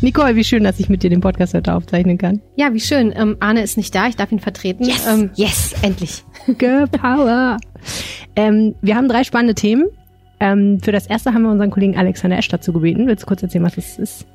Nicole, 0.00 0.36
wie 0.36 0.44
schön, 0.44 0.64
dass 0.64 0.80
ich 0.80 0.88
mit 0.88 1.02
dir 1.02 1.10
den 1.10 1.20
Podcast 1.20 1.54
heute 1.54 1.74
aufzeichnen 1.74 2.18
kann. 2.18 2.40
Ja, 2.56 2.74
wie 2.74 2.80
schön. 2.80 3.12
Ähm, 3.16 3.36
Arne 3.40 3.62
ist 3.62 3.76
nicht 3.76 3.94
da, 3.94 4.06
ich 4.06 4.16
darf 4.16 4.32
ihn 4.32 4.40
vertreten. 4.40 4.84
Yes, 4.84 5.06
ähm, 5.06 5.30
yes 5.34 5.74
endlich. 5.82 6.22
Girl 6.58 6.86
Power. 6.86 7.56
ähm, 8.36 8.74
wir 8.82 8.96
haben 8.96 9.08
drei 9.08 9.24
spannende 9.24 9.54
Themen. 9.54 9.86
Ähm, 10.40 10.80
für 10.82 10.92
das 10.92 11.06
erste 11.06 11.32
haben 11.32 11.42
wir 11.42 11.50
unseren 11.50 11.70
Kollegen 11.70 11.96
Alexander 11.96 12.36
Esch 12.36 12.48
dazu 12.48 12.72
gebeten. 12.72 13.06
Willst 13.06 13.22
du 13.22 13.26
kurz 13.26 13.42
erzählen, 13.42 13.64
was 13.64 13.76
das 13.76 13.98
ist? 13.98 14.26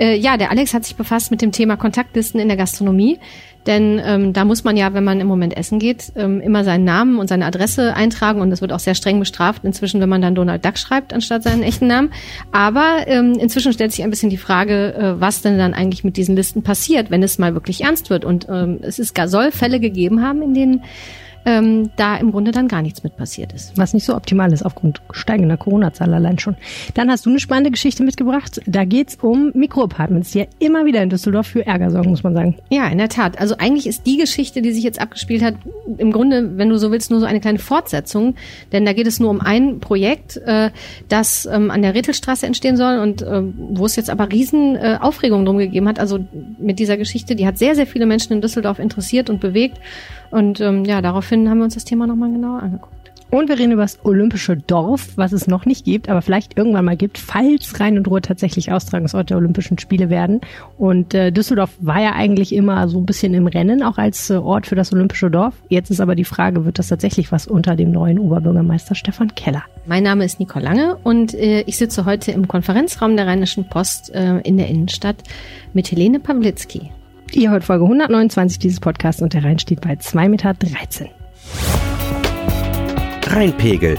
Äh, 0.00 0.16
ja, 0.16 0.36
der 0.36 0.50
Alex 0.50 0.72
hat 0.72 0.84
sich 0.84 0.96
befasst 0.96 1.30
mit 1.30 1.42
dem 1.42 1.52
Thema 1.52 1.76
Kontaktlisten 1.76 2.40
in 2.40 2.48
der 2.48 2.56
Gastronomie. 2.56 3.18
Denn 3.66 4.00
ähm, 4.02 4.32
da 4.32 4.46
muss 4.46 4.64
man 4.64 4.78
ja, 4.78 4.94
wenn 4.94 5.04
man 5.04 5.20
im 5.20 5.26
Moment 5.26 5.54
essen 5.54 5.78
geht, 5.78 6.12
ähm, 6.16 6.40
immer 6.40 6.64
seinen 6.64 6.84
Namen 6.84 7.18
und 7.18 7.28
seine 7.28 7.44
Adresse 7.44 7.94
eintragen 7.94 8.40
und 8.40 8.48
das 8.48 8.62
wird 8.62 8.72
auch 8.72 8.78
sehr 8.78 8.94
streng 8.94 9.18
bestraft 9.18 9.64
inzwischen, 9.64 10.00
wenn 10.00 10.08
man 10.08 10.22
dann 10.22 10.34
Donald 10.34 10.64
Duck 10.64 10.78
schreibt 10.78 11.12
anstatt 11.12 11.42
seinen 11.42 11.62
echten 11.62 11.86
Namen. 11.86 12.10
Aber 12.52 13.04
ähm, 13.06 13.34
inzwischen 13.38 13.74
stellt 13.74 13.92
sich 13.92 14.02
ein 14.02 14.08
bisschen 14.08 14.30
die 14.30 14.38
Frage, 14.38 14.94
äh, 14.94 15.20
was 15.20 15.42
denn 15.42 15.58
dann 15.58 15.74
eigentlich 15.74 16.04
mit 16.04 16.16
diesen 16.16 16.36
Listen 16.36 16.62
passiert, 16.62 17.10
wenn 17.10 17.22
es 17.22 17.38
mal 17.38 17.52
wirklich 17.52 17.82
ernst 17.82 18.08
wird. 18.08 18.24
Und 18.24 18.46
ähm, 18.48 18.78
es 18.80 18.98
ist, 18.98 19.14
soll 19.26 19.52
Fälle 19.52 19.78
gegeben 19.78 20.22
haben, 20.22 20.40
in 20.40 20.54
denen 20.54 20.84
ähm, 21.44 21.90
da 21.96 22.16
im 22.16 22.32
Grunde 22.32 22.50
dann 22.50 22.68
gar 22.68 22.82
nichts 22.82 23.02
mit 23.02 23.16
passiert 23.16 23.52
ist. 23.52 23.76
Was 23.76 23.94
nicht 23.94 24.04
so 24.04 24.14
optimal 24.14 24.52
ist 24.52 24.62
aufgrund 24.62 25.00
steigender 25.10 25.56
Corona-Zahl 25.56 26.12
allein 26.12 26.38
schon. 26.38 26.56
Dann 26.94 27.10
hast 27.10 27.26
du 27.26 27.30
eine 27.30 27.40
spannende 27.40 27.70
Geschichte 27.70 28.02
mitgebracht. 28.02 28.60
Da 28.66 28.84
geht's 28.84 29.16
um 29.20 29.50
Mikroapartments, 29.54 30.32
die 30.32 30.40
ja 30.40 30.44
immer 30.58 30.84
wieder 30.84 31.02
in 31.02 31.10
Düsseldorf 31.10 31.46
für 31.46 31.66
Ärger 31.66 31.90
sorgen, 31.90 32.10
muss 32.10 32.22
man 32.22 32.34
sagen. 32.34 32.58
Ja, 32.70 32.88
in 32.88 32.98
der 32.98 33.08
Tat. 33.08 33.40
Also 33.40 33.56
eigentlich 33.58 33.86
ist 33.86 34.06
die 34.06 34.18
Geschichte, 34.18 34.62
die 34.62 34.72
sich 34.72 34.84
jetzt 34.84 35.00
abgespielt 35.00 35.42
hat, 35.42 35.54
im 35.98 36.12
Grunde, 36.12 36.58
wenn 36.58 36.68
du 36.68 36.78
so 36.78 36.90
willst, 36.90 37.10
nur 37.10 37.20
so 37.20 37.26
eine 37.26 37.40
kleine 37.40 37.58
Fortsetzung. 37.58 38.34
Denn 38.72 38.84
da 38.84 38.92
geht 38.92 39.06
es 39.06 39.18
nur 39.18 39.30
um 39.30 39.40
ein 39.40 39.80
Projekt, 39.80 40.36
äh, 40.36 40.70
das 41.08 41.46
ähm, 41.46 41.70
an 41.70 41.82
der 41.82 41.94
Räthelstraße 41.94 42.46
entstehen 42.46 42.76
soll 42.76 42.98
und 42.98 43.22
äh, 43.22 43.42
wo 43.42 43.86
es 43.86 43.96
jetzt 43.96 44.10
aber 44.10 44.30
riesen 44.30 44.76
äh, 44.76 44.98
Aufregung 45.00 45.44
drum 45.44 45.58
gegeben 45.58 45.88
hat. 45.88 45.98
Also 45.98 46.18
mit 46.58 46.78
dieser 46.78 46.96
Geschichte, 46.96 47.34
die 47.34 47.46
hat 47.46 47.58
sehr, 47.58 47.74
sehr 47.74 47.86
viele 47.86 48.06
Menschen 48.06 48.32
in 48.34 48.40
Düsseldorf 48.40 48.78
interessiert 48.78 49.30
und 49.30 49.40
bewegt. 49.40 49.78
Und 50.30 50.60
ähm, 50.60 50.84
ja, 50.84 51.02
daraufhin 51.02 51.48
haben 51.48 51.58
wir 51.58 51.64
uns 51.64 51.74
das 51.74 51.84
Thema 51.84 52.06
nochmal 52.06 52.30
genauer 52.30 52.62
angeguckt. 52.62 53.00
Und 53.30 53.48
wir 53.48 53.58
reden 53.58 53.72
über 53.72 53.82
das 53.82 54.04
Olympische 54.04 54.56
Dorf, 54.56 55.12
was 55.14 55.30
es 55.30 55.46
noch 55.46 55.64
nicht 55.64 55.84
gibt, 55.84 56.08
aber 56.08 56.20
vielleicht 56.20 56.58
irgendwann 56.58 56.84
mal 56.84 56.96
gibt, 56.96 57.16
falls 57.16 57.78
Rhein 57.78 57.96
und 57.96 58.08
Ruhr 58.08 58.22
tatsächlich 58.22 58.72
Austragungsort 58.72 59.30
der 59.30 59.36
Olympischen 59.36 59.78
Spiele 59.78 60.10
werden. 60.10 60.40
Und 60.78 61.14
äh, 61.14 61.30
Düsseldorf 61.30 61.70
war 61.78 62.00
ja 62.00 62.12
eigentlich 62.12 62.52
immer 62.52 62.88
so 62.88 62.98
ein 62.98 63.06
bisschen 63.06 63.32
im 63.34 63.46
Rennen, 63.46 63.84
auch 63.84 63.98
als 63.98 64.30
äh, 64.30 64.34
Ort 64.34 64.66
für 64.66 64.74
das 64.74 64.92
Olympische 64.92 65.30
Dorf. 65.30 65.54
Jetzt 65.68 65.90
ist 65.90 66.00
aber 66.00 66.16
die 66.16 66.24
Frage, 66.24 66.64
wird 66.64 66.80
das 66.80 66.88
tatsächlich 66.88 67.30
was 67.30 67.46
unter 67.46 67.76
dem 67.76 67.92
neuen 67.92 68.18
Oberbürgermeister 68.18 68.96
Stefan 68.96 69.32
Keller? 69.36 69.62
Mein 69.86 70.02
Name 70.02 70.24
ist 70.24 70.40
Nicole 70.40 70.64
Lange 70.64 70.96
und 71.04 71.32
äh, 71.34 71.60
ich 71.62 71.78
sitze 71.78 72.06
heute 72.06 72.32
im 72.32 72.48
Konferenzraum 72.48 73.16
der 73.16 73.28
Rheinischen 73.28 73.68
Post 73.68 74.12
äh, 74.12 74.40
in 74.40 74.56
der 74.56 74.66
Innenstadt 74.66 75.22
mit 75.72 75.88
Helene 75.92 76.18
Pawlitzki. 76.18 76.90
Ihr 77.32 77.50
hört 77.50 77.62
Folge 77.62 77.84
129 77.84 78.58
dieses 78.58 78.80
Podcasts 78.80 79.22
und 79.22 79.34
der 79.34 79.44
Rhein 79.44 79.58
steht 79.58 79.80
bei 79.80 79.92
2,13 79.92 80.28
Meter. 80.28 80.54
Rheinpegel. 83.28 83.96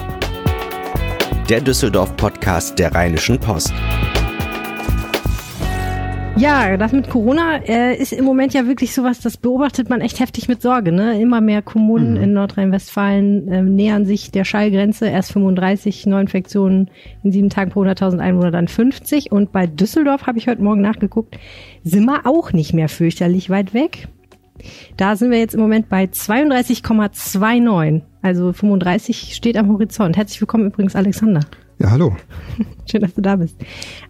Der 1.50 1.62
Düsseldorf-Podcast 1.62 2.78
der 2.78 2.94
Rheinischen 2.94 3.40
Post. 3.40 3.73
Ja, 6.38 6.76
das 6.76 6.92
mit 6.92 7.10
Corona 7.10 7.58
äh, 7.58 7.96
ist 7.96 8.14
im 8.14 8.26
Moment 8.26 8.54
ja 8.54 8.66
wirklich 8.66 8.96
sowas, 8.96 9.20
das 9.20 9.38
beobachtet 9.38 9.90
man 9.90 10.02
echt 10.02 10.20
heftig 10.20 10.48
mit 10.48 10.62
Sorge. 10.62 10.92
Ne? 10.92 11.22
Immer 11.22 11.40
mehr 11.40 11.62
Kommunen 11.62 12.16
mhm. 12.16 12.23
in 12.23 12.34
Nordrhein-Westfalen 12.34 13.48
äh, 13.48 13.62
nähern 13.62 14.06
sich 14.06 14.32
der 14.32 14.44
Schallgrenze. 14.44 15.08
Erst 15.08 15.34
35 15.34 16.06
Neuinfektionen 16.08 16.90
in 17.23 17.32
sieben 17.32 17.50
Tagen 17.50 17.70
pro 17.70 17.84
100.000 17.84 18.20
Einwohner, 18.20 18.50
dann 18.50 18.68
50. 18.68 19.32
Und 19.32 19.52
bei 19.52 19.68
Düsseldorf 19.68 20.26
habe 20.26 20.40
ich 20.40 20.48
heute 20.48 20.64
Morgen 20.64 20.82
nachgeguckt, 20.82 21.38
sind 21.84 22.06
wir 22.06 22.26
auch 22.26 22.54
nicht 22.54 22.74
mehr 22.74 22.90
fürchterlich 22.90 23.50
weit 23.50 23.74
weg. 23.74 24.08
Da 24.98 25.16
sind 25.16 25.32
wir 25.32 25.40
jetzt 25.40 25.56
im 25.56 25.62
Moment 25.62 25.90
bei 25.90 26.04
32,29. 26.04 28.02
Also 28.22 28.54
35 28.54 29.33
steht 29.33 29.58
am 29.58 29.70
Horizont. 29.70 30.17
Herzlich 30.17 30.39
willkommen 30.39 30.67
übrigens, 30.67 30.95
Alexander. 30.95 31.42
Ja, 31.80 31.89
hallo. 31.89 32.16
Schön, 32.92 33.02
dass 33.02 33.16
du 33.16 33.22
da 33.22 33.38
bist. 33.38 33.55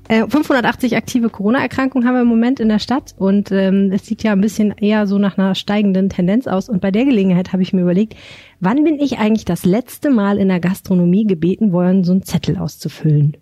Äh, 0.09 0.27
580 0.27 0.97
aktive 0.97 1.29
Corona-Erkrankungen 1.29 2.05
haben 2.05 2.15
wir 2.15 2.23
im 2.23 2.27
Moment 2.27 2.59
in 2.59 2.67
der 2.67 2.79
Stadt 2.79 3.15
und 3.17 3.49
ähm, 3.53 3.91
es 3.93 4.05
sieht 4.05 4.23
ja 4.23 4.33
ein 4.33 4.41
bisschen 4.41 4.71
eher 4.71 5.07
so 5.07 5.17
nach 5.17 5.37
einer 5.37 5.55
steigenden 5.55 6.09
Tendenz 6.09 6.47
aus. 6.47 6.67
Und 6.67 6.81
bei 6.81 6.91
der 6.91 7.05
Gelegenheit 7.05 7.53
habe 7.53 7.63
ich 7.63 7.71
mir 7.71 7.83
überlegt, 7.83 8.17
wann 8.59 8.83
bin 8.83 8.99
ich 8.99 9.19
eigentlich 9.19 9.45
das 9.45 9.63
letzte 9.63 10.09
Mal 10.09 10.37
in 10.37 10.49
der 10.49 10.59
Gastronomie 10.59 11.25
gebeten 11.25 11.71
worden, 11.71 12.03
so 12.03 12.11
einen 12.11 12.23
Zettel 12.23 12.57
auszufüllen? 12.57 13.37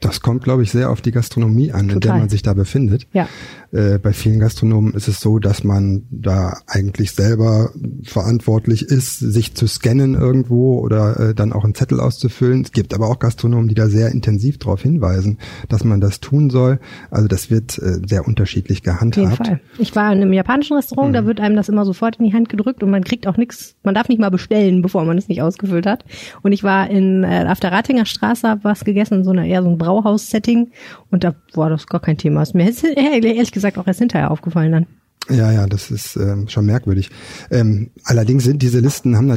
Das 0.00 0.20
kommt, 0.20 0.44
glaube 0.44 0.62
ich, 0.62 0.70
sehr 0.70 0.90
auf 0.90 1.00
die 1.00 1.10
Gastronomie 1.10 1.72
an, 1.72 1.88
Total. 1.88 1.94
in 1.94 2.00
der 2.00 2.14
man 2.14 2.28
sich 2.28 2.42
da 2.42 2.54
befindet. 2.54 3.06
Ja. 3.12 3.28
Äh, 3.70 3.98
bei 3.98 4.12
vielen 4.14 4.40
Gastronomen 4.40 4.94
ist 4.94 5.08
es 5.08 5.20
so, 5.20 5.38
dass 5.38 5.62
man 5.62 6.06
da 6.10 6.58
eigentlich 6.66 7.12
selber 7.12 7.70
verantwortlich 8.02 8.82
ist, 8.82 9.18
sich 9.18 9.54
zu 9.54 9.66
scannen 9.66 10.14
irgendwo 10.14 10.78
oder 10.78 11.20
äh, 11.20 11.34
dann 11.34 11.52
auch 11.52 11.64
einen 11.64 11.74
Zettel 11.74 12.00
auszufüllen. 12.00 12.62
Es 12.62 12.72
gibt 12.72 12.94
aber 12.94 13.08
auch 13.08 13.18
Gastronomen, 13.18 13.68
die 13.68 13.74
da 13.74 13.88
sehr 13.88 14.10
intensiv 14.10 14.58
darauf 14.58 14.82
hinweisen, 14.82 15.38
dass 15.68 15.84
man 15.84 16.00
das 16.00 16.20
tun 16.20 16.48
soll. 16.48 16.80
Also 17.10 17.28
das 17.28 17.50
wird 17.50 17.78
äh, 17.78 18.00
sehr 18.06 18.26
unterschiedlich 18.26 18.82
gehandhabt. 18.82 19.40
Auf 19.40 19.46
jeden 19.46 19.58
Fall. 19.58 19.60
Ich 19.78 19.94
war 19.94 20.12
in 20.12 20.22
einem 20.22 20.32
japanischen 20.32 20.76
Restaurant, 20.76 21.10
mhm. 21.10 21.14
da 21.14 21.26
wird 21.26 21.40
einem 21.40 21.56
das 21.56 21.68
immer 21.68 21.84
sofort 21.84 22.16
in 22.16 22.24
die 22.24 22.32
Hand 22.32 22.48
gedrückt 22.48 22.82
und 22.82 22.90
man 22.90 23.04
kriegt 23.04 23.26
auch 23.26 23.36
nichts, 23.36 23.76
man 23.82 23.94
darf 23.94 24.08
nicht 24.08 24.20
mal 24.20 24.30
bestellen, 24.30 24.80
bevor 24.80 25.04
man 25.04 25.18
es 25.18 25.28
nicht 25.28 25.42
ausgefüllt 25.42 25.84
hat. 25.84 26.06
Und 26.42 26.52
ich 26.52 26.64
war 26.64 26.88
in 26.88 27.22
äh, 27.22 27.46
auf 27.46 27.60
der 27.60 27.72
Ratinger 27.72 28.06
Straße, 28.06 28.48
hab 28.48 28.64
was 28.64 28.84
gegessen, 28.84 29.24
so 29.24 29.30
eine 29.30 29.46
eher 29.46 29.62
so 29.62 29.68
ein 29.68 29.76
Brauhaus-Setting 29.76 30.70
und 31.10 31.22
da 31.22 31.34
war 31.52 31.68
das 31.68 31.86
gar 31.86 32.00
kein 32.00 32.16
Thema. 32.16 32.42
Ist 32.42 32.54
mir 32.54 32.72
ehrlich 32.96 33.52
gesagt 33.52 33.57
auch 33.78 33.86
erst 33.86 33.98
hinterher 33.98 34.30
aufgefallen 34.30 34.72
dann. 34.72 34.86
Ja, 35.30 35.52
ja, 35.52 35.66
das 35.66 35.90
ist 35.90 36.16
ähm, 36.16 36.48
schon 36.48 36.64
merkwürdig. 36.64 37.10
Ähm, 37.50 37.90
allerdings 38.04 38.44
sind 38.44 38.62
diese 38.62 38.80
Listen 38.80 39.16
haben, 39.16 39.28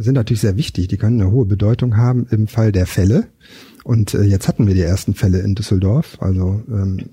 sind 0.00 0.14
natürlich 0.14 0.40
sehr 0.40 0.56
wichtig. 0.56 0.88
Die 0.88 0.96
können 0.96 1.20
eine 1.20 1.30
hohe 1.30 1.46
Bedeutung 1.46 1.96
haben 1.96 2.26
im 2.30 2.48
Fall 2.48 2.72
der 2.72 2.86
Fälle. 2.86 3.28
Und 3.84 4.14
äh, 4.14 4.22
jetzt 4.22 4.48
hatten 4.48 4.66
wir 4.66 4.74
die 4.74 4.80
ersten 4.80 5.14
Fälle 5.14 5.38
in 5.38 5.54
Düsseldorf. 5.54 6.16
Also 6.20 6.64
ähm, 6.68 7.10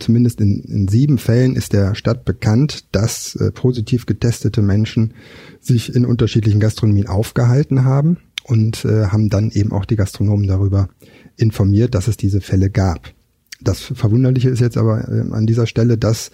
zumindest 0.00 0.40
in, 0.40 0.64
in 0.64 0.88
sieben 0.88 1.18
Fällen 1.18 1.54
ist 1.54 1.72
der 1.72 1.94
Stadt 1.94 2.24
bekannt, 2.24 2.86
dass 2.90 3.36
äh, 3.36 3.52
positiv 3.52 4.06
getestete 4.06 4.62
Menschen 4.62 5.14
sich 5.60 5.94
in 5.94 6.04
unterschiedlichen 6.04 6.58
Gastronomien 6.58 7.06
aufgehalten 7.06 7.84
haben 7.84 8.16
und 8.42 8.84
äh, 8.84 9.06
haben 9.06 9.28
dann 9.30 9.52
eben 9.52 9.70
auch 9.70 9.84
die 9.84 9.94
Gastronomen 9.94 10.48
darüber 10.48 10.88
informiert, 11.36 11.94
dass 11.94 12.08
es 12.08 12.16
diese 12.16 12.40
Fälle 12.40 12.70
gab. 12.70 13.14
Das 13.62 13.80
Verwunderliche 13.80 14.48
ist 14.48 14.60
jetzt 14.60 14.76
aber 14.76 15.08
äh, 15.08 15.32
an 15.32 15.46
dieser 15.46 15.66
Stelle, 15.66 15.98
dass 15.98 16.30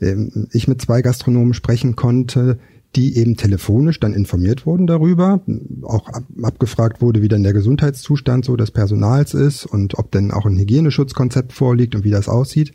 äh, 0.00 0.14
ich 0.52 0.68
mit 0.68 0.80
zwei 0.80 1.02
Gastronomen 1.02 1.54
sprechen 1.54 1.96
konnte, 1.96 2.58
die 2.96 3.16
eben 3.16 3.36
telefonisch 3.36 4.00
dann 4.00 4.14
informiert 4.14 4.66
wurden 4.66 4.86
darüber, 4.86 5.40
auch 5.82 6.08
ab, 6.08 6.24
abgefragt 6.42 7.00
wurde, 7.00 7.22
wie 7.22 7.28
denn 7.28 7.44
der 7.44 7.52
Gesundheitszustand 7.52 8.44
so 8.44 8.56
des 8.56 8.72
Personals 8.72 9.34
ist 9.34 9.64
und 9.64 9.98
ob 9.98 10.10
denn 10.10 10.32
auch 10.32 10.46
ein 10.46 10.58
Hygieneschutzkonzept 10.58 11.52
vorliegt 11.52 11.94
und 11.94 12.02
wie 12.02 12.10
das 12.10 12.28
aussieht, 12.28 12.72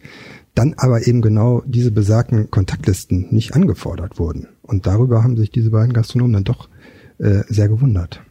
dann 0.53 0.73
aber 0.77 1.05
eben 1.05 1.21
genau 1.21 1.63
diese 1.65 1.91
besagten 1.91 2.49
Kontaktlisten 2.49 3.27
nicht 3.31 3.53
angefordert 3.55 4.17
wurden. 4.17 4.47
Und 4.61 4.87
darüber 4.87 5.21
haben 5.21 5.35
sich 5.35 5.51
diese 5.51 5.71
beiden 5.71 5.91
Gastronomen 5.91 6.33
dann 6.33 6.43
doch 6.45 6.69
äh, 7.17 7.41
sehr 7.49 7.67
gewundert. 7.67 8.21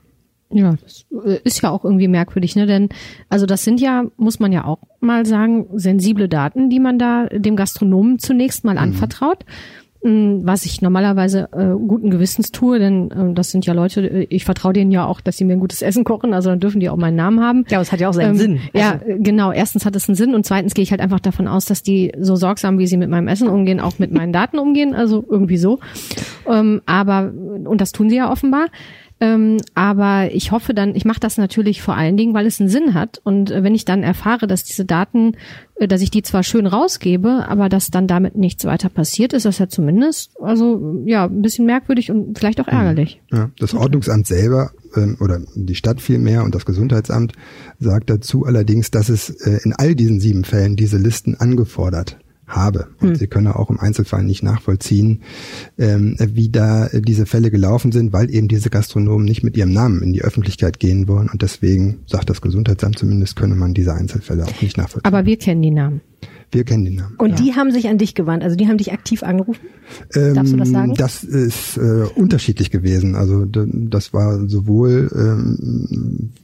Ja, 0.50 0.74
das 0.82 1.06
äh, 1.24 1.38
ist 1.44 1.62
ja 1.62 1.70
auch 1.70 1.84
irgendwie 1.84 2.08
merkwürdig, 2.08 2.56
ne? 2.56 2.66
Denn 2.66 2.88
also 3.28 3.46
das 3.46 3.64
sind 3.64 3.80
ja, 3.80 4.04
muss 4.16 4.38
man 4.38 4.52
ja 4.52 4.64
auch 4.64 4.78
mal 5.00 5.26
sagen, 5.26 5.66
sensible 5.74 6.28
Daten, 6.28 6.70
die 6.70 6.80
man 6.80 6.98
da 6.98 7.26
dem 7.26 7.56
Gastronomen 7.56 8.18
zunächst 8.18 8.64
mal 8.64 8.72
mhm. 8.72 8.78
anvertraut. 8.78 9.44
Mm, 10.06 10.44
was 10.44 10.66
ich 10.66 10.82
normalerweise 10.82 11.48
äh, 11.52 11.78
guten 11.88 12.10
Gewissens 12.10 12.52
tue, 12.52 12.78
denn 12.78 13.10
äh, 13.10 13.32
das 13.32 13.50
sind 13.50 13.64
ja 13.64 13.72
Leute, 13.72 14.06
äh, 14.06 14.26
ich 14.28 14.44
vertraue 14.44 14.74
denen 14.74 14.90
ja 14.90 15.06
auch, 15.06 15.22
dass 15.22 15.38
sie 15.38 15.46
mir 15.46 15.54
ein 15.54 15.60
gutes 15.60 15.80
Essen 15.80 16.04
kochen, 16.04 16.34
also 16.34 16.50
dann 16.50 16.60
dürfen 16.60 16.78
die 16.78 16.90
auch 16.90 16.98
meinen 16.98 17.16
Namen 17.16 17.40
haben. 17.40 17.64
Ja, 17.70 17.80
es 17.80 17.90
hat 17.90 18.00
ja 18.00 18.10
auch 18.10 18.12
seinen 18.12 18.32
ähm, 18.32 18.36
Sinn. 18.36 18.60
Also. 18.74 18.86
Ja, 18.86 19.00
genau. 19.16 19.50
Erstens 19.50 19.86
hat 19.86 19.96
es 19.96 20.06
einen 20.06 20.14
Sinn 20.14 20.34
und 20.34 20.44
zweitens 20.44 20.74
gehe 20.74 20.82
ich 20.82 20.90
halt 20.90 21.00
einfach 21.00 21.20
davon 21.20 21.48
aus, 21.48 21.64
dass 21.64 21.82
die 21.82 22.12
so 22.20 22.36
sorgsam, 22.36 22.78
wie 22.78 22.86
sie 22.86 22.98
mit 22.98 23.08
meinem 23.08 23.28
Essen 23.28 23.48
umgehen, 23.48 23.80
auch 23.80 23.98
mit 23.98 24.12
meinen 24.12 24.34
Daten 24.34 24.58
umgehen, 24.58 24.94
also 24.94 25.24
irgendwie 25.26 25.56
so. 25.56 25.80
Ähm, 26.46 26.82
aber, 26.84 27.32
und 27.64 27.80
das 27.80 27.92
tun 27.92 28.10
sie 28.10 28.16
ja 28.16 28.30
offenbar. 28.30 28.66
Ähm, 29.20 29.58
aber 29.74 30.34
ich 30.34 30.50
hoffe 30.50 30.74
dann, 30.74 30.94
ich 30.96 31.04
mache 31.04 31.20
das 31.20 31.36
natürlich 31.38 31.82
vor 31.82 31.96
allen 31.96 32.16
Dingen, 32.16 32.34
weil 32.34 32.46
es 32.46 32.60
einen 32.60 32.68
Sinn 32.68 32.94
hat. 32.94 33.20
Und 33.22 33.50
äh, 33.50 33.62
wenn 33.62 33.74
ich 33.74 33.84
dann 33.84 34.02
erfahre, 34.02 34.46
dass 34.46 34.64
diese 34.64 34.84
Daten, 34.84 35.36
äh, 35.76 35.86
dass 35.86 36.02
ich 36.02 36.10
die 36.10 36.22
zwar 36.22 36.42
schön 36.42 36.66
rausgebe, 36.66 37.46
aber 37.48 37.68
dass 37.68 37.90
dann 37.90 38.08
damit 38.08 38.36
nichts 38.36 38.64
weiter 38.64 38.88
passiert, 38.88 39.32
ist 39.32 39.46
das 39.46 39.58
ja 39.58 39.68
zumindest, 39.68 40.32
also 40.40 41.02
ja, 41.06 41.26
ein 41.26 41.42
bisschen 41.42 41.64
merkwürdig 41.64 42.10
und 42.10 42.36
vielleicht 42.38 42.60
auch 42.60 42.66
mhm. 42.66 42.72
ärgerlich. 42.72 43.20
Ja, 43.32 43.50
das 43.58 43.74
Ordnungsamt 43.74 44.26
selber 44.26 44.72
ähm, 44.96 45.16
oder 45.20 45.40
die 45.54 45.76
Stadt 45.76 46.00
vielmehr 46.00 46.42
und 46.42 46.54
das 46.54 46.66
Gesundheitsamt 46.66 47.32
sagt 47.78 48.10
dazu 48.10 48.44
allerdings, 48.44 48.90
dass 48.90 49.08
es 49.08 49.30
äh, 49.30 49.60
in 49.64 49.72
all 49.72 49.94
diesen 49.94 50.18
sieben 50.18 50.44
Fällen 50.44 50.74
diese 50.74 50.98
Listen 50.98 51.36
angefordert 51.36 52.18
habe. 52.46 52.88
Und 53.00 53.10
hm. 53.10 53.14
Sie 53.16 53.26
können 53.26 53.48
auch 53.48 53.70
im 53.70 53.80
Einzelfall 53.80 54.22
nicht 54.24 54.42
nachvollziehen, 54.42 55.22
ähm, 55.78 56.16
wie 56.18 56.50
da 56.50 56.88
diese 56.92 57.26
Fälle 57.26 57.50
gelaufen 57.50 57.92
sind, 57.92 58.12
weil 58.12 58.30
eben 58.30 58.48
diese 58.48 58.70
Gastronomen 58.70 59.24
nicht 59.24 59.42
mit 59.42 59.56
ihrem 59.56 59.72
Namen 59.72 60.02
in 60.02 60.12
die 60.12 60.22
Öffentlichkeit 60.22 60.78
gehen 60.78 61.08
wollen. 61.08 61.28
Und 61.28 61.42
deswegen 61.42 62.00
sagt 62.06 62.30
das 62.30 62.40
Gesundheitsamt 62.40 62.98
zumindest, 62.98 63.36
könne 63.36 63.54
man 63.54 63.74
diese 63.74 63.94
Einzelfälle 63.94 64.44
auch 64.44 64.62
nicht 64.62 64.76
nachvollziehen. 64.76 65.12
Aber 65.12 65.26
wir 65.26 65.38
kennen 65.38 65.62
die 65.62 65.70
Namen. 65.70 66.00
Wir 66.54 66.64
kennen 66.64 66.84
den 66.84 66.94
Namen. 66.94 67.16
Und 67.16 67.30
ja. 67.30 67.36
die 67.36 67.54
haben 67.54 67.72
sich 67.72 67.88
an 67.88 67.98
dich 67.98 68.14
gewandt, 68.14 68.44
also 68.44 68.54
die 68.54 68.68
haben 68.68 68.78
dich 68.78 68.92
aktiv 68.92 69.24
angerufen? 69.24 69.66
Ähm, 70.14 70.34
Darfst 70.34 70.52
du 70.52 70.56
das 70.56 70.70
sagen? 70.70 70.94
Das 70.94 71.24
ist 71.24 71.76
äh, 71.76 72.04
unterschiedlich 72.14 72.70
gewesen. 72.70 73.16
Also 73.16 73.44
das 73.44 74.12
war 74.12 74.48
sowohl 74.48 75.10
ähm, 75.14 76.30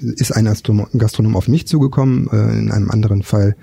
ist 0.00 0.32
ein 0.32 0.44
Gastronom 0.44 1.36
auf 1.36 1.48
mich 1.48 1.66
zugekommen. 1.66 2.28
Äh, 2.32 2.58
in 2.58 2.70
einem 2.70 2.90
anderen 2.90 3.22
Fall 3.22 3.56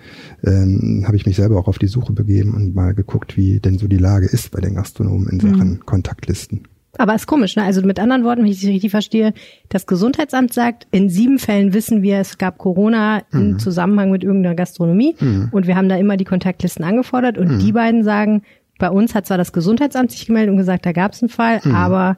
ähm, 0.44 1.04
habe 1.06 1.16
ich 1.16 1.26
mich 1.26 1.36
selber 1.36 1.58
auch 1.58 1.68
auf 1.68 1.80
die 1.80 1.88
Suche 1.88 2.14
begeben 2.14 2.54
und 2.54 2.76
mal 2.76 2.94
geguckt, 2.94 3.38
wie 3.38 3.60
denn 3.60 3.78
so 3.78 3.88
die 3.88 3.98
Lage 3.98 4.28
ist 4.28 4.52
bei 4.52 4.62
den 4.62 4.76
Gastronomen 4.76 5.28
in 5.30 5.40
Sachen 5.40 5.70
mhm. 5.70 5.86
Kontaktlisten. 5.86 6.68
Aber 6.98 7.14
ist 7.14 7.28
komisch, 7.28 7.56
ne? 7.56 7.64
Also 7.64 7.82
mit 7.82 8.00
anderen 8.00 8.24
Worten, 8.24 8.42
wenn 8.42 8.52
ich 8.52 8.64
es 8.64 8.70
richtig 8.70 8.92
verstehe, 8.92 9.34
das 9.70 9.86
Gesundheitsamt 9.86 10.54
sagt, 10.54 10.88
in 10.92 11.10
sieben 11.10 11.38
Fällen 11.38 11.74
wissen 11.74 12.02
wir, 12.02 12.20
es 12.20 12.38
gab 12.38 12.58
Corona 12.58 13.22
mhm. 13.32 13.40
im 13.40 13.60
Zusammenhang 13.60 14.10
mit 14.12 14.24
irgendeiner 14.24 14.56
Gastronomie 14.56 15.16
mhm. 15.20 15.50
und 15.52 15.68
wir 15.68 15.76
haben 15.76 15.90
da 15.90 15.98
immer 15.98 16.18
die 16.18 16.26
Kontaktlisten 16.26 16.84
angefordert 16.84 17.38
und 17.38 17.54
mhm. 17.54 17.60
die 17.60 17.72
beiden 17.72 18.04
sagen, 18.04 18.42
bei 18.80 18.90
uns 18.90 19.16
hat 19.16 19.28
zwar 19.28 19.38
das 19.38 19.54
Gesundheitsamt 19.54 20.12
sich 20.12 20.26
gemeldet 20.26 20.52
und 20.52 20.58
gesagt, 20.58 20.86
da 20.86 20.92
gab 20.92 21.14
es 21.14 21.22
einen 21.22 21.30
Fall, 21.30 21.62
mhm. 21.64 21.76
aber 21.76 22.18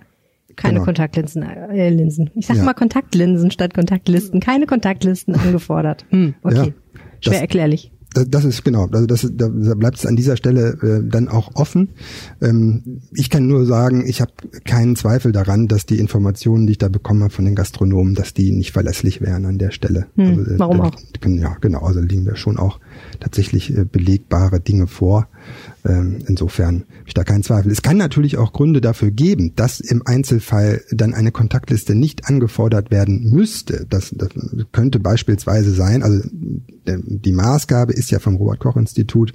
keine 0.60 0.76
genau. 0.76 0.86
Kontaktlinsen, 0.86 1.42
äh, 1.42 1.90
Linsen. 1.90 2.30
Ich 2.36 2.46
sag 2.46 2.58
ja. 2.58 2.64
mal 2.64 2.74
Kontaktlinsen 2.74 3.50
statt 3.50 3.74
Kontaktlisten. 3.74 4.42
Keine 4.42 4.66
Kontaktlisten 4.66 5.36
angefordert. 5.36 6.06
Hm, 6.10 6.36
okay. 6.44 6.56
Ja, 6.56 6.64
Schwer 7.22 7.34
das, 7.34 7.42
erklärlich. 7.42 7.92
Äh, 8.16 8.26
das 8.28 8.44
ist 8.44 8.64
genau, 8.64 8.88
also 8.92 9.06
das, 9.06 9.28
da 9.32 9.48
bleibt 9.48 9.98
es 9.98 10.06
an 10.06 10.16
dieser 10.16 10.36
Stelle 10.36 10.78
äh, 10.82 11.10
dann 11.10 11.30
auch 11.30 11.52
offen. 11.56 11.90
Ähm, 12.42 13.02
ich 13.14 13.30
kann 13.30 13.48
nur 13.48 13.66
sagen, 13.66 14.06
ich 14.06 14.20
habe 14.22 14.32
keinen 14.66 14.96
Zweifel 14.96 15.32
daran, 15.32 15.68
dass 15.68 15.86
die 15.86 16.00
Informationen, 16.00 16.68
die 16.68 16.72
ich 16.72 16.78
da 16.78 16.90
bekommen 16.90 17.24
habe 17.24 17.34
von 17.34 17.46
den 17.46 17.56
Gastronomen, 17.56 18.16
dass 18.16 18.34
die 18.34 18.52
nicht 18.52 18.72
verlässlich 18.72 19.22
wären 19.22 19.46
an 19.46 19.58
der 19.58 19.72
Stelle. 19.72 20.08
Hm, 20.16 20.28
also, 20.28 20.42
äh, 20.42 20.60
warum 20.60 20.78
da, 20.78 20.84
auch? 20.84 20.96
Ja, 21.26 21.56
genau, 21.62 21.80
also 21.84 22.02
liegen 22.02 22.26
da 22.26 22.36
schon 22.36 22.58
auch 22.58 22.80
tatsächlich 23.20 23.76
äh, 23.76 23.86
belegbare 23.86 24.60
Dinge 24.60 24.88
vor. 24.88 25.28
Ähm, 25.86 26.20
insofern 26.28 26.84
habe 27.00 27.08
ich 27.08 27.14
da 27.14 27.24
keinen 27.24 27.44
Zweifel. 27.44 27.72
Es 27.72 27.82
kann 27.82 27.98
natürlich 27.98 28.38
auch 28.38 28.52
Gründe 28.52 28.82
dafür 28.82 29.12
geben, 29.12 29.54
dass 29.56 29.80
im 29.80 30.02
Einzelfall 30.06 30.82
dann 30.92 31.14
eine 31.14 31.32
Kontaktliste 31.32 31.96
nicht 31.96 32.28
angefordert 32.28 32.92
werden 32.92 33.30
müsste. 33.30 33.86
Das, 33.90 34.14
das 34.16 34.30
könnte 34.72 35.00
beispielsweise 35.00 35.72
sein, 35.72 36.04
also 36.04 36.22
die 37.06 37.32
Maßgabe 37.32 37.94
ist 37.94 38.12
ja 38.12 38.20
vom 38.20 38.36
Robert 38.36 38.60
Koch 38.60 38.76
Institut, 38.76 39.34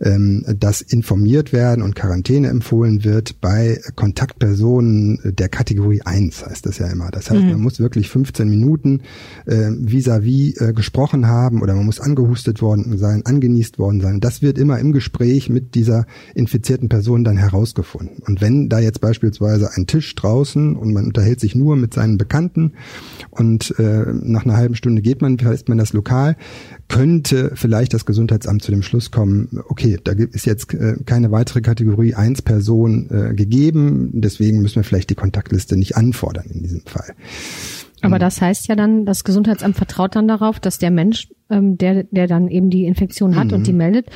ähm, 0.00 0.44
dass 0.58 0.80
informiert 0.80 1.52
werden 1.52 1.82
und 1.82 1.94
Quarantäne 1.94 2.48
empfohlen 2.48 3.04
wird 3.04 3.40
bei 3.40 3.80
Kontaktpersonen 3.94 5.20
der 5.24 5.48
Kategorie 5.48 6.02
1, 6.02 6.46
heißt 6.46 6.66
das 6.66 6.78
ja 6.78 6.88
immer. 6.88 7.10
Das 7.10 7.30
heißt, 7.30 7.42
mhm. 7.42 7.52
man 7.52 7.60
muss 7.60 7.80
wirklich 7.80 8.08
15 8.08 8.48
Minuten 8.48 9.02
äh, 9.46 9.70
vis-à-vis 9.70 10.58
-vis, 10.58 10.68
äh, 10.68 10.72
gesprochen 10.72 11.26
haben 11.26 11.62
oder 11.62 11.74
man 11.74 11.86
muss 11.86 12.00
angehustet 12.00 12.62
worden 12.62 12.96
sein, 12.98 13.22
angenießt 13.24 13.78
worden 13.78 14.00
sein. 14.00 14.20
Das 14.20 14.42
wird 14.42 14.58
immer 14.58 14.78
im 14.78 14.92
Gespräch 14.92 15.48
mit 15.48 15.74
dieser 15.74 16.06
infizierten 16.34 16.88
Person 16.88 17.24
dann 17.24 17.36
herausgefunden. 17.36 18.22
Und 18.26 18.40
wenn 18.40 18.68
da 18.68 18.78
jetzt 18.78 19.00
beispielsweise 19.00 19.70
ein 19.74 19.86
Tisch 19.86 20.14
draußen 20.14 20.76
und 20.76 20.92
man 20.92 21.06
unterhält 21.06 21.40
sich 21.40 21.54
nur 21.54 21.76
mit 21.76 21.94
seinen 21.94 22.18
Bekannten 22.18 22.72
und 23.30 23.74
äh, 23.78 24.04
nach 24.12 24.44
einer 24.44 24.56
halben 24.56 24.74
Stunde 24.74 25.02
geht 25.02 25.22
man, 25.22 25.38
verlässt 25.38 25.68
man 25.68 25.78
das 25.78 25.92
Lokal, 25.92 26.36
könnte 26.88 27.52
vielleicht 27.54 27.94
das 27.94 28.06
Gesundheitsamt 28.06 28.62
zu 28.62 28.70
dem 28.70 28.82
Schluss 28.82 29.10
kommen, 29.10 29.60
okay, 29.68 29.98
da 30.02 30.12
ist 30.12 30.46
jetzt 30.46 30.72
äh, 30.74 30.96
keine 31.04 31.30
weitere 31.30 31.60
Kategorie 31.60 32.14
1 32.14 32.42
Person 32.42 33.08
äh, 33.10 33.34
gegeben, 33.34 34.10
deswegen 34.14 34.62
müssen 34.62 34.76
wir 34.76 34.84
vielleicht 34.84 35.10
die 35.10 35.14
Kontaktliste 35.14 35.76
nicht 35.76 35.96
anfordern 35.96 36.46
in 36.52 36.62
diesem 36.62 36.80
Fall. 36.86 37.14
Aber 38.00 38.16
hm. 38.16 38.20
das 38.20 38.40
heißt 38.40 38.68
ja 38.68 38.76
dann, 38.76 39.04
das 39.04 39.24
Gesundheitsamt 39.24 39.76
vertraut 39.76 40.16
dann 40.16 40.28
darauf, 40.28 40.60
dass 40.60 40.78
der 40.78 40.90
Mensch, 40.90 41.28
ähm, 41.50 41.76
der, 41.76 42.04
der 42.04 42.26
dann 42.26 42.48
eben 42.48 42.70
die 42.70 42.84
Infektion 42.84 43.36
hat 43.36 43.48
mhm. 43.48 43.54
und 43.54 43.66
die 43.66 43.72
meldet, 43.72 44.06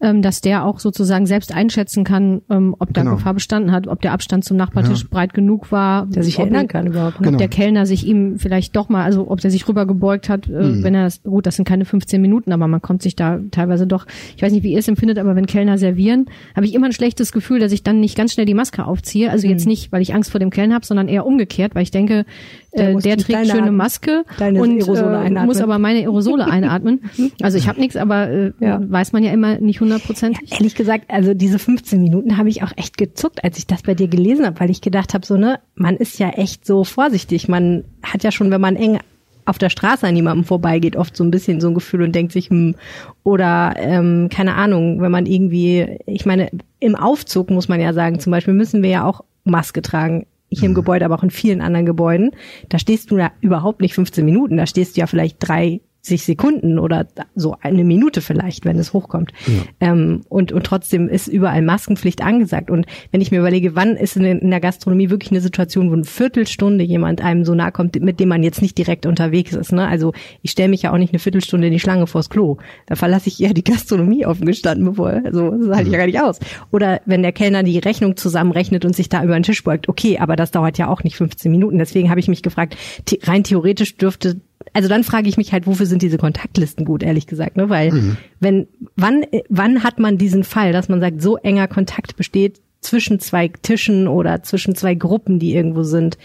ähm, 0.00 0.20
dass 0.20 0.40
der 0.40 0.64
auch 0.64 0.78
sozusagen 0.78 1.26
selbst 1.26 1.54
einschätzen 1.54 2.04
kann, 2.04 2.42
ähm, 2.50 2.76
ob 2.78 2.92
da 2.92 3.02
genau. 3.02 3.16
Gefahr 3.16 3.34
bestanden 3.34 3.72
hat, 3.72 3.86
ob 3.86 4.02
der 4.02 4.12
Abstand 4.12 4.44
zum 4.44 4.56
Nachbartisch 4.56 5.02
ja. 5.02 5.08
breit 5.10 5.32
genug 5.32 5.72
war, 5.72 6.06
der 6.06 6.22
sich 6.22 6.38
erinnern 6.38 6.68
kann 6.68 6.86
überhaupt, 6.86 7.20
ne? 7.20 7.26
genau. 7.26 7.36
ob 7.36 7.38
der 7.38 7.48
Kellner 7.48 7.86
sich 7.86 8.06
ihm 8.06 8.38
vielleicht 8.38 8.76
doch 8.76 8.88
mal, 8.88 9.04
also 9.04 9.30
ob 9.30 9.40
der 9.40 9.50
sich 9.50 9.66
rübergebeugt 9.66 10.28
hat, 10.28 10.48
äh, 10.48 10.50
mhm. 10.50 10.82
wenn 10.82 10.94
er 10.94 11.04
das, 11.04 11.22
gut, 11.22 11.46
das 11.46 11.56
sind 11.56 11.66
keine 11.66 11.86
15 11.86 12.20
Minuten, 12.20 12.52
aber 12.52 12.68
man 12.68 12.82
kommt 12.82 13.02
sich 13.02 13.16
da 13.16 13.40
teilweise 13.50 13.86
doch, 13.86 14.06
ich 14.36 14.42
weiß 14.42 14.52
nicht, 14.52 14.64
wie 14.64 14.72
ihr 14.72 14.78
es 14.78 14.88
empfindet, 14.88 15.18
aber 15.18 15.34
wenn 15.34 15.46
Kellner 15.46 15.78
servieren, 15.78 16.26
habe 16.54 16.66
ich 16.66 16.74
immer 16.74 16.86
ein 16.86 16.92
schlechtes 16.92 17.32
Gefühl, 17.32 17.58
dass 17.58 17.72
ich 17.72 17.82
dann 17.82 18.00
nicht 18.00 18.16
ganz 18.16 18.34
schnell 18.34 18.46
die 18.46 18.54
Maske 18.54 18.84
aufziehe. 18.84 19.30
Also 19.30 19.46
mhm. 19.46 19.52
jetzt 19.52 19.66
nicht, 19.66 19.92
weil 19.92 20.02
ich 20.02 20.14
Angst 20.14 20.30
vor 20.30 20.40
dem 20.40 20.50
Kellner 20.50 20.74
habe, 20.74 20.86
sondern 20.86 21.08
eher 21.08 21.24
umgekehrt, 21.24 21.74
weil 21.74 21.82
ich 21.82 21.90
denke, 21.90 22.26
der, 22.76 22.90
äh, 22.90 22.96
der 22.96 23.16
trägt 23.16 23.48
schöne 23.48 23.72
Maske 23.72 24.24
und 24.38 24.80
äh, 24.80 25.44
muss 25.44 25.60
aber 25.60 25.78
meine 25.78 26.00
Aerosole 26.00 26.46
einatmen. 26.50 27.00
Also 27.42 27.58
ich 27.58 27.68
habe 27.68 27.80
nichts, 27.80 27.96
aber 27.96 28.28
äh, 28.28 28.52
ja. 28.60 28.80
weiß 28.82 29.12
man 29.12 29.22
ja 29.22 29.32
immer 29.32 29.58
nicht 29.58 29.80
hundertprozentig. 29.80 30.50
Ja, 30.50 30.56
ehrlich 30.58 30.74
gesagt, 30.74 31.06
also 31.08 31.34
diese 31.34 31.58
15 31.58 32.02
Minuten 32.02 32.36
habe 32.36 32.48
ich 32.48 32.62
auch 32.62 32.72
echt 32.76 32.96
gezuckt, 32.96 33.42
als 33.44 33.58
ich 33.58 33.66
das 33.66 33.82
bei 33.82 33.94
dir 33.94 34.08
gelesen 34.08 34.46
habe, 34.46 34.60
weil 34.60 34.70
ich 34.70 34.80
gedacht 34.80 35.14
habe, 35.14 35.26
so 35.26 35.36
ne, 35.36 35.58
man 35.74 35.96
ist 35.96 36.18
ja 36.18 36.30
echt 36.30 36.66
so 36.66 36.84
vorsichtig. 36.84 37.48
Man 37.48 37.84
hat 38.02 38.22
ja 38.22 38.30
schon, 38.30 38.50
wenn 38.50 38.60
man 38.60 38.76
eng 38.76 38.98
auf 39.46 39.58
der 39.58 39.70
Straße 39.70 40.06
an 40.06 40.16
jemandem 40.16 40.44
vorbeigeht, 40.44 40.96
oft 40.96 41.16
so 41.16 41.24
ein 41.24 41.30
bisschen 41.30 41.60
so 41.60 41.68
ein 41.68 41.74
Gefühl 41.74 42.02
und 42.02 42.14
denkt 42.14 42.32
sich, 42.32 42.50
hm, 42.50 42.74
oder 43.22 43.74
ähm, 43.78 44.28
keine 44.30 44.54
Ahnung, 44.54 45.00
wenn 45.00 45.12
man 45.12 45.24
irgendwie, 45.24 45.98
ich 46.06 46.26
meine, 46.26 46.50
im 46.80 46.96
Aufzug 46.96 47.50
muss 47.50 47.68
man 47.68 47.80
ja 47.80 47.92
sagen, 47.92 48.18
zum 48.18 48.32
Beispiel 48.32 48.54
müssen 48.54 48.82
wir 48.82 48.90
ja 48.90 49.04
auch 49.04 49.22
Maske 49.44 49.82
tragen 49.82 50.26
hier 50.48 50.64
im 50.64 50.70
mhm. 50.70 50.76
Gebäude, 50.76 51.04
aber 51.04 51.16
auch 51.16 51.22
in 51.22 51.30
vielen 51.30 51.60
anderen 51.60 51.86
Gebäuden. 51.86 52.32
Da 52.68 52.78
stehst 52.78 53.10
du 53.10 53.18
ja 53.18 53.32
überhaupt 53.40 53.80
nicht 53.80 53.94
15 53.94 54.24
Minuten, 54.24 54.56
da 54.56 54.66
stehst 54.66 54.96
du 54.96 55.00
ja 55.00 55.06
vielleicht 55.06 55.36
drei 55.40 55.80
60 56.06 56.24
Sekunden 56.24 56.78
oder 56.78 57.06
so 57.34 57.56
eine 57.60 57.84
Minute 57.84 58.20
vielleicht, 58.20 58.64
wenn 58.64 58.78
es 58.78 58.92
hochkommt. 58.92 59.32
Ja. 59.46 59.88
Ähm, 59.88 60.22
und, 60.28 60.52
und 60.52 60.64
trotzdem 60.64 61.08
ist 61.08 61.28
überall 61.28 61.62
Maskenpflicht 61.62 62.22
angesagt. 62.22 62.70
Und 62.70 62.86
wenn 63.10 63.20
ich 63.20 63.30
mir 63.30 63.40
überlege, 63.40 63.74
wann 63.74 63.96
ist 63.96 64.16
in, 64.16 64.24
in 64.24 64.50
der 64.50 64.60
Gastronomie 64.60 65.10
wirklich 65.10 65.32
eine 65.32 65.40
Situation, 65.40 65.90
wo 65.90 65.94
eine 65.94 66.04
Viertelstunde 66.04 66.84
jemand 66.84 67.20
einem 67.20 67.44
so 67.44 67.54
nahe 67.54 67.72
kommt, 67.72 68.00
mit 68.00 68.20
dem 68.20 68.28
man 68.28 68.42
jetzt 68.42 68.62
nicht 68.62 68.78
direkt 68.78 69.06
unterwegs 69.06 69.52
ist. 69.52 69.72
Ne? 69.72 69.86
Also 69.86 70.12
ich 70.42 70.52
stelle 70.52 70.68
mich 70.68 70.82
ja 70.82 70.92
auch 70.92 70.98
nicht 70.98 71.12
eine 71.12 71.18
Viertelstunde 71.18 71.66
in 71.66 71.72
die 71.72 71.80
Schlange 71.80 72.06
vors 72.06 72.30
Klo. 72.30 72.58
Da 72.86 72.94
verlasse 72.94 73.28
ich 73.28 73.42
eher 73.42 73.54
die 73.54 73.64
Gastronomie 73.64 74.26
offen 74.26 74.46
gestanden, 74.46 74.86
bevor, 74.86 75.20
also 75.24 75.50
das 75.50 75.76
halte 75.76 75.88
ich 75.88 75.92
ja 75.92 75.98
gar 75.98 76.06
nicht 76.06 76.20
aus. 76.20 76.38
Oder 76.70 77.00
wenn 77.06 77.22
der 77.22 77.32
Kellner 77.32 77.62
die 77.62 77.78
Rechnung 77.78 78.16
zusammenrechnet 78.16 78.84
und 78.84 78.94
sich 78.94 79.08
da 79.08 79.24
über 79.24 79.34
den 79.34 79.42
Tisch 79.42 79.64
beugt, 79.64 79.88
okay, 79.88 80.18
aber 80.18 80.36
das 80.36 80.50
dauert 80.50 80.78
ja 80.78 80.88
auch 80.88 81.02
nicht 81.02 81.16
15 81.16 81.50
Minuten. 81.50 81.78
Deswegen 81.78 82.10
habe 82.10 82.20
ich 82.20 82.28
mich 82.28 82.42
gefragt, 82.42 82.76
rein 83.24 83.44
theoretisch 83.44 83.96
dürfte 83.96 84.40
also 84.72 84.88
dann 84.88 85.04
frage 85.04 85.28
ich 85.28 85.36
mich 85.36 85.52
halt, 85.52 85.66
wofür 85.66 85.86
sind 85.86 86.02
diese 86.02 86.18
Kontaktlisten 86.18 86.84
gut, 86.84 87.02
ehrlich 87.02 87.26
gesagt, 87.26 87.56
ne? 87.56 87.68
Weil 87.68 87.92
mhm. 87.92 88.16
wenn, 88.40 88.68
wann, 88.96 89.24
wann 89.48 89.82
hat 89.82 89.98
man 89.98 90.18
diesen 90.18 90.44
Fall, 90.44 90.72
dass 90.72 90.88
man 90.88 91.00
sagt, 91.00 91.22
so 91.22 91.36
enger 91.36 91.68
Kontakt 91.68 92.16
besteht 92.16 92.60
zwischen 92.80 93.18
zwei 93.20 93.48
Tischen 93.48 94.08
oder 94.08 94.42
zwischen 94.42 94.74
zwei 94.74 94.94
Gruppen, 94.94 95.38
die 95.38 95.54
irgendwo 95.54 95.82
sind? 95.82 96.18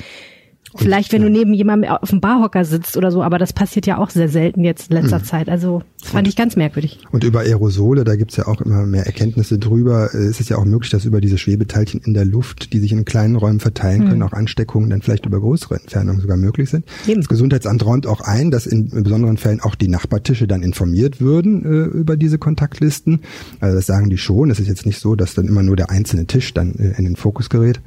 Vielleicht, 0.76 1.12
wenn 1.12 1.22
du 1.22 1.30
neben 1.30 1.54
jemandem 1.54 1.92
auf 1.92 2.10
dem 2.10 2.22
Barhocker 2.22 2.64
sitzt 2.64 2.96
oder 2.96 3.12
so, 3.12 3.22
aber 3.24 3.38
das 3.38 3.52
passiert 3.52 3.86
ja 3.88 3.98
auch 3.98 4.10
sehr 4.10 4.30
selten 4.30 4.64
jetzt 4.64 4.90
in 4.90 4.98
letzter 4.98 5.20
mhm. 5.20 5.24
Zeit. 5.24 5.50
Also 5.50 5.84
fand 6.06 6.28
und, 6.28 6.30
ich 6.30 6.36
ganz 6.36 6.56
merkwürdig. 6.56 7.00
Und 7.12 7.24
über 7.24 7.42
Aerosole, 7.42 8.04
da 8.04 8.16
gibt's 8.16 8.36
ja 8.38 8.48
auch 8.48 8.62
immer 8.62 8.86
mehr 8.86 9.06
Erkenntnisse 9.06 9.58
drüber. 9.58 10.14
Äh, 10.14 10.26
es 10.26 10.40
ist 10.40 10.50
ja 10.50 10.58
auch 10.58 10.66
möglich, 10.66 10.92
dass 10.92 11.06
über 11.06 11.22
diese 11.22 11.38
Schwebeteilchen 11.38 12.02
in 12.02 12.14
der 12.14 12.26
Luft, 12.26 12.74
die 12.74 12.80
sich 12.80 12.92
in 12.92 13.06
kleinen 13.06 13.36
Räumen 13.36 13.60
verteilen 13.60 14.06
können, 14.06 14.18
mhm. 14.18 14.24
auch 14.24 14.34
Ansteckungen 14.34 14.90
dann 14.90 15.02
vielleicht 15.02 15.26
über 15.26 15.40
größere 15.40 15.76
Entfernungen 15.76 16.22
sogar 16.22 16.38
möglich 16.38 16.70
sind. 16.70 16.86
Eben. 17.08 17.22
Das 17.22 17.30
Gesundheitsamt 17.30 17.86
räumt 17.86 18.08
auch 18.08 18.22
ein, 18.22 18.52
dass 18.52 18.66
in 18.66 18.90
besonderen 18.90 19.38
Fällen 19.38 19.62
auch 19.62 19.76
die 19.76 19.88
Nachbartische 19.88 20.48
dann 20.48 20.64
informiert 20.64 21.22
würden 21.22 21.64
äh, 21.66 21.98
über 21.98 22.18
diese 22.18 22.38
Kontaktlisten. 22.38 23.22
Also 23.60 23.76
das 23.76 23.86
sagen 23.86 24.10
die 24.10 24.18
schon. 24.18 24.50
Es 24.50 24.60
ist 24.60 24.68
jetzt 24.68 24.86
nicht 24.86 25.00
so, 25.00 25.16
dass 25.16 25.34
dann 25.34 25.48
immer 25.48 25.64
nur 25.64 25.76
der 25.76 25.90
einzelne 25.90 26.26
Tisch 26.26 26.54
dann 26.54 26.76
äh, 26.76 26.94
in 26.98 27.06
den 27.06 27.16
Fokus 27.16 27.50
gerät. 27.50 27.82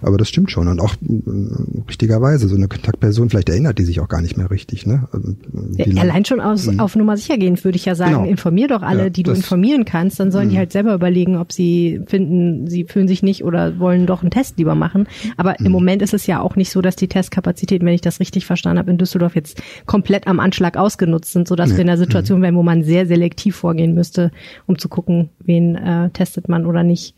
Aber 0.00 0.18
das 0.18 0.28
stimmt 0.28 0.50
schon. 0.50 0.68
Und 0.68 0.80
auch 0.80 0.94
äh, 0.94 1.88
richtiger 1.88 2.20
Weise. 2.20 2.48
So 2.48 2.56
eine 2.56 2.68
Kontaktperson, 2.68 3.30
vielleicht 3.30 3.48
erinnert 3.48 3.78
die 3.78 3.84
sich 3.84 4.00
auch 4.00 4.08
gar 4.08 4.22
nicht 4.22 4.36
mehr 4.36 4.50
richtig. 4.50 4.86
Ne? 4.86 5.08
Ähm, 5.14 5.36
ja, 5.76 6.02
allein 6.02 6.24
schon 6.24 6.40
aus, 6.40 6.66
mhm. 6.66 6.80
auf 6.80 6.96
Nummer 6.96 7.16
sicher 7.16 7.38
gehen, 7.38 7.51
würde 7.64 7.76
ich 7.76 7.84
ja 7.84 7.94
sagen. 7.94 8.12
Genau. 8.12 8.24
Informier 8.24 8.68
doch 8.68 8.82
alle, 8.82 9.04
ja, 9.04 9.10
die 9.10 9.22
du 9.22 9.32
informieren 9.32 9.84
kannst. 9.84 10.18
Dann 10.20 10.30
sollen 10.30 10.48
die 10.48 10.54
mhm. 10.54 10.60
halt 10.60 10.72
selber 10.72 10.94
überlegen, 10.94 11.36
ob 11.36 11.52
sie 11.52 12.00
finden, 12.06 12.66
sie 12.66 12.84
fühlen 12.84 13.08
sich 13.08 13.22
nicht 13.22 13.44
oder 13.44 13.78
wollen 13.78 14.06
doch 14.06 14.22
einen 14.22 14.30
Test 14.30 14.58
lieber 14.58 14.74
machen. 14.74 15.06
Aber 15.36 15.58
im 15.58 15.66
mhm. 15.66 15.72
Moment 15.72 16.02
ist 16.02 16.14
es 16.14 16.26
ja 16.26 16.40
auch 16.40 16.56
nicht 16.56 16.70
so, 16.70 16.82
dass 16.82 16.96
die 16.96 17.08
Testkapazitäten, 17.08 17.86
wenn 17.86 17.94
ich 17.94 18.00
das 18.00 18.20
richtig 18.20 18.46
verstanden 18.46 18.78
habe, 18.78 18.90
in 18.90 18.98
Düsseldorf 18.98 19.34
jetzt 19.34 19.62
komplett 19.86 20.26
am 20.26 20.40
Anschlag 20.40 20.76
ausgenutzt 20.76 21.32
sind, 21.32 21.48
sodass 21.48 21.70
nee. 21.70 21.76
wir 21.76 21.80
in 21.82 21.86
der 21.88 21.98
Situation 21.98 22.42
wären, 22.42 22.56
wo 22.56 22.62
man 22.62 22.82
sehr 22.82 23.06
selektiv 23.06 23.56
vorgehen 23.56 23.94
müsste, 23.94 24.30
um 24.66 24.78
zu 24.78 24.88
gucken, 24.88 25.30
wen 25.40 25.76
äh, 25.76 26.10
testet 26.10 26.48
man 26.48 26.66
oder 26.66 26.82
nicht. 26.82 27.14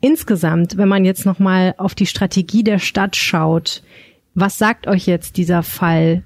Insgesamt, 0.00 0.76
wenn 0.76 0.88
man 0.88 1.04
jetzt 1.04 1.26
nochmal 1.26 1.74
auf 1.78 1.94
die 1.94 2.06
Strategie 2.06 2.62
der 2.62 2.78
Stadt 2.78 3.16
schaut, 3.16 3.82
was 4.34 4.58
sagt 4.58 4.86
euch 4.86 5.06
jetzt 5.06 5.36
dieser 5.36 5.62
Fall 5.62 6.22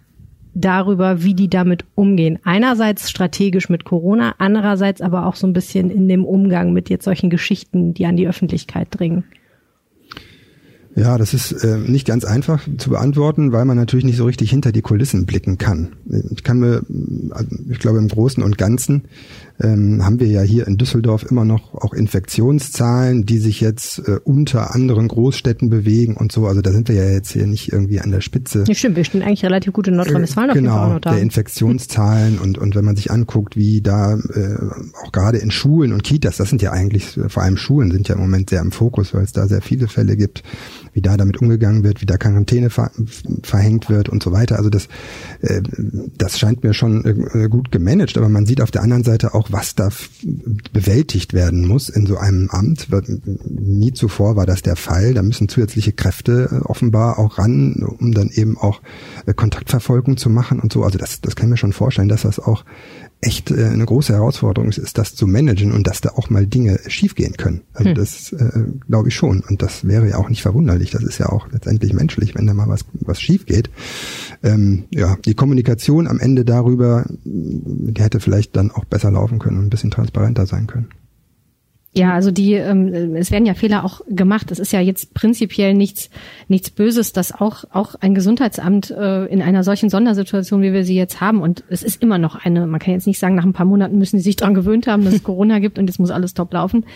darüber, 0.54 1.22
wie 1.22 1.34
die 1.34 1.48
damit 1.48 1.84
umgehen? 1.94 2.38
Einerseits 2.44 3.10
strategisch 3.10 3.68
mit 3.68 3.84
Corona, 3.84 4.34
andererseits 4.38 5.00
aber 5.00 5.26
auch 5.26 5.36
so 5.36 5.46
ein 5.46 5.52
bisschen 5.52 5.90
in 5.90 6.08
dem 6.08 6.24
Umgang 6.24 6.72
mit 6.72 6.90
jetzt 6.90 7.04
solchen 7.04 7.30
Geschichten, 7.30 7.94
die 7.94 8.06
an 8.06 8.16
die 8.16 8.28
Öffentlichkeit 8.28 8.88
dringen. 8.90 9.24
Ja, 10.94 11.16
das 11.16 11.32
ist 11.32 11.52
äh, 11.64 11.78
nicht 11.78 12.06
ganz 12.06 12.24
einfach 12.24 12.68
zu 12.76 12.90
beantworten, 12.90 13.52
weil 13.52 13.64
man 13.64 13.78
natürlich 13.78 14.04
nicht 14.04 14.18
so 14.18 14.26
richtig 14.26 14.50
hinter 14.50 14.72
die 14.72 14.82
Kulissen 14.82 15.24
blicken 15.24 15.56
kann. 15.56 15.96
Ich 16.30 16.44
kann 16.44 16.58
mir, 16.58 16.82
also 17.30 17.48
ich 17.70 17.78
glaube 17.78 17.98
im 17.98 18.08
Großen 18.08 18.42
und 18.42 18.58
Ganzen 18.58 19.04
ähm, 19.62 20.04
haben 20.04 20.20
wir 20.20 20.26
ja 20.26 20.42
hier 20.42 20.66
in 20.66 20.76
Düsseldorf 20.76 21.24
immer 21.30 21.44
noch 21.44 21.74
auch 21.74 21.92
Infektionszahlen, 21.92 23.24
die 23.24 23.38
sich 23.38 23.60
jetzt 23.60 23.98
äh, 24.06 24.18
unter 24.24 24.74
anderen 24.74 25.08
Großstädten 25.08 25.70
bewegen 25.70 26.16
und 26.16 26.32
so. 26.32 26.46
Also 26.46 26.60
da 26.60 26.72
sind 26.72 26.88
wir 26.88 26.96
ja 26.96 27.10
jetzt 27.10 27.32
hier 27.32 27.46
nicht 27.46 27.72
irgendwie 27.72 28.00
an 28.00 28.10
der 28.10 28.20
Spitze. 28.20 28.64
Ja, 28.66 28.74
stimmt, 28.74 28.96
wir 28.96 29.04
stehen 29.04 29.22
eigentlich 29.22 29.44
relativ 29.44 29.72
gut 29.72 29.88
in 29.88 29.96
Nordrhein-Westfalen 29.96 30.50
äh, 30.50 30.54
genau, 30.54 30.98
der 30.98 31.18
Infektionszahlen 31.18 32.38
und 32.38 32.58
und 32.58 32.74
wenn 32.74 32.84
man 32.84 32.96
sich 32.96 33.10
anguckt, 33.10 33.56
wie 33.56 33.80
da 33.82 34.14
äh, 34.14 34.56
auch 35.04 35.12
gerade 35.12 35.38
in 35.38 35.50
Schulen 35.50 35.92
und 35.92 36.02
Kitas, 36.02 36.36
das 36.36 36.48
sind 36.48 36.62
ja 36.62 36.72
eigentlich 36.72 37.18
vor 37.28 37.42
allem 37.42 37.56
Schulen 37.56 37.90
sind 37.90 38.08
ja 38.08 38.14
im 38.14 38.20
Moment 38.20 38.50
sehr 38.50 38.60
im 38.60 38.72
Fokus, 38.72 39.14
weil 39.14 39.24
es 39.24 39.32
da 39.32 39.46
sehr 39.46 39.62
viele 39.62 39.88
Fälle 39.88 40.16
gibt 40.16 40.42
wie 40.92 41.00
da 41.00 41.16
damit 41.16 41.40
umgegangen 41.40 41.84
wird, 41.84 42.00
wie 42.00 42.06
da 42.06 42.16
Quarantäne 42.16 42.70
ver 42.70 42.90
verhängt 43.42 43.88
wird 43.88 44.08
und 44.08 44.22
so 44.22 44.32
weiter. 44.32 44.56
Also 44.56 44.70
das, 44.70 44.88
äh, 45.40 45.62
das 46.16 46.38
scheint 46.38 46.62
mir 46.62 46.74
schon 46.74 47.04
äh, 47.04 47.48
gut 47.48 47.72
gemanagt, 47.72 48.16
aber 48.18 48.28
man 48.28 48.46
sieht 48.46 48.60
auf 48.60 48.70
der 48.70 48.82
anderen 48.82 49.04
Seite 49.04 49.34
auch, 49.34 49.51
was 49.52 49.74
da 49.74 49.90
bewältigt 50.72 51.34
werden 51.34 51.66
muss 51.66 51.88
in 51.88 52.06
so 52.06 52.16
einem 52.16 52.48
Amt. 52.50 52.88
Nie 53.44 53.92
zuvor 53.92 54.36
war 54.36 54.46
das 54.46 54.62
der 54.62 54.76
Fall. 54.76 55.14
Da 55.14 55.22
müssen 55.22 55.48
zusätzliche 55.48 55.92
Kräfte 55.92 56.48
äh, 56.50 56.64
offenbar 56.64 57.18
auch 57.18 57.38
ran, 57.38 57.84
um 57.98 58.12
dann 58.12 58.30
eben 58.30 58.56
auch 58.56 58.80
äh, 59.26 59.34
Kontaktverfolgung 59.34 60.16
zu 60.16 60.30
machen 60.30 60.60
und 60.60 60.72
so. 60.72 60.82
Also 60.82 60.98
das, 60.98 61.20
das 61.20 61.36
kann 61.36 61.46
ich 61.46 61.50
mir 61.50 61.56
schon 61.56 61.72
vorstellen, 61.72 62.08
dass 62.08 62.22
das 62.22 62.38
auch 62.38 62.64
echt 63.22 63.50
äh, 63.50 63.66
eine 63.66 63.86
große 63.86 64.12
Herausforderung 64.12 64.68
ist, 64.70 64.98
das 64.98 65.14
zu 65.14 65.26
managen 65.26 65.72
und 65.72 65.86
dass 65.86 66.00
da 66.00 66.10
auch 66.16 66.28
mal 66.28 66.46
Dinge 66.46 66.80
schiefgehen 66.88 67.36
können. 67.36 67.62
Also 67.72 67.90
hm. 67.90 67.94
das 67.94 68.32
äh, 68.32 68.64
glaube 68.88 69.08
ich 69.08 69.14
schon. 69.14 69.40
Und 69.48 69.62
das 69.62 69.86
wäre 69.86 70.08
ja 70.08 70.18
auch 70.18 70.28
nicht 70.28 70.42
verwunderlich. 70.42 70.90
Das 70.90 71.04
ist 71.04 71.18
ja 71.18 71.28
auch 71.28 71.50
letztendlich 71.50 71.92
menschlich, 71.92 72.34
wenn 72.34 72.46
da 72.46 72.52
mal 72.52 72.68
was, 72.68 72.84
was 72.94 73.20
schief 73.20 73.46
geht. 73.46 73.70
Ähm, 74.42 74.84
ja, 74.90 75.16
die 75.24 75.34
Kommunikation 75.34 76.08
am 76.08 76.18
Ende 76.18 76.44
darüber, 76.44 77.06
die 77.24 78.02
hätte 78.02 78.18
vielleicht 78.18 78.56
dann 78.56 78.72
auch 78.72 78.84
besser 78.84 79.12
laufen 79.12 79.38
können 79.38 79.58
und 79.58 79.66
ein 79.66 79.70
bisschen 79.70 79.92
transparenter 79.92 80.46
sein 80.46 80.66
können. 80.66 80.88
Ja, 81.94 82.14
also 82.14 82.30
die, 82.30 82.54
ähm, 82.54 83.16
es 83.16 83.30
werden 83.30 83.44
ja 83.44 83.52
Fehler 83.52 83.84
auch 83.84 84.00
gemacht. 84.08 84.50
Es 84.50 84.58
ist 84.58 84.72
ja 84.72 84.80
jetzt 84.80 85.12
prinzipiell 85.12 85.74
nichts, 85.74 86.08
nichts 86.48 86.70
Böses, 86.70 87.12
dass 87.12 87.38
auch 87.38 87.64
auch 87.70 87.96
ein 87.96 88.14
Gesundheitsamt 88.14 88.90
äh, 88.90 89.26
in 89.26 89.42
einer 89.42 89.62
solchen 89.62 89.90
Sondersituation, 89.90 90.62
wie 90.62 90.72
wir 90.72 90.84
sie 90.84 90.96
jetzt 90.96 91.20
haben, 91.20 91.42
und 91.42 91.64
es 91.68 91.82
ist 91.82 92.02
immer 92.02 92.16
noch 92.16 92.34
eine. 92.34 92.66
Man 92.66 92.80
kann 92.80 92.94
jetzt 92.94 93.06
nicht 93.06 93.18
sagen, 93.18 93.34
nach 93.34 93.44
ein 93.44 93.52
paar 93.52 93.66
Monaten 93.66 93.98
müssen 93.98 94.16
sie 94.16 94.22
sich 94.22 94.36
dran 94.36 94.54
gewöhnt 94.54 94.86
haben, 94.86 95.04
dass 95.04 95.12
es 95.12 95.22
Corona 95.22 95.58
gibt 95.58 95.78
und 95.78 95.86
jetzt 95.86 95.98
muss 95.98 96.10
alles 96.10 96.32
top 96.32 96.54
laufen. 96.54 96.86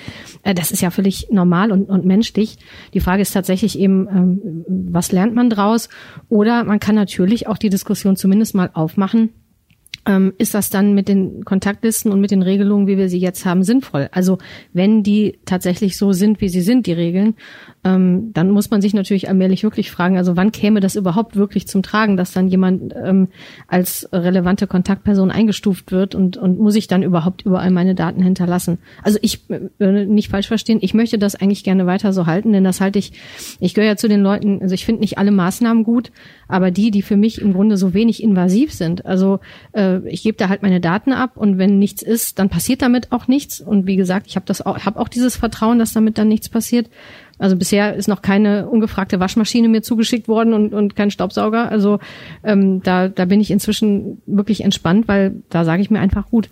Äh, 0.44 0.54
das 0.54 0.70
ist 0.70 0.80
ja 0.80 0.90
völlig 0.90 1.28
normal 1.30 1.72
und, 1.72 1.90
und 1.90 2.06
menschlich. 2.06 2.56
Die 2.94 3.00
Frage 3.00 3.20
ist 3.20 3.32
tatsächlich 3.32 3.78
eben, 3.78 4.08
ähm, 4.08 4.64
was 4.66 5.12
lernt 5.12 5.34
man 5.34 5.50
draus? 5.50 5.90
Oder 6.30 6.64
man 6.64 6.80
kann 6.80 6.94
natürlich 6.94 7.48
auch 7.48 7.58
die 7.58 7.68
Diskussion 7.68 8.16
zumindest 8.16 8.54
mal 8.54 8.70
aufmachen 8.72 9.28
ähm, 10.06 10.32
ist 10.38 10.54
das 10.54 10.70
dann 10.70 10.94
mit 10.94 11.08
den 11.08 11.44
Kontaktlisten 11.44 12.12
und 12.12 12.20
mit 12.20 12.30
den 12.30 12.42
Regelungen, 12.42 12.86
wie 12.86 12.96
wir 12.96 13.08
sie 13.08 13.18
jetzt 13.18 13.44
haben, 13.44 13.64
sinnvoll? 13.64 14.08
Also 14.12 14.38
wenn 14.72 15.02
die 15.02 15.38
tatsächlich 15.44 15.96
so 15.96 16.12
sind, 16.12 16.40
wie 16.40 16.48
sie 16.48 16.60
sind, 16.60 16.86
die 16.86 16.92
Regeln, 16.92 17.34
ähm, 17.84 18.32
dann 18.32 18.50
muss 18.50 18.70
man 18.70 18.80
sich 18.80 18.94
natürlich 18.94 19.28
allmählich 19.28 19.64
wirklich 19.64 19.90
fragen, 19.90 20.16
also 20.16 20.36
wann 20.36 20.52
käme 20.52 20.80
das 20.80 20.94
überhaupt 20.94 21.36
wirklich 21.36 21.66
zum 21.66 21.82
Tragen, 21.82 22.16
dass 22.16 22.32
dann 22.32 22.48
jemand 22.48 22.94
ähm, 23.04 23.28
als 23.66 24.08
relevante 24.12 24.66
Kontaktperson 24.66 25.30
eingestuft 25.30 25.90
wird 25.90 26.14
und, 26.14 26.36
und 26.36 26.58
muss 26.58 26.76
ich 26.76 26.86
dann 26.86 27.02
überhaupt 27.02 27.42
überall 27.42 27.70
meine 27.72 27.96
Daten 27.96 28.22
hinterlassen? 28.22 28.78
Also 29.02 29.18
ich 29.22 29.40
äh, 29.50 30.04
nicht 30.06 30.30
falsch 30.30 30.46
verstehen, 30.48 30.78
ich 30.82 30.94
möchte 30.94 31.18
das 31.18 31.34
eigentlich 31.34 31.64
gerne 31.64 31.86
weiter 31.86 32.12
so 32.12 32.26
halten, 32.26 32.52
denn 32.52 32.64
das 32.64 32.80
halte 32.80 33.00
ich, 33.00 33.12
ich 33.58 33.74
gehöre 33.74 33.90
ja 33.90 33.96
zu 33.96 34.08
den 34.08 34.20
Leuten, 34.20 34.62
also 34.62 34.74
ich 34.74 34.84
finde 34.84 35.00
nicht 35.00 35.18
alle 35.18 35.32
Maßnahmen 35.32 35.82
gut, 35.82 36.12
aber 36.46 36.70
die, 36.70 36.92
die 36.92 37.02
für 37.02 37.16
mich 37.16 37.40
im 37.40 37.52
Grunde 37.52 37.76
so 37.76 37.92
wenig 37.92 38.22
invasiv 38.22 38.72
sind. 38.72 39.04
Also 39.04 39.40
äh, 39.72 39.95
ich 40.04 40.22
gebe 40.22 40.36
da 40.36 40.48
halt 40.48 40.62
meine 40.62 40.80
Daten 40.80 41.12
ab 41.12 41.36
und 41.36 41.58
wenn 41.58 41.78
nichts 41.78 42.02
ist, 42.02 42.38
dann 42.38 42.48
passiert 42.48 42.82
damit 42.82 43.12
auch 43.12 43.28
nichts. 43.28 43.60
Und 43.60 43.86
wie 43.86 43.96
gesagt, 43.96 44.26
ich 44.26 44.36
habe 44.36 44.46
das 44.46 44.64
auch, 44.64 44.78
habe 44.80 45.00
auch 45.00 45.08
dieses 45.08 45.36
Vertrauen, 45.36 45.78
dass 45.78 45.92
damit 45.92 46.18
dann 46.18 46.28
nichts 46.28 46.48
passiert. 46.48 46.88
Also 47.38 47.56
bisher 47.56 47.94
ist 47.94 48.08
noch 48.08 48.22
keine 48.22 48.68
ungefragte 48.68 49.20
Waschmaschine 49.20 49.68
mir 49.68 49.82
zugeschickt 49.82 50.28
worden 50.28 50.54
und, 50.54 50.72
und 50.72 50.96
kein 50.96 51.10
Staubsauger. 51.10 51.70
Also 51.70 51.98
ähm, 52.42 52.82
da, 52.82 53.08
da 53.08 53.24
bin 53.26 53.40
ich 53.40 53.50
inzwischen 53.50 54.22
wirklich 54.26 54.64
entspannt, 54.64 55.08
weil 55.08 55.42
da 55.50 55.64
sage 55.64 55.82
ich 55.82 55.90
mir 55.90 56.00
einfach 56.00 56.28
gut, 56.30 56.48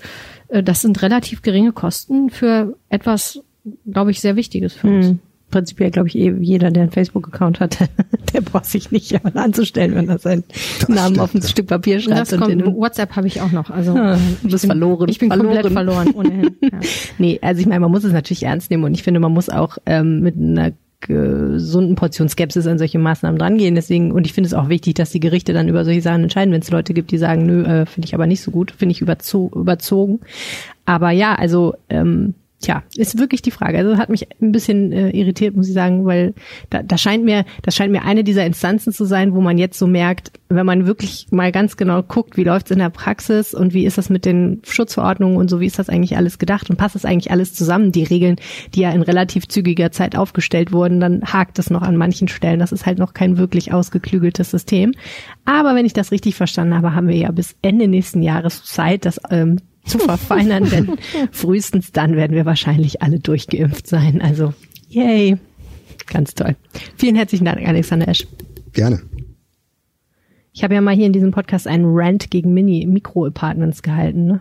äh, 0.48 0.62
das 0.62 0.82
sind 0.82 1.02
relativ 1.02 1.42
geringe 1.42 1.72
Kosten 1.72 2.30
für 2.30 2.76
etwas, 2.88 3.42
glaube 3.90 4.10
ich, 4.10 4.20
sehr 4.20 4.36
Wichtiges 4.36 4.74
für 4.74 4.88
uns. 4.88 5.06
Hm. 5.08 5.18
Prinzipiell 5.54 5.92
glaube 5.92 6.08
ich 6.08 6.18
eh 6.18 6.34
jeder, 6.40 6.72
der 6.72 6.82
einen 6.82 6.90
Facebook-Account 6.90 7.60
hat, 7.60 7.78
der 8.34 8.40
braucht 8.40 8.64
sich 8.64 8.90
nicht 8.90 9.24
anzustellen, 9.36 9.94
wenn 9.94 10.08
er 10.08 10.18
seinen 10.18 10.42
das 10.80 10.88
Namen 10.88 11.20
auf 11.20 11.32
ein 11.32 11.42
Stück 11.42 11.68
Papier 11.68 12.00
schreibt. 12.00 12.32
Das 12.32 12.40
kommt, 12.40 12.66
WhatsApp 12.66 13.14
habe 13.14 13.28
ich 13.28 13.40
auch 13.40 13.52
noch. 13.52 13.70
Also 13.70 13.94
ah, 13.94 14.18
du 14.42 14.48
bist 14.48 14.62
bin, 14.62 14.70
verloren. 14.70 15.08
Ich 15.08 15.20
bin 15.20 15.28
verloren. 15.28 15.52
komplett 15.52 15.72
verloren 15.72 16.10
ohnehin. 16.10 16.56
Ja. 16.64 16.80
nee, 17.18 17.38
also 17.40 17.60
ich 17.60 17.68
meine, 17.68 17.80
man 17.80 17.92
muss 17.92 18.02
es 18.02 18.12
natürlich 18.12 18.42
ernst 18.42 18.68
nehmen 18.70 18.82
und 18.82 18.94
ich 18.94 19.04
finde, 19.04 19.20
man 19.20 19.30
muss 19.32 19.48
auch 19.48 19.78
ähm, 19.86 20.22
mit 20.22 20.36
einer 20.36 20.72
gesunden 21.00 21.94
Portion 21.94 22.28
Skepsis 22.28 22.66
an 22.66 22.78
solche 22.78 22.98
Maßnahmen 22.98 23.38
drangehen. 23.38 23.76
Deswegen, 23.76 24.10
und 24.10 24.26
ich 24.26 24.32
finde 24.32 24.48
es 24.48 24.54
auch 24.54 24.68
wichtig, 24.68 24.94
dass 24.94 25.10
die 25.10 25.20
Gerichte 25.20 25.52
dann 25.52 25.68
über 25.68 25.84
solche 25.84 26.02
Sachen 26.02 26.24
entscheiden, 26.24 26.52
wenn 26.52 26.62
es 26.62 26.70
Leute 26.70 26.94
gibt, 26.94 27.12
die 27.12 27.18
sagen, 27.18 27.46
nö, 27.46 27.62
äh, 27.62 27.86
finde 27.86 28.06
ich 28.06 28.14
aber 28.14 28.26
nicht 28.26 28.40
so 28.40 28.50
gut, 28.50 28.72
finde 28.72 28.92
ich 28.92 29.02
überzo 29.02 29.52
überzogen. 29.54 30.18
Aber 30.84 31.10
ja, 31.10 31.36
also 31.36 31.74
ähm, 31.90 32.34
Tja, 32.64 32.82
ist 32.96 33.18
wirklich 33.18 33.42
die 33.42 33.50
Frage. 33.50 33.76
Also 33.76 33.98
hat 33.98 34.08
mich 34.08 34.26
ein 34.40 34.50
bisschen 34.50 34.90
äh, 34.90 35.10
irritiert, 35.10 35.54
muss 35.54 35.68
ich 35.68 35.74
sagen, 35.74 36.06
weil 36.06 36.32
da, 36.70 36.82
da 36.82 36.96
scheint 36.96 37.22
mir, 37.22 37.44
das 37.60 37.76
scheint 37.76 37.92
mir 37.92 38.04
eine 38.04 38.24
dieser 38.24 38.46
Instanzen 38.46 38.90
zu 38.90 39.04
sein, 39.04 39.34
wo 39.34 39.42
man 39.42 39.58
jetzt 39.58 39.78
so 39.78 39.86
merkt, 39.86 40.32
wenn 40.48 40.64
man 40.64 40.86
wirklich 40.86 41.26
mal 41.30 41.52
ganz 41.52 41.76
genau 41.76 42.02
guckt, 42.02 42.38
wie 42.38 42.44
läuft's 42.44 42.70
in 42.70 42.78
der 42.78 42.88
Praxis 42.88 43.52
und 43.52 43.74
wie 43.74 43.84
ist 43.84 43.98
das 43.98 44.08
mit 44.08 44.24
den 44.24 44.62
Schutzverordnungen 44.64 45.36
und 45.36 45.50
so, 45.50 45.60
wie 45.60 45.66
ist 45.66 45.78
das 45.78 45.90
eigentlich 45.90 46.16
alles 46.16 46.38
gedacht 46.38 46.70
und 46.70 46.76
passt 46.76 46.94
das 46.94 47.04
eigentlich 47.04 47.30
alles 47.30 47.52
zusammen, 47.52 47.92
die 47.92 48.04
Regeln, 48.04 48.36
die 48.74 48.80
ja 48.80 48.92
in 48.92 49.02
relativ 49.02 49.46
zügiger 49.46 49.92
Zeit 49.92 50.16
aufgestellt 50.16 50.72
wurden, 50.72 51.00
dann 51.00 51.20
hakt 51.22 51.58
es 51.58 51.68
noch 51.68 51.82
an 51.82 51.98
manchen 51.98 52.28
Stellen. 52.28 52.60
Das 52.60 52.72
ist 52.72 52.86
halt 52.86 52.98
noch 52.98 53.12
kein 53.12 53.36
wirklich 53.36 53.74
ausgeklügeltes 53.74 54.50
System. 54.50 54.92
Aber 55.44 55.74
wenn 55.74 55.84
ich 55.84 55.92
das 55.92 56.12
richtig 56.12 56.34
verstanden 56.34 56.74
habe, 56.74 56.94
haben 56.94 57.08
wir 57.08 57.16
ja 57.16 57.30
bis 57.30 57.56
Ende 57.60 57.88
nächsten 57.88 58.22
Jahres 58.22 58.64
Zeit, 58.64 59.04
das 59.04 59.20
ähm, 59.28 59.58
zu 59.84 59.98
verfeinern, 59.98 60.68
denn 60.70 60.96
frühestens 61.32 61.92
dann 61.92 62.16
werden 62.16 62.36
wir 62.36 62.46
wahrscheinlich 62.46 63.02
alle 63.02 63.20
durchgeimpft 63.20 63.86
sein. 63.86 64.20
Also, 64.20 64.54
yay. 64.88 65.36
Ganz 66.06 66.34
toll. 66.34 66.56
Vielen 66.96 67.16
herzlichen 67.16 67.44
Dank, 67.44 67.66
Alexander 67.66 68.08
Esch. 68.08 68.26
Gerne. 68.72 69.02
Ich 70.52 70.62
habe 70.62 70.74
ja 70.74 70.80
mal 70.80 70.94
hier 70.94 71.06
in 71.06 71.12
diesem 71.12 71.32
Podcast 71.32 71.66
einen 71.66 71.84
Rant 71.86 72.30
gegen 72.30 72.54
Mini-Mikro-Apartments 72.54 73.82
gehalten, 73.82 74.26
ne? 74.26 74.40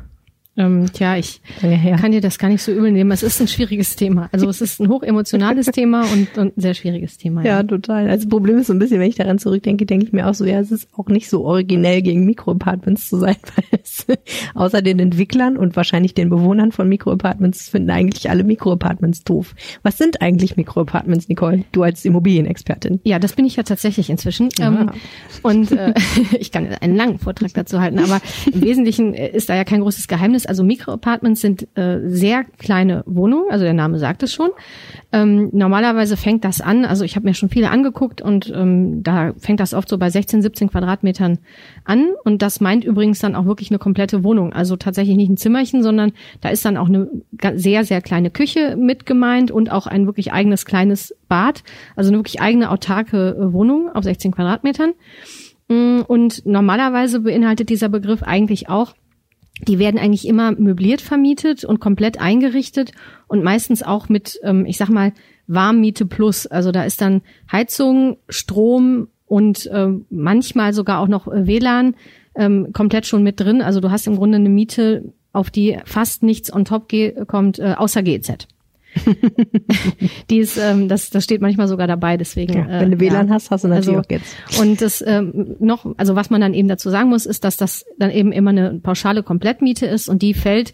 Ähm, 0.55 0.85
tja, 0.93 1.17
ich 1.17 1.41
kann 1.61 2.11
dir 2.11 2.21
das 2.21 2.37
gar 2.37 2.47
nicht 2.47 2.61
so 2.61 2.71
übel 2.71 2.91
nehmen. 2.91 3.11
Es 3.11 3.23
ist 3.23 3.41
ein 3.41 3.47
schwieriges 3.47 3.95
Thema. 3.95 4.29
Also 4.31 4.47
es 4.49 4.61
ist 4.61 4.79
ein 4.79 4.87
hochemotionales 4.87 5.65
Thema 5.73 6.03
und, 6.13 6.37
und, 6.37 6.57
ein 6.57 6.61
sehr 6.61 6.75
schwieriges 6.75 7.17
Thema. 7.17 7.41
Ja. 7.43 7.57
ja, 7.57 7.63
total. 7.63 8.07
Also 8.07 8.25
das 8.25 8.29
Problem 8.29 8.59
ist 8.59 8.67
so 8.67 8.73
ein 8.73 8.79
bisschen, 8.79 8.99
wenn 8.99 9.09
ich 9.09 9.15
daran 9.15 9.39
zurückdenke, 9.39 9.87
denke 9.87 10.05
ich 10.05 10.13
mir 10.13 10.27
auch 10.29 10.35
so, 10.35 10.45
ja, 10.45 10.59
es 10.59 10.71
ist 10.71 10.89
auch 10.95 11.07
nicht 11.07 11.27
so 11.27 11.43
originell 11.43 12.03
gegen 12.03 12.25
Mikroapartments 12.25 13.09
zu 13.09 13.17
sein, 13.17 13.35
weil 13.55 13.79
es 13.81 14.05
außer 14.53 14.83
den 14.83 14.99
Entwicklern 14.99 15.57
und 15.57 15.75
wahrscheinlich 15.75 16.13
den 16.13 16.29
Bewohnern 16.29 16.71
von 16.71 16.87
Mikroapartments 16.87 17.69
finden 17.69 17.89
eigentlich 17.89 18.29
alle 18.29 18.43
Mikroapartments 18.43 19.23
doof. 19.23 19.55
Was 19.81 19.97
sind 19.97 20.21
eigentlich 20.21 20.55
Mikroapartments, 20.55 21.29
Nicole? 21.29 21.63
Du 21.71 21.81
als 21.81 22.05
Immobilienexpertin. 22.05 22.99
Ja, 23.03 23.17
das 23.17 23.33
bin 23.33 23.45
ich 23.45 23.55
ja 23.55 23.63
tatsächlich 23.63 24.11
inzwischen. 24.11 24.49
Ja. 24.59 24.67
Ähm, 24.67 24.91
und 25.41 25.71
äh, 25.71 25.95
ich 26.39 26.51
kann 26.51 26.67
einen 26.79 26.95
langen 26.95 27.17
Vortrag 27.17 27.55
dazu 27.55 27.81
halten, 27.81 27.97
aber 27.97 28.21
im 28.51 28.61
Wesentlichen 28.61 29.15
ist 29.15 29.49
da 29.49 29.55
ja 29.55 29.63
kein 29.63 29.81
großes 29.81 30.07
Geheimnis 30.07 30.42
ist. 30.43 30.49
Also 30.49 30.63
Mikroapartments 30.63 31.41
sind 31.41 31.67
äh, 31.77 31.99
sehr 32.05 32.43
kleine 32.43 33.03
Wohnungen, 33.05 33.45
also 33.49 33.63
der 33.63 33.73
Name 33.73 33.99
sagt 33.99 34.23
es 34.23 34.33
schon. 34.33 34.49
Ähm, 35.11 35.49
normalerweise 35.51 36.17
fängt 36.17 36.43
das 36.43 36.61
an, 36.61 36.85
also 36.85 37.03
ich 37.03 37.15
habe 37.15 37.27
mir 37.27 37.33
schon 37.33 37.49
viele 37.49 37.69
angeguckt 37.69 38.21
und 38.21 38.51
ähm, 38.55 39.03
da 39.03 39.33
fängt 39.37 39.59
das 39.59 39.73
oft 39.73 39.89
so 39.89 39.97
bei 39.97 40.09
16, 40.09 40.41
17 40.41 40.69
Quadratmetern 40.69 41.39
an 41.85 42.09
und 42.23 42.41
das 42.41 42.61
meint 42.61 42.83
übrigens 42.83 43.19
dann 43.19 43.35
auch 43.35 43.45
wirklich 43.45 43.71
eine 43.71 43.79
komplette 43.79 44.23
Wohnung. 44.23 44.53
Also 44.53 44.75
tatsächlich 44.75 45.15
nicht 45.15 45.29
ein 45.29 45.37
Zimmerchen, 45.37 45.83
sondern 45.83 46.13
da 46.41 46.49
ist 46.49 46.65
dann 46.65 46.77
auch 46.77 46.87
eine 46.87 47.09
sehr, 47.55 47.83
sehr 47.83 48.01
kleine 48.01 48.31
Küche 48.31 48.75
mit 48.77 49.05
gemeint 49.05 49.51
und 49.51 49.71
auch 49.71 49.87
ein 49.87 50.05
wirklich 50.05 50.33
eigenes 50.33 50.65
kleines 50.65 51.15
Bad, 51.27 51.63
also 51.95 52.09
eine 52.09 52.17
wirklich 52.17 52.41
eigene 52.41 52.69
autarke 52.69 53.37
äh, 53.39 53.53
Wohnung 53.53 53.89
auf 53.93 54.03
16 54.03 54.31
Quadratmetern. 54.31 54.93
Mm, 55.69 56.01
und 56.07 56.45
normalerweise 56.45 57.21
beinhaltet 57.21 57.69
dieser 57.69 57.89
Begriff 57.89 58.23
eigentlich 58.23 58.69
auch 58.69 58.93
die 59.61 59.79
werden 59.79 59.99
eigentlich 59.99 60.27
immer 60.27 60.51
möbliert 60.51 61.01
vermietet 61.01 61.63
und 61.63 61.79
komplett 61.79 62.19
eingerichtet 62.19 62.91
und 63.27 63.43
meistens 63.43 63.83
auch 63.83 64.09
mit, 64.09 64.39
ähm, 64.43 64.65
ich 64.65 64.77
sag 64.77 64.89
mal, 64.89 65.13
Warmmiete 65.47 66.05
plus. 66.05 66.47
Also 66.47 66.71
da 66.71 66.83
ist 66.83 67.01
dann 67.01 67.21
Heizung, 67.51 68.17
Strom 68.29 69.07
und 69.25 69.67
äh, 69.67 69.89
manchmal 70.09 70.73
sogar 70.73 70.99
auch 70.99 71.07
noch 71.07 71.27
äh, 71.27 71.47
WLAN 71.47 71.95
ähm, 72.35 72.73
komplett 72.73 73.05
schon 73.05 73.23
mit 73.23 73.39
drin. 73.39 73.61
Also 73.61 73.79
du 73.79 73.91
hast 73.91 74.07
im 74.07 74.15
Grunde 74.15 74.37
eine 74.37 74.49
Miete, 74.49 75.13
auf 75.33 75.49
die 75.49 75.77
fast 75.85 76.23
nichts 76.23 76.53
on 76.53 76.65
top 76.65 76.91
kommt, 77.27 77.59
äh, 77.59 77.75
außer 77.77 78.03
GZ. 78.03 78.47
die 80.29 80.37
ist, 80.37 80.57
ähm, 80.57 80.87
das, 80.87 81.09
das 81.09 81.23
steht 81.23 81.41
manchmal 81.41 81.67
sogar 81.67 81.87
dabei, 81.87 82.17
deswegen. 82.17 82.53
Ja, 82.53 82.81
wenn 82.81 82.91
du 82.91 82.97
äh, 82.97 82.99
WLAN 82.99 83.27
ja. 83.27 83.33
hast, 83.33 83.51
hast 83.51 83.63
du 83.63 83.67
natürlich 83.67 83.97
Also, 83.97 83.99
auch 83.99 84.09
jetzt. 84.09 84.35
Und 84.59 84.81
das 84.81 85.03
ähm, 85.05 85.55
noch, 85.59 85.85
also 85.97 86.15
was 86.15 86.29
man 86.29 86.41
dann 86.41 86.53
eben 86.53 86.67
dazu 86.67 86.89
sagen 86.89 87.09
muss, 87.09 87.25
ist, 87.25 87.43
dass 87.43 87.57
das 87.57 87.85
dann 87.97 88.11
eben 88.11 88.31
immer 88.31 88.51
eine 88.51 88.79
pauschale 88.81 89.23
Komplettmiete 89.23 89.85
ist 89.85 90.09
und 90.09 90.21
die 90.21 90.33
fällt, 90.33 90.73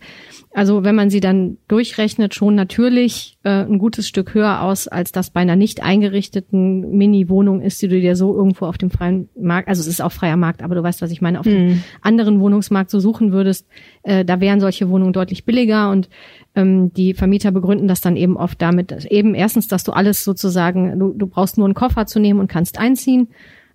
also 0.51 0.84
wenn 0.84 0.96
man 0.96 1.12
sie 1.12 1.20
dann 1.20 1.58
durchrechnet, 1.68 2.34
schon 2.34 2.56
natürlich 2.56 3.38
äh, 3.44 3.65
ein 3.65 3.77
gutes 3.77 4.08
Stück 4.08 4.34
höher 4.34 4.62
aus, 4.62 4.88
als 4.88 5.12
das 5.12 5.29
bei 5.29 5.41
einer 5.41 5.56
nicht 5.56 5.84
eingerichteten 5.84 6.89
Mini-Wohnung 6.98 7.62
ist, 7.62 7.79
die 7.84 7.88
du 7.88 8.00
dir 8.00 8.15
so 8.15 8.36
irgendwo 8.36 8.65
auf 8.65 8.79
dem 8.79 8.89
freien 8.89 9.29
Markt, 9.39 9.68
also 9.68 9.79
es 9.82 9.88
ist 9.88 10.01
auch 10.01 10.12
freier 10.12 10.38
Markt, 10.38 10.63
aber 10.63 10.74
du 10.74 10.82
weißt, 10.82 11.03
was 11.03 11.12
ich 11.12 11.22
meine, 11.22 11.39
auf 11.39 11.46
dem 11.46 11.84
anderen 12.01 12.39
Wohnungsmarkt 12.39 12.89
so 12.89 13.00
suchen 13.00 13.32
würdest, 13.32 13.68
äh, 14.01 14.25
da 14.25 14.39
wären 14.39 14.60
solche 14.60 14.89
Wohnungen 14.89 15.13
deutlich 15.13 15.46
billiger 15.46 15.91
und 15.91 16.10
ähm, 16.56 16.91
die 16.94 17.13
Vermieter 17.13 17.51
begründen 17.51 17.88
das 17.88 18.01
dann 18.01 18.15
eben 18.15 18.36
oft 18.36 18.60
damit, 18.60 18.89
dass 18.89 19.06
eben 19.06 19.36
erstens, 19.36 19.68
dass 19.68 19.84
du 19.84 19.91
alles 19.91 20.24
sozusagen, 20.24 20.98
du, 20.98 21.13
du 21.13 21.27
brauchst 21.27 21.58
nur 21.58 21.68
einen 21.68 21.75
Koffer 21.75 22.08
zu 22.08 22.20
nehmen 22.20 22.39
und 22.39 22.48
kannst 22.48 22.79
einziehen 22.79 23.27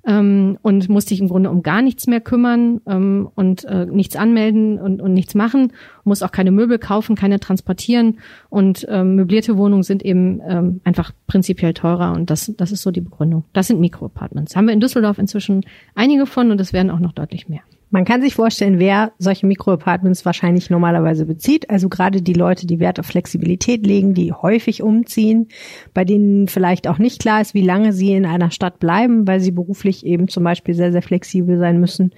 ähm, 0.07 0.59
und 0.63 0.89
musst 0.89 1.11
dich 1.11 1.21
im 1.21 1.29
Grunde 1.29 1.51
um 1.51 1.63
gar 1.63 1.83
nichts 1.83 2.07
mehr 2.07 2.21
kümmern 2.21 2.81
ähm, 2.87 3.29
und 3.35 3.65
äh, 3.65 3.87
nichts 3.87 4.17
anmelden 4.17 4.79
und, 4.79 5.01
und 5.01 5.15
nichts 5.15 5.35
machen, 5.35 5.73
musst 6.05 6.23
auch 6.23 6.33
keine 6.33 6.51
Möbel 6.51 6.79
kaufen, 6.79 7.17
keine 7.17 7.41
transportieren 7.41 8.19
und 8.51 8.87
ähm, 8.89 9.17
möblierte 9.17 9.57
Wohnungen 9.57 9.83
sind 9.83 10.05
eben 10.05 10.41
ähm, 10.47 10.81
einfach 10.85 11.13
prinzipiell 11.27 11.75
teurer 11.75 12.13
und 12.13 12.31
das, 12.31 12.53
das 12.57 12.73
ist 12.73 12.83
so 12.83 12.91
die 12.91 13.01
Begründung. 13.01 13.45
Das 13.53 13.69
sind 13.69 13.81
Mikroapartments. 13.81 14.57
Haben 14.57 14.67
wir 14.67 14.75
in 14.75 14.81
Düsseldorf 14.81 15.19
inzwischen 15.19 15.65
einige 15.95 16.27
von 16.27 16.51
und 16.51 16.61
es 16.61 16.73
werden 16.73 16.91
auch 16.91 17.01
noch 17.01 17.13
deutlich 17.13 17.49
mehr. 17.49 17.63
Man 17.95 18.05
kann 18.05 18.23
sich 18.23 18.35
vorstellen, 18.35 18.81
wer 18.81 19.13
solche 19.19 19.47
Mikroapartments 19.47 20.27
wahrscheinlich 20.27 20.69
normalerweise 20.69 21.27
bezieht. 21.27 21.71
Also 21.71 21.89
gerade 21.89 22.23
die 22.23 22.33
Leute, 22.33 22.67
die 22.67 22.81
Wert 22.81 22.99
auf 22.99 23.07
Flexibilität 23.07 23.87
legen, 23.87 24.15
die 24.15 24.33
häufig 24.33 24.83
umziehen, 24.83 25.47
bei 25.95 26.05
denen 26.05 26.49
vielleicht 26.49 26.89
auch 26.89 26.99
nicht 26.99 27.21
klar 27.21 27.41
ist, 27.41 27.55
wie 27.55 27.63
lange 27.63 27.93
sie 27.93 28.13
in 28.13 28.27
einer 28.27 28.51
Stadt 28.51 28.81
bleiben, 28.81 29.29
weil 29.29 29.39
sie 29.39 29.53
beruflich 29.53 30.05
eben 30.05 30.27
zum 30.27 30.43
Beispiel 30.43 30.75
sehr, 30.75 30.91
sehr 30.91 31.03
flexibel 31.03 31.57
sein 31.57 31.79
müssen. 31.79 32.11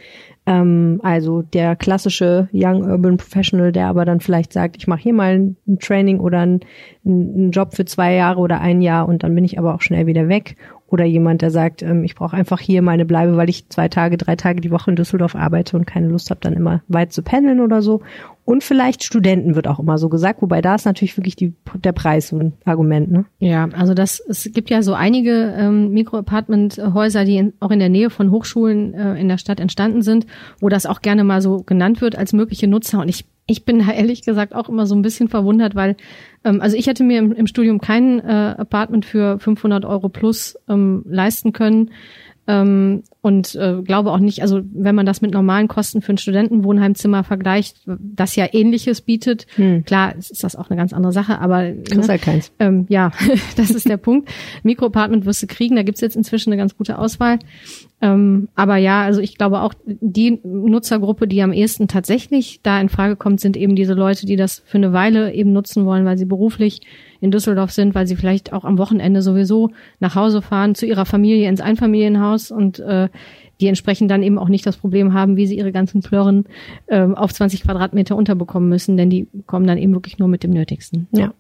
Ähm, 0.47 0.99
also 1.03 1.43
der 1.43 1.77
klassische 1.77 2.49
Young 2.55 2.83
Urban 2.83 3.19
Professional, 3.19 3.71
der 3.71 3.89
aber 3.89 4.07
dann 4.07 4.21
vielleicht 4.21 4.55
sagt, 4.55 4.79
ich 4.79 4.87
mache 4.87 5.03
hier 5.03 5.13
mal 5.13 5.35
ein, 5.35 5.79
Training 5.79 6.21
oder 6.21 6.41
ein, 6.41 6.61
einen 7.05 7.51
Job 7.51 7.75
für 7.75 7.85
zwei 7.85 8.15
Jahre 8.15 8.41
oder 8.41 8.63
ein 8.63 8.81
Jahr 8.81 9.07
und 9.07 9.25
dann 9.25 9.35
bin 9.35 9.45
ich 9.45 9.59
aber 9.59 9.75
auch 9.75 9.83
schnell 9.83 10.07
wieder 10.07 10.31
weg. 10.31 10.57
Oder 10.89 11.05
jemand, 11.05 11.43
der 11.43 11.51
sagt, 11.51 11.83
ähm, 11.83 12.05
ich 12.05 12.15
brauche 12.15 12.37
einfach 12.37 12.61
hier 12.61 12.81
meine 12.81 13.05
Bleibe, 13.05 13.37
weil 13.37 13.49
ich 13.49 13.69
zwei 13.69 13.89
Tage, 13.89 14.17
drei 14.17 14.37
Tage 14.37 14.61
die 14.61 14.71
Woche 14.71 14.91
in 14.91 14.97
Düsseldorf 14.97 15.35
arbeite 15.35 15.77
und 15.77 15.87
keine 15.87 16.09
Lust 16.09 16.31
habe, 16.31 16.41
dann 16.41 16.53
immer 16.53 16.83
weit 16.89 17.13
zu 17.13 17.23
pendeln 17.23 17.61
oder 17.61 17.83
so. 17.83 18.03
Und 18.45 18.63
vielleicht 18.63 19.03
Studenten 19.03 19.57
wird 19.57 19.67
auch 19.67 19.81
immer 19.81 19.99
so 19.99 20.09
gesagt, 20.09 20.41
wobei 20.41 20.63
da 20.63 20.77
ist 20.77 20.87
natürlich 20.87 21.17
wirklich 21.17 21.35
die, 21.35 21.55
der 21.75 21.91
Preis 21.91 22.31
ein 22.31 22.53
Argument. 22.65 23.11
Ne? 23.11 23.25
Ja, 23.41 23.69
also 23.73 23.93
das, 23.93 24.21
es 24.21 24.49
gibt 24.53 24.71
ja 24.71 24.83
so 24.83 24.95
einige 24.95 25.53
ähm, 25.59 25.91
Mikroapartment-Häuser, 25.91 27.25
die 27.25 27.39
in, 27.39 27.55
auch 27.59 27.73
in 27.73 27.81
der 27.81 27.89
Nähe 27.89 28.09
von 28.09 28.31
Hochschulen 28.31 28.95
äh, 28.95 29.21
in 29.21 29.27
der 29.29 29.39
Stadt 29.39 29.59
entstanden 29.59 30.03
sind, 30.03 30.27
wo 30.61 30.69
das 30.69 30.87
auch 30.87 31.03
gerne 31.03 31.25
mal 31.25 31.43
so 31.43 31.65
genannt 31.65 32.01
wird 32.01 32.17
als 32.17 32.33
mögliche 32.33 32.69
Nutzer. 32.69 33.01
Und 33.01 33.09
ich, 33.09 33.25
ich 33.47 33.65
bin 33.65 33.79
da 33.79 33.93
ehrlich 33.93 34.23
gesagt 34.23 34.55
auch 34.55 34.69
immer 34.69 34.87
so 34.87 34.95
ein 34.95 35.03
bisschen 35.03 35.29
verwundert, 35.29 35.75
weil, 35.75 35.97
ähm, 36.45 36.61
also 36.61 36.77
ich 36.77 36.87
hätte 36.87 37.05
mir 37.05 37.19
im, 37.19 37.33
im 37.33 37.47
Studium 37.47 37.81
kein 37.81 38.19
äh, 38.21 38.55
Apartment 38.59 39.05
für 39.05 39.39
500 39.39 39.85
Euro 39.85 40.09
plus 40.09 40.59
ähm, 40.69 41.05
leisten 41.07 41.53
können. 41.53 41.91
Ähm, 42.49 43.03
und 43.27 43.57
äh, 43.57 43.83
glaube 43.83 44.13
auch 44.13 44.21
nicht, 44.21 44.41
also 44.43 44.61
wenn 44.73 44.95
man 44.95 45.05
das 45.05 45.21
mit 45.21 45.33
normalen 45.33 45.67
Kosten 45.67 46.01
für 46.01 46.13
ein 46.13 46.19
Studentenwohnheimzimmer 46.19 47.25
vergleicht, 47.25 47.79
das 47.87 48.37
ja 48.37 48.47
ähnliches 48.53 49.01
bietet, 49.01 49.47
Hm. 49.57 49.85
klar 49.85 50.15
ist 50.17 50.45
das 50.45 50.55
auch 50.55 50.71
eine 50.71 50.77
ganz 50.77 50.93
andere 50.93 51.13
Sache, 51.13 51.41
aber 51.41 51.73
Kriegst 51.73 52.09
halt 52.09 52.23
keins. 52.23 52.53
ähm, 52.61 52.87
ja, 52.89 53.11
das 53.57 53.71
ist 53.71 53.89
der 53.89 53.97
Punkt. 53.97 54.31
Mikroapartment 54.63 55.27
wirst 55.27 55.43
du 55.43 55.49
kriegen, 55.49 55.75
da 55.75 55.83
gibt's 55.83 56.01
jetzt 56.01 56.15
inzwischen 56.15 56.51
eine 56.53 56.57
ganz 56.57 56.77
gute 56.77 56.99
Auswahl. 57.01 57.41
Ähm, 58.03 58.49
aber 58.55 58.77
ja, 58.77 59.03
also 59.03 59.21
ich 59.21 59.39
glaube 59.39 59.63
auch, 59.63 59.73
die 59.87 60.39
Nutzergruppe, 60.45 61.27
die 61.27 61.43
am 61.43 61.53
ehesten 61.53 61.89
tatsächlich 61.89 62.61
da 62.63 62.79
in 62.81 62.91
Frage 62.91 63.17
kommt, 63.17 63.41
sind 63.41 63.57
eben 63.57 63.75
diese 63.75 63.95
Leute, 63.95 64.27
die 64.27 64.37
das 64.37 64.63
für 64.67 64.77
eine 64.79 64.93
Weile 64.93 65.33
eben 65.33 65.53
nutzen 65.53 65.87
wollen, 65.87 66.05
weil 66.05 66.19
sie 66.19 66.27
beruflich 66.27 66.83
in 67.23 67.31
Düsseldorf 67.31 67.71
sind, 67.73 67.95
weil 67.95 68.07
sie 68.07 68.15
vielleicht 68.15 68.53
auch 68.53 68.65
am 68.65 68.77
Wochenende 68.77 69.23
sowieso 69.23 69.71
nach 69.99 70.15
Hause 70.15 70.43
fahren, 70.43 70.75
zu 70.75 70.85
ihrer 70.85 71.07
Familie 71.07 71.49
ins 71.49 71.63
Einfamilienhaus 71.63 72.51
und 72.51 72.79
äh, 72.81 73.09
die 73.61 73.69
entsprechend 73.69 74.11
dann 74.11 74.23
eben 74.23 74.39
auch 74.39 74.49
nicht 74.49 74.67
das 74.67 74.77
Problem 74.77 75.15
haben, 75.15 75.37
wie 75.37 75.47
sie 75.47 75.57
ihre 75.57 75.73
ganzen 75.73 76.03
Plörren 76.03 76.45
ähm, 76.89 77.15
auf 77.15 77.33
20 77.33 77.63
Quadratmeter 77.63 78.17
unterbekommen 78.17 78.69
müssen, 78.69 78.97
denn 78.97 79.11
die 79.11 79.29
kommen 79.47 79.67
dann 79.67 79.79
eben 79.79 79.95
wirklich 79.95 80.19
nur 80.19 80.29
mit 80.29 80.43
dem 80.43 80.51
Nötigsten. 80.51 81.09
Ja. 81.13 81.33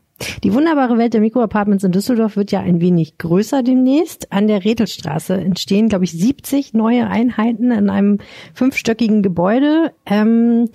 Die 0.42 0.54
wunderbare 0.54 0.96
Welt 0.96 1.12
der 1.12 1.20
Mikroapartments 1.20 1.84
in 1.84 1.92
Düsseldorf 1.92 2.36
wird 2.36 2.50
ja 2.50 2.60
ein 2.60 2.80
wenig 2.80 3.18
größer 3.18 3.62
demnächst. 3.62 4.32
An 4.32 4.48
der 4.48 4.64
Rethelstraße 4.64 5.34
entstehen, 5.34 5.90
glaube 5.90 6.04
ich, 6.04 6.12
70 6.12 6.72
neue 6.72 7.06
Einheiten 7.06 7.70
in 7.70 7.90
einem 7.90 8.18
fünfstöckigen 8.54 9.22
Gebäude. 9.22 9.92
Ähm, 10.06 10.70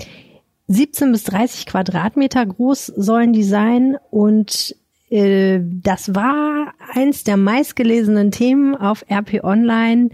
17 0.68 1.12
bis 1.12 1.24
30 1.24 1.66
Quadratmeter 1.66 2.46
groß 2.46 2.86
sollen 2.86 3.34
die 3.34 3.44
sein 3.44 3.98
und 4.12 4.76
äh, 5.10 5.60
das 5.62 6.14
war 6.14 6.74
eins 6.94 7.24
der 7.24 7.38
meistgelesenen 7.38 8.32
Themen 8.32 8.76
auf 8.76 9.04
RP 9.10 9.44
Online 9.44 10.10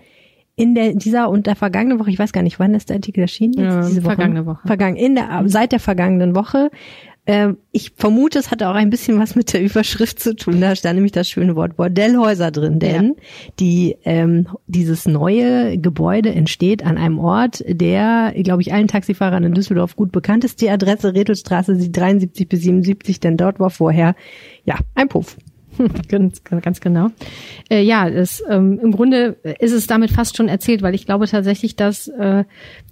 in 0.58 0.74
der 0.74 0.96
dieser 0.96 1.30
und 1.30 1.46
der 1.46 1.56
vergangenen 1.56 2.00
Woche. 2.00 2.10
Ich 2.10 2.20
weiß 2.20 2.34
gar 2.34 2.42
nicht, 2.42 2.60
wann 2.60 2.74
ist 2.74 2.90
der 2.90 2.96
Artikel 2.98 3.22
erschienen? 3.22 3.54
Ja, 3.54 3.84
vergangene 3.84 4.46
Woche. 4.46 4.68
Vergangen, 4.68 4.98
in 4.98 5.16
der, 5.16 5.44
seit 5.46 5.72
der 5.72 5.80
vergangenen 5.80 6.36
Woche. 6.36 6.72
Ähm, 7.28 7.58
ich 7.74 7.92
vermute, 7.96 8.40
es 8.40 8.50
hatte 8.50 8.68
auch 8.68 8.74
ein 8.74 8.90
bisschen 8.90 9.20
was 9.20 9.36
mit 9.36 9.54
der 9.54 9.62
Überschrift 9.62 10.20
zu 10.20 10.36
tun. 10.36 10.60
Da 10.60 10.76
stand 10.76 10.96
nämlich 10.96 11.12
das 11.12 11.30
schöne 11.30 11.56
Wort 11.56 11.76
Bordellhäuser 11.76 12.50
drin, 12.50 12.80
denn 12.80 13.16
die 13.60 13.98
ähm, 14.04 14.48
dieses 14.66 15.06
neue 15.06 15.78
Gebäude 15.78 16.34
entsteht 16.34 16.84
an 16.84 16.98
einem 16.98 17.20
Ort, 17.20 17.64
der, 17.68 18.34
glaube 18.42 18.64
ich, 18.64 18.74
allen 18.74 18.88
Taxifahrern 18.88 19.44
in 19.44 19.54
Düsseldorf 19.54 19.96
gut 19.96 20.12
bekannt 20.12 20.44
ist. 20.44 20.60
Die 20.62 20.72
Adresse 20.72 21.14
Rethelstraße, 21.14 21.76
die 21.76 21.92
73 21.92 22.50
bis 22.50 22.62
77, 22.62 23.20
denn 23.20 23.38
dort 23.38 23.60
war 23.60 23.70
vorher 23.70 24.16
ja 24.66 24.78
ein 24.96 25.10
Puff. 25.10 25.38
ganz, 26.10 26.44
ganz 26.44 26.82
genau. 26.82 27.08
Äh, 27.70 27.82
ja, 27.82 28.08
es, 28.08 28.44
ähm, 28.50 28.80
im 28.82 28.92
Grunde 28.92 29.38
ist 29.60 29.72
es 29.72 29.88
damit 29.88 30.12
fast 30.12 30.38
schon 30.38 30.48
erzählt, 30.48 30.82
weil 30.82 30.96
ich 30.96 31.06
glaube 31.06 31.28
tatsächlich, 31.28 31.76
dass 31.76 32.08
äh, 32.08 32.44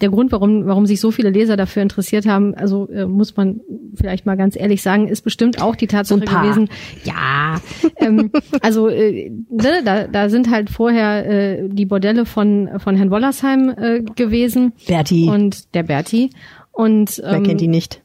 der 0.02 0.10
Grund, 0.10 0.32
warum, 0.32 0.66
warum 0.66 0.86
sich 0.86 1.00
so 1.00 1.12
viele 1.12 1.30
Leser 1.30 1.58
dafür 1.58 1.82
interessiert 1.82 2.26
haben, 2.26 2.54
also 2.56 2.90
äh, 2.90 3.06
muss 3.06 3.36
man 3.36 3.62
vielleicht 3.96 4.26
mal 4.26 4.36
ganz 4.36 4.56
ehrlich 4.56 4.82
sagen, 4.82 5.08
ist 5.08 5.22
bestimmt 5.22 5.62
auch 5.62 5.76
die 5.76 5.88
Tatsache 5.88 6.20
So 6.20 6.26
gewesen. 6.26 6.70
Ja, 7.04 7.62
ähm, 7.98 8.32
also 8.62 8.88
äh, 8.88 9.32
ne, 9.50 9.82
da, 9.84 10.08
da 10.08 10.30
sind 10.30 10.50
halt 10.50 10.70
vorher 10.70 11.26
äh, 11.28 11.70
die 11.70 11.86
Bordelle 11.86 12.26
von 12.26 12.70
von 12.78 12.96
Herrn 12.96 13.12
Wollersheim 13.12 13.74
äh, 13.78 14.02
gewesen 14.02 14.74
Berti, 14.88 15.30
und 15.30 15.74
der 15.74 15.84
Berti. 15.84 16.30
Und 16.72 17.22
wer 17.24 17.34
ähm, 17.34 17.44
kennt 17.44 17.62
ihn 17.62 17.72
nicht? 17.72 18.02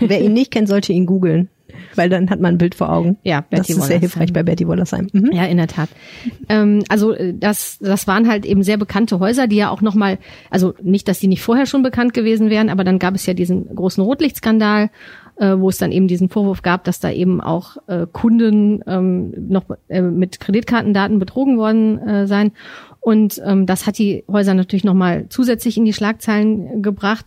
wer 0.00 0.20
ihn 0.20 0.32
nicht 0.32 0.50
kennt, 0.50 0.68
sollte 0.68 0.92
ihn 0.92 1.06
googeln, 1.06 1.48
weil 1.96 2.08
dann 2.08 2.30
hat 2.30 2.40
man 2.40 2.54
ein 2.54 2.58
Bild 2.58 2.74
vor 2.74 2.92
Augen. 2.92 3.18
Ja, 3.22 3.44
das 3.50 3.66
Berti 3.66 3.72
ist 3.72 3.82
sehr 3.86 3.98
hilfreich 3.98 4.32
bei 4.32 4.42
Berti 4.42 4.66
Wollersheim. 4.66 5.08
Mhm. 5.12 5.32
Ja, 5.32 5.44
in 5.44 5.56
der 5.56 5.68
Tat. 5.68 5.88
Ähm, 6.48 6.82
also 6.88 7.12
äh, 7.12 7.34
das, 7.34 7.78
das 7.80 8.06
waren 8.06 8.28
halt 8.28 8.44
eben 8.44 8.62
sehr 8.62 8.76
bekannte 8.76 9.18
Häuser, 9.18 9.46
die 9.46 9.56
ja 9.56 9.70
auch 9.70 9.82
nochmal, 9.82 10.18
also 10.50 10.74
nicht, 10.82 11.08
dass 11.08 11.18
die 11.18 11.28
nicht 11.28 11.42
vorher 11.42 11.66
schon 11.66 11.82
bekannt 11.82 12.14
gewesen 12.14 12.50
wären, 12.50 12.68
aber 12.68 12.84
dann 12.84 12.98
gab 12.98 13.14
es 13.14 13.26
ja 13.26 13.34
diesen 13.34 13.74
großen 13.74 14.02
Rotlichtskandal, 14.02 14.90
äh, 15.36 15.54
wo 15.58 15.68
es 15.68 15.78
dann 15.78 15.92
eben 15.92 16.08
diesen 16.08 16.28
Vorwurf 16.28 16.62
gab, 16.62 16.84
dass 16.84 17.00
da 17.00 17.10
eben 17.10 17.40
auch 17.40 17.76
äh, 17.86 18.06
Kunden 18.10 18.82
ähm, 18.86 19.34
noch 19.48 19.64
äh, 19.88 20.00
mit 20.00 20.40
Kreditkartendaten 20.40 21.18
betrogen 21.18 21.58
worden 21.58 21.98
äh, 21.98 22.26
seien. 22.26 22.52
Und 23.00 23.40
ähm, 23.44 23.66
das 23.66 23.86
hat 23.86 23.98
die 23.98 24.24
Häuser 24.28 24.54
natürlich 24.54 24.84
nochmal 24.84 25.26
zusätzlich 25.28 25.76
in 25.76 25.84
die 25.84 25.92
Schlagzeilen 25.92 26.82
gebracht. 26.82 27.26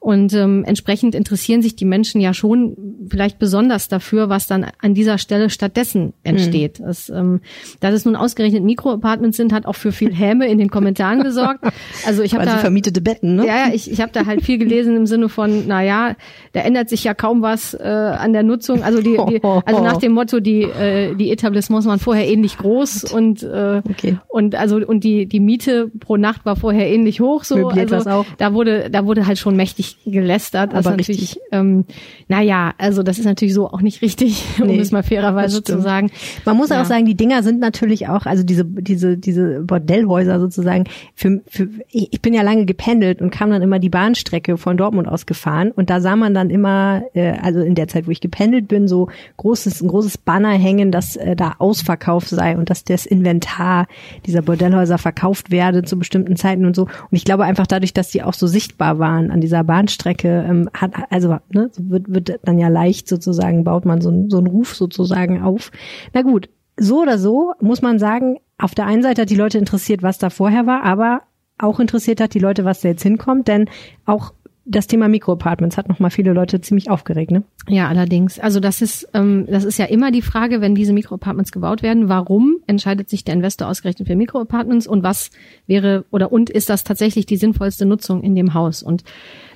Und 0.00 0.32
ähm, 0.32 0.64
entsprechend 0.64 1.14
interessieren 1.14 1.60
sich 1.60 1.74
die 1.74 1.84
Menschen 1.84 2.20
ja 2.20 2.32
schon 2.32 2.76
vielleicht 3.10 3.38
besonders 3.38 3.88
dafür, 3.88 4.28
was 4.28 4.46
dann 4.46 4.66
an 4.80 4.94
dieser 4.94 5.18
Stelle 5.18 5.50
stattdessen 5.50 6.12
entsteht. 6.22 6.80
Das, 6.80 7.08
ähm, 7.08 7.40
dass 7.80 7.94
es 7.94 8.04
nun 8.04 8.14
ausgerechnet 8.14 8.62
Mikroapartments 8.62 9.36
sind, 9.36 9.52
hat 9.52 9.66
auch 9.66 9.74
für 9.74 9.90
viel 9.90 10.14
Häme 10.14 10.46
in 10.46 10.58
den 10.58 10.70
Kommentaren 10.70 11.22
gesorgt. 11.22 11.64
Also 12.06 12.22
ich 12.22 12.34
habe 12.34 12.44
da 12.44 12.58
vermietete 12.58 13.00
Betten, 13.00 13.36
ne? 13.36 13.46
ja, 13.46 13.66
ja, 13.66 13.74
ich, 13.74 13.90
ich 13.90 14.00
habe 14.00 14.12
da 14.12 14.24
halt 14.24 14.42
viel 14.42 14.58
gelesen 14.58 14.96
im 14.96 15.06
Sinne 15.06 15.28
von, 15.28 15.64
na 15.66 15.82
ja, 15.82 16.14
da 16.52 16.60
ändert 16.60 16.88
sich 16.88 17.02
ja 17.02 17.14
kaum 17.14 17.42
was 17.42 17.74
äh, 17.74 17.82
an 17.82 18.32
der 18.32 18.44
Nutzung. 18.44 18.82
Also 18.82 19.02
die, 19.02 19.18
die 19.28 19.42
also 19.42 19.82
nach 19.82 19.96
dem 19.96 20.12
Motto, 20.12 20.38
die 20.40 20.62
äh, 20.62 21.14
die 21.16 21.30
Etablissements 21.32 21.86
waren 21.86 21.98
vorher 21.98 22.28
ähnlich 22.28 22.56
groß 22.58 23.12
und 23.12 23.42
äh, 23.42 23.82
Okay. 23.88 24.18
und 24.28 24.54
also 24.54 24.76
und 24.76 25.02
die 25.02 25.26
die 25.26 25.40
Miete 25.40 25.90
pro 26.00 26.16
Nacht 26.16 26.44
war 26.44 26.56
vorher 26.56 26.88
ähnlich 26.88 27.20
hoch. 27.20 27.44
So 27.44 27.56
Möbliert 27.56 27.92
also 27.92 28.10
auch. 28.10 28.26
da 28.38 28.54
wurde 28.54 28.90
da 28.90 29.04
wurde 29.04 29.26
halt 29.26 29.38
schon 29.38 29.56
mächtig 29.56 29.87
gelästert. 30.04 30.72
Das 30.72 30.86
Aber 30.86 30.94
ist 30.96 31.00
natürlich, 31.08 31.20
richtig. 31.22 31.42
ähm, 31.52 31.84
naja, 32.28 32.72
also 32.78 33.02
das 33.02 33.18
ist 33.18 33.24
natürlich 33.24 33.54
so 33.54 33.68
auch 33.68 33.80
nicht 33.80 34.02
richtig, 34.02 34.44
um 34.60 34.66
Nee, 34.68 34.78
es 34.78 34.90
mal 34.92 35.02
fairerweise 35.02 35.62
zu 35.62 35.80
sagen. 35.80 36.10
Man 36.44 36.56
muss 36.56 36.70
Ja. 36.70 36.82
auch 36.82 36.86
sagen, 36.86 37.04
die 37.06 37.14
Dinger 37.14 37.42
sind 37.42 37.60
natürlich 37.60 38.08
auch, 38.08 38.26
also 38.26 38.42
diese, 38.42 38.64
diese, 38.64 39.16
diese 39.16 39.60
Bordellhäuser 39.60 40.40
sozusagen, 40.40 40.84
für, 41.14 41.40
für, 41.48 41.68
ich 41.90 42.20
bin 42.22 42.34
ja 42.34 42.42
lange 42.42 42.64
gependelt 42.66 43.20
und 43.22 43.30
kam 43.30 43.50
dann 43.50 43.62
immer 43.62 43.78
die 43.78 43.88
Bahnstrecke 43.90 44.56
von 44.56 44.76
Dortmund 44.76 45.08
aus 45.08 45.26
gefahren 45.26 45.70
und 45.70 45.90
da 45.90 46.00
sah 46.00 46.16
man 46.16 46.34
dann 46.34 46.50
immer, 46.50 47.02
äh, 47.14 47.32
also 47.42 47.60
in 47.60 47.74
der 47.74 47.88
Zeit, 47.88 48.06
wo 48.06 48.10
ich 48.10 48.20
gependelt 48.20 48.68
bin, 48.68 48.88
so 48.88 49.08
großes, 49.36 49.80
ein 49.82 49.88
großes 49.88 50.18
Banner 50.18 50.50
hängen, 50.52 50.90
dass 50.92 51.16
äh, 51.16 51.34
da 51.36 51.54
Ausverkauf 51.58 52.28
sei 52.28 52.56
und 52.56 52.70
dass 52.70 52.84
das 52.84 53.06
Inventar 53.06 53.86
dieser 54.26 54.42
Bordellhäuser 54.42 54.98
verkauft 54.98 55.50
werde 55.50 55.82
zu 55.82 55.98
bestimmten 55.98 56.36
Zeiten 56.36 56.64
und 56.64 56.76
so. 56.76 56.82
Und 56.82 56.90
ich 57.12 57.24
glaube 57.24 57.44
einfach 57.44 57.66
dadurch, 57.66 57.94
dass 57.94 58.10
die 58.10 58.22
auch 58.22 58.34
so 58.34 58.46
sichtbar 58.46 58.98
waren 58.98 59.30
an 59.30 59.40
dieser 59.40 59.64
Bahnstrecke, 59.78 60.44
ähm, 60.48 60.68
hat, 60.74 60.92
also 61.10 61.38
ne, 61.52 61.70
wird, 61.78 62.12
wird 62.12 62.40
dann 62.42 62.58
ja 62.58 62.68
leicht 62.68 63.06
sozusagen, 63.06 63.62
baut 63.62 63.84
man 63.84 64.00
so, 64.00 64.26
so 64.28 64.38
einen 64.38 64.48
Ruf 64.48 64.74
sozusagen 64.74 65.42
auf. 65.42 65.70
Na 66.12 66.22
gut, 66.22 66.48
so 66.76 67.02
oder 67.02 67.18
so 67.18 67.52
muss 67.60 67.80
man 67.80 67.98
sagen, 67.98 68.38
auf 68.58 68.74
der 68.74 68.86
einen 68.86 69.02
Seite 69.02 69.22
hat 69.22 69.30
die 69.30 69.36
Leute 69.36 69.58
interessiert, 69.58 70.02
was 70.02 70.18
da 70.18 70.30
vorher 70.30 70.66
war, 70.66 70.82
aber 70.82 71.22
auch 71.58 71.78
interessiert 71.78 72.20
hat 72.20 72.34
die 72.34 72.40
Leute, 72.40 72.64
was 72.64 72.80
da 72.80 72.88
jetzt 72.88 73.02
hinkommt, 73.02 73.46
denn 73.46 73.68
auch 74.04 74.32
das 74.68 74.86
Thema 74.86 75.08
Mikroapartments 75.08 75.78
hat 75.78 75.88
nochmal 75.88 76.10
viele 76.10 76.32
Leute 76.32 76.60
ziemlich 76.60 76.90
aufgeregt, 76.90 77.30
ne? 77.30 77.42
Ja, 77.68 77.88
allerdings. 77.88 78.38
Also 78.38 78.60
das 78.60 78.82
ist, 78.82 79.08
ähm, 79.14 79.46
das 79.50 79.64
ist 79.64 79.78
ja 79.78 79.86
immer 79.86 80.10
die 80.10 80.22
Frage, 80.22 80.60
wenn 80.60 80.74
diese 80.74 80.92
Mikroapartments 80.92 81.52
gebaut 81.52 81.82
werden, 81.82 82.08
warum 82.08 82.58
entscheidet 82.66 83.08
sich 83.08 83.24
der 83.24 83.34
Investor 83.34 83.68
ausgerechnet 83.68 84.08
für 84.08 84.16
Mikroapartments 84.16 84.86
und 84.86 85.02
was 85.02 85.30
wäre 85.66 86.04
oder 86.10 86.30
und 86.32 86.50
ist 86.50 86.68
das 86.68 86.84
tatsächlich 86.84 87.24
die 87.24 87.38
sinnvollste 87.38 87.86
Nutzung 87.86 88.22
in 88.22 88.34
dem 88.34 88.52
Haus? 88.52 88.82
Und 88.82 89.04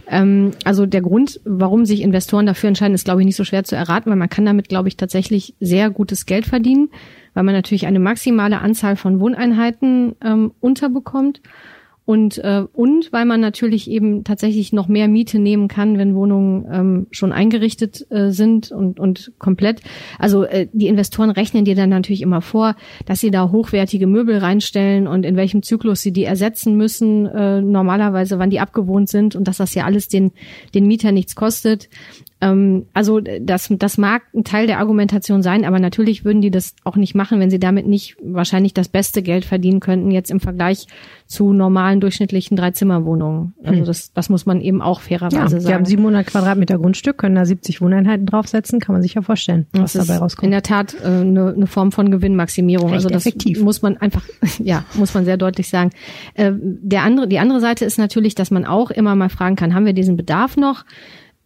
ähm, 0.09 0.53
also 0.65 0.87
der 0.87 1.01
Grund, 1.01 1.41
warum 1.45 1.85
sich 1.85 2.03
Investoren 2.03 2.47
dafür 2.47 2.69
entscheiden, 2.69 2.95
ist, 2.95 3.05
glaube 3.05 3.21
ich, 3.21 3.27
nicht 3.27 3.37
so 3.37 3.45
schwer 3.45 3.65
zu 3.65 3.77
erraten, 3.77 4.11
weil 4.11 4.17
man 4.17 4.29
kann 4.29 4.45
damit, 4.45 4.69
glaube 4.69 4.89
ich, 4.89 4.97
tatsächlich 4.97 5.55
sehr 5.61 5.91
gutes 5.91 6.27
Geld 6.27 6.47
verdienen, 6.47 6.91
weil 7.35 7.45
man 7.45 7.55
natürlich 7.55 7.87
eine 7.87 8.01
maximale 8.01 8.61
Anzahl 8.61 8.97
von 8.97 9.21
Wohneinheiten 9.21 10.17
ähm, 10.23 10.53
unterbekommt. 10.61 11.41
Und, 12.05 12.39
äh, 12.39 12.65
und 12.73 13.13
weil 13.13 13.25
man 13.25 13.41
natürlich 13.41 13.89
eben 13.89 14.25
tatsächlich 14.25 14.73
noch 14.73 14.89
mehr 14.89 15.07
Miete 15.07 15.39
nehmen 15.39 15.69
kann, 15.69 15.99
wenn 15.99 16.17
Wohnungen 16.17 16.67
ähm, 16.71 17.07
schon 17.13 17.33
eingerichtet 17.33 18.05
äh, 18.11 18.31
sind 18.31 18.73
und, 18.73 18.99
und 18.99 19.33
komplett. 19.39 19.83
Also 20.19 20.43
äh, 20.43 20.67
die 20.73 20.89
Investoren 20.89 21.31
rechnen 21.31 21.65
dir 21.65 21.77
dann 21.77 21.91
natürlich 21.91 22.23
immer 22.23 22.41
vor, 22.41 22.75
dass 23.07 23.21
sie 23.21 23.31
da 23.31 23.53
hochwertige 23.53 24.09
Möbel 24.09 24.39
reinstellen 24.39 25.07
und 25.07 25.25
in 25.25 25.37
welchem 25.37 25.63
Zyklus 25.63 26.01
sie 26.01 26.13
die 26.13 26.25
ersetzen 26.25 26.77
müssen, 26.77 27.27
äh, 27.27 27.61
normalerweise, 27.61 28.41
wann 28.41 28.51
die 28.51 28.61
abgewohnt 28.61 29.09
sind 29.09 29.37
und 29.37 29.47
dass 29.47 29.59
das 29.59 29.75
ja 29.75 29.85
alles 29.85 30.09
den, 30.09 30.33
den 30.75 30.87
Mieter 30.87 31.13
nichts 31.13 31.37
kostet. 31.37 31.89
Ähm, 32.43 32.87
also 32.93 33.21
das, 33.21 33.69
das 33.71 33.99
mag 33.99 34.23
ein 34.35 34.43
Teil 34.43 34.67
der 34.67 34.81
Argumentation 34.81 35.43
sein, 35.43 35.65
aber 35.65 35.79
natürlich 35.79 36.25
würden 36.25 36.43
die 36.43 36.51
das 36.51 36.75
auch 36.83 36.97
nicht 36.97 37.15
machen, 37.15 37.39
wenn 37.39 37.51
sie 37.51 37.61
damit 37.61 37.87
nicht 37.87 38.17
wahrscheinlich 38.21 38.75
das 38.75 38.89
beste 38.89 39.23
Geld 39.23 39.45
verdienen 39.45 39.79
könnten, 39.79 40.11
jetzt 40.11 40.31
im 40.31 40.41
Vergleich 40.41 40.89
zu 41.27 41.53
normalen 41.53 42.01
durchschnittlichen 42.01 42.57
Dreizimmerwohnungen. 42.57 43.55
Also 43.65 43.85
das, 43.85 44.13
das 44.13 44.29
muss 44.29 44.45
man 44.45 44.61
eben 44.61 44.83
auch 44.83 45.01
fairerweise 45.01 45.37
Ja, 45.37 45.49
sagen. 45.49 45.65
die 45.67 45.75
haben 45.75 45.85
700 45.85 46.27
Quadratmeter 46.27 46.79
Grundstück, 46.79 47.17
können 47.19 47.37
da 47.37 47.45
70 47.47 47.81
Wohneinheiten 47.81 48.27
draufsetzen, 48.27 48.81
kann 48.81 48.93
man 48.95 49.03
sich 49.03 49.15
ja 49.15 49.23
vorstellen, 49.23 49.67
was 49.73 49.93
Das 49.93 50.07
dabei 50.09 50.19
rauskommt. 50.19 50.45
in 50.47 50.51
der 50.51 50.63
Tat 50.63 50.95
äh, 51.01 51.07
eine, 51.07 51.55
eine 51.55 51.67
Form 51.69 51.93
von 51.93 52.11
Gewinnmaximierung. 52.11 52.87
Recht 52.89 52.97
also 52.97 53.09
das 53.09 53.25
effektiv. 53.25 53.63
muss 53.63 53.83
man 53.83 53.97
einfach, 53.99 54.25
ja, 54.59 54.85
muss 54.95 55.15
man 55.15 55.25
sehr 55.25 55.37
deutlich 55.37 55.69
sagen. 55.69 55.91
Äh, 56.35 56.51
der 56.57 57.03
andere, 57.05 57.29
die 57.29 57.39
andere 57.39 57.61
Seite 57.61 57.85
ist 57.85 57.99
natürlich, 57.99 58.35
dass 58.35 58.51
man 58.51 58.65
auch 58.65 58.91
immer 58.91 59.15
mal 59.15 59.29
fragen 59.29 59.55
kann, 59.55 59.75
haben 59.75 59.87
wir 59.87 59.93
diesen 59.93 60.17
Bedarf 60.17 60.57
noch? 60.57 60.85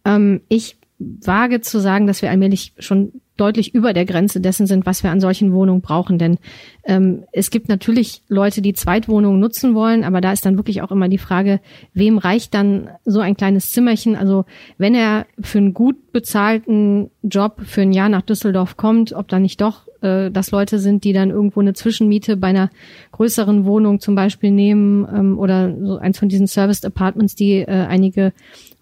Ähm, 0.05 0.41
ich 0.49 0.76
wage 0.99 1.61
zu 1.61 1.79
sagen, 1.79 2.07
dass 2.07 2.21
wir 2.21 2.29
allmählich 2.29 2.73
schon 2.79 3.11
deutlich 3.37 3.75
über 3.75 3.93
der 3.93 4.05
Grenze 4.05 4.41
dessen 4.41 4.65
sind, 4.65 4.85
was 4.87 5.03
wir 5.03 5.11
an 5.11 5.19
solchen 5.19 5.53
Wohnungen 5.53 5.81
brauchen. 5.81 6.17
Denn 6.17 6.39
ähm, 6.83 7.23
es 7.31 7.51
gibt 7.51 7.69
natürlich 7.69 8.23
Leute, 8.27 8.63
die 8.63 8.73
Zweitwohnungen 8.73 9.39
nutzen 9.39 9.75
wollen, 9.75 10.03
aber 10.03 10.21
da 10.21 10.31
ist 10.31 10.45
dann 10.45 10.57
wirklich 10.57 10.81
auch 10.81 10.91
immer 10.91 11.07
die 11.07 11.19
Frage, 11.19 11.59
wem 11.93 12.17
reicht 12.17 12.55
dann 12.55 12.89
so 13.05 13.19
ein 13.19 13.37
kleines 13.37 13.69
Zimmerchen? 13.69 14.15
Also 14.15 14.45
wenn 14.79 14.95
er 14.95 15.27
für 15.39 15.59
einen 15.59 15.75
gut 15.75 16.11
bezahlten 16.11 17.11
Job 17.21 17.61
für 17.63 17.81
ein 17.81 17.93
Jahr 17.93 18.09
nach 18.09 18.23
Düsseldorf 18.23 18.75
kommt, 18.75 19.13
ob 19.13 19.27
da 19.27 19.37
nicht 19.37 19.61
doch 19.61 19.87
äh, 20.01 20.31
das 20.31 20.51
Leute 20.51 20.79
sind, 20.79 21.03
die 21.03 21.13
dann 21.13 21.29
irgendwo 21.29 21.59
eine 21.59 21.73
Zwischenmiete 21.73 22.37
bei 22.37 22.47
einer 22.47 22.69
größeren 23.11 23.65
Wohnung 23.65 23.99
zum 23.99 24.15
Beispiel 24.15 24.51
nehmen 24.51 25.07
ähm, 25.13 25.39
oder 25.39 25.75
so 25.79 25.97
eins 25.97 26.17
von 26.17 26.29
diesen 26.29 26.47
Serviced 26.47 26.85
Apartments, 26.85 27.35
die 27.35 27.59
äh, 27.59 27.67
einige 27.67 28.33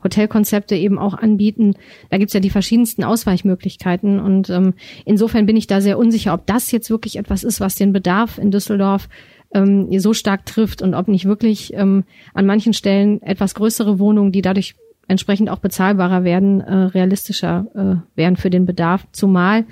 Hotelkonzepte 0.06 0.76
eben 0.76 0.98
auch 0.98 1.14
anbieten. 1.14 1.74
Da 2.10 2.18
gibt's 2.18 2.34
ja 2.34 2.40
die 2.40 2.50
verschiedensten 2.50 3.04
Ausweichmöglichkeiten 3.04 4.20
und 4.20 4.50
ähm, 4.50 4.74
insofern 5.04 5.46
bin 5.46 5.58
ich 5.58 5.68
da 5.68 5.82
sehr 5.82 5.98
unsicher, 5.98 6.34
ob 6.34 6.48
das 6.48 6.72
jetzt 6.72 6.90
wirklich 6.90 7.18
etwas 7.18 7.44
ist, 7.44 7.60
was 7.60 7.76
den 7.76 7.92
Bedarf 7.92 8.38
in 8.38 8.52
Düsseldorf 8.52 9.10
ähm, 9.54 9.88
so 10.00 10.14
stark 10.14 10.46
trifft 10.46 10.82
und 10.82 10.94
ob 10.94 11.08
nicht 11.08 11.26
wirklich 11.26 11.74
ähm, 11.74 12.04
an 12.34 12.46
manchen 12.46 12.74
Stellen 12.74 13.22
etwas 13.22 13.56
größere 13.56 14.00
Wohnungen, 14.00 14.32
die 14.32 14.42
dadurch 14.42 14.76
entsprechend 15.08 15.50
auch 15.50 15.60
bezahlbarer 15.60 16.24
werden, 16.24 16.62
äh, 16.62 16.74
realistischer 16.74 17.68
äh, 17.76 18.18
werden 18.18 18.38
für 18.38 18.50
den 18.50 18.66
Bedarf. 18.66 19.06
Zumal 19.12 19.66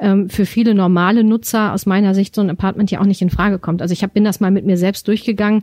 ähm, 0.00 0.28
für 0.30 0.46
viele 0.46 0.74
normale 0.74 1.22
Nutzer 1.22 1.72
aus 1.72 1.86
meiner 1.86 2.14
Sicht 2.14 2.34
so 2.34 2.40
ein 2.40 2.50
Apartment 2.50 2.90
ja 2.90 3.00
auch 3.00 3.06
nicht 3.06 3.22
in 3.22 3.30
Frage 3.30 3.58
kommt. 3.58 3.82
Also 3.82 3.92
ich 3.92 4.02
hab, 4.02 4.14
bin 4.14 4.24
das 4.24 4.40
mal 4.40 4.50
mit 4.50 4.64
mir 4.64 4.76
selbst 4.76 5.06
durchgegangen. 5.06 5.62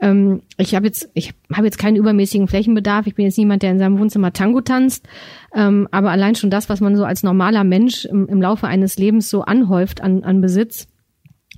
Ähm, 0.00 0.42
ich 0.58 0.74
habe 0.74 0.86
jetzt, 0.86 1.08
ich 1.14 1.32
habe 1.52 1.66
jetzt 1.66 1.78
keinen 1.78 1.96
übermäßigen 1.96 2.48
Flächenbedarf. 2.48 3.06
Ich 3.06 3.14
bin 3.14 3.24
jetzt 3.24 3.38
niemand, 3.38 3.62
der 3.62 3.70
in 3.70 3.78
seinem 3.78 3.98
Wohnzimmer 3.98 4.32
Tango 4.32 4.60
tanzt. 4.60 5.06
Ähm, 5.54 5.88
aber 5.92 6.10
allein 6.10 6.34
schon 6.34 6.50
das, 6.50 6.68
was 6.68 6.80
man 6.80 6.96
so 6.96 7.04
als 7.04 7.22
normaler 7.22 7.64
Mensch 7.64 8.04
im, 8.04 8.26
im 8.26 8.42
Laufe 8.42 8.66
eines 8.66 8.98
Lebens 8.98 9.30
so 9.30 9.42
anhäuft 9.42 10.02
an, 10.02 10.24
an 10.24 10.40
Besitz, 10.40 10.88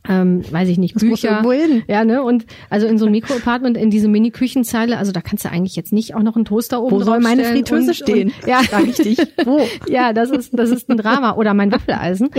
ähm, 0.09 0.43
weiß 0.51 0.69
ich 0.69 0.79
nicht, 0.79 0.95
Das 0.95 1.03
Bücher. 1.03 1.43
Ja, 1.89 2.05
ne? 2.05 2.23
Und 2.23 2.47
also 2.71 2.87
in 2.87 2.99
so 2.99 3.07
ein 3.07 3.13
Mikroapartment, 3.13 3.77
in 3.77 3.91
diese 3.91 4.09
Mini-Küchenzeile, 4.09 4.99
also 4.99 5.13
da 5.13 5.21
kannst 5.21 5.45
du 5.45 5.51
eigentlich 5.51 5.77
jetzt 5.77 5.93
nicht 5.93 6.15
auch 6.15 6.23
noch 6.23 6.37
einen 6.37 6.45
Toaster 6.45 6.83
oben 6.83 6.97
Wo 6.97 7.03
soll 7.03 7.21
meine 7.21 7.45
Fritteuse 7.45 7.95
stehen? 7.95 8.33
Und, 8.43 8.49
ja, 8.49 8.61
dich. 8.83 9.19
Wo? 9.45 9.61
ja, 9.89 10.13
das 10.13 10.31
ist, 10.31 10.51
das 10.53 10.71
ist 10.71 10.89
ein 10.89 10.97
Drama. 10.97 11.35
Oder 11.35 11.55
mein 11.55 11.73
Waffeleisen. 11.73 12.31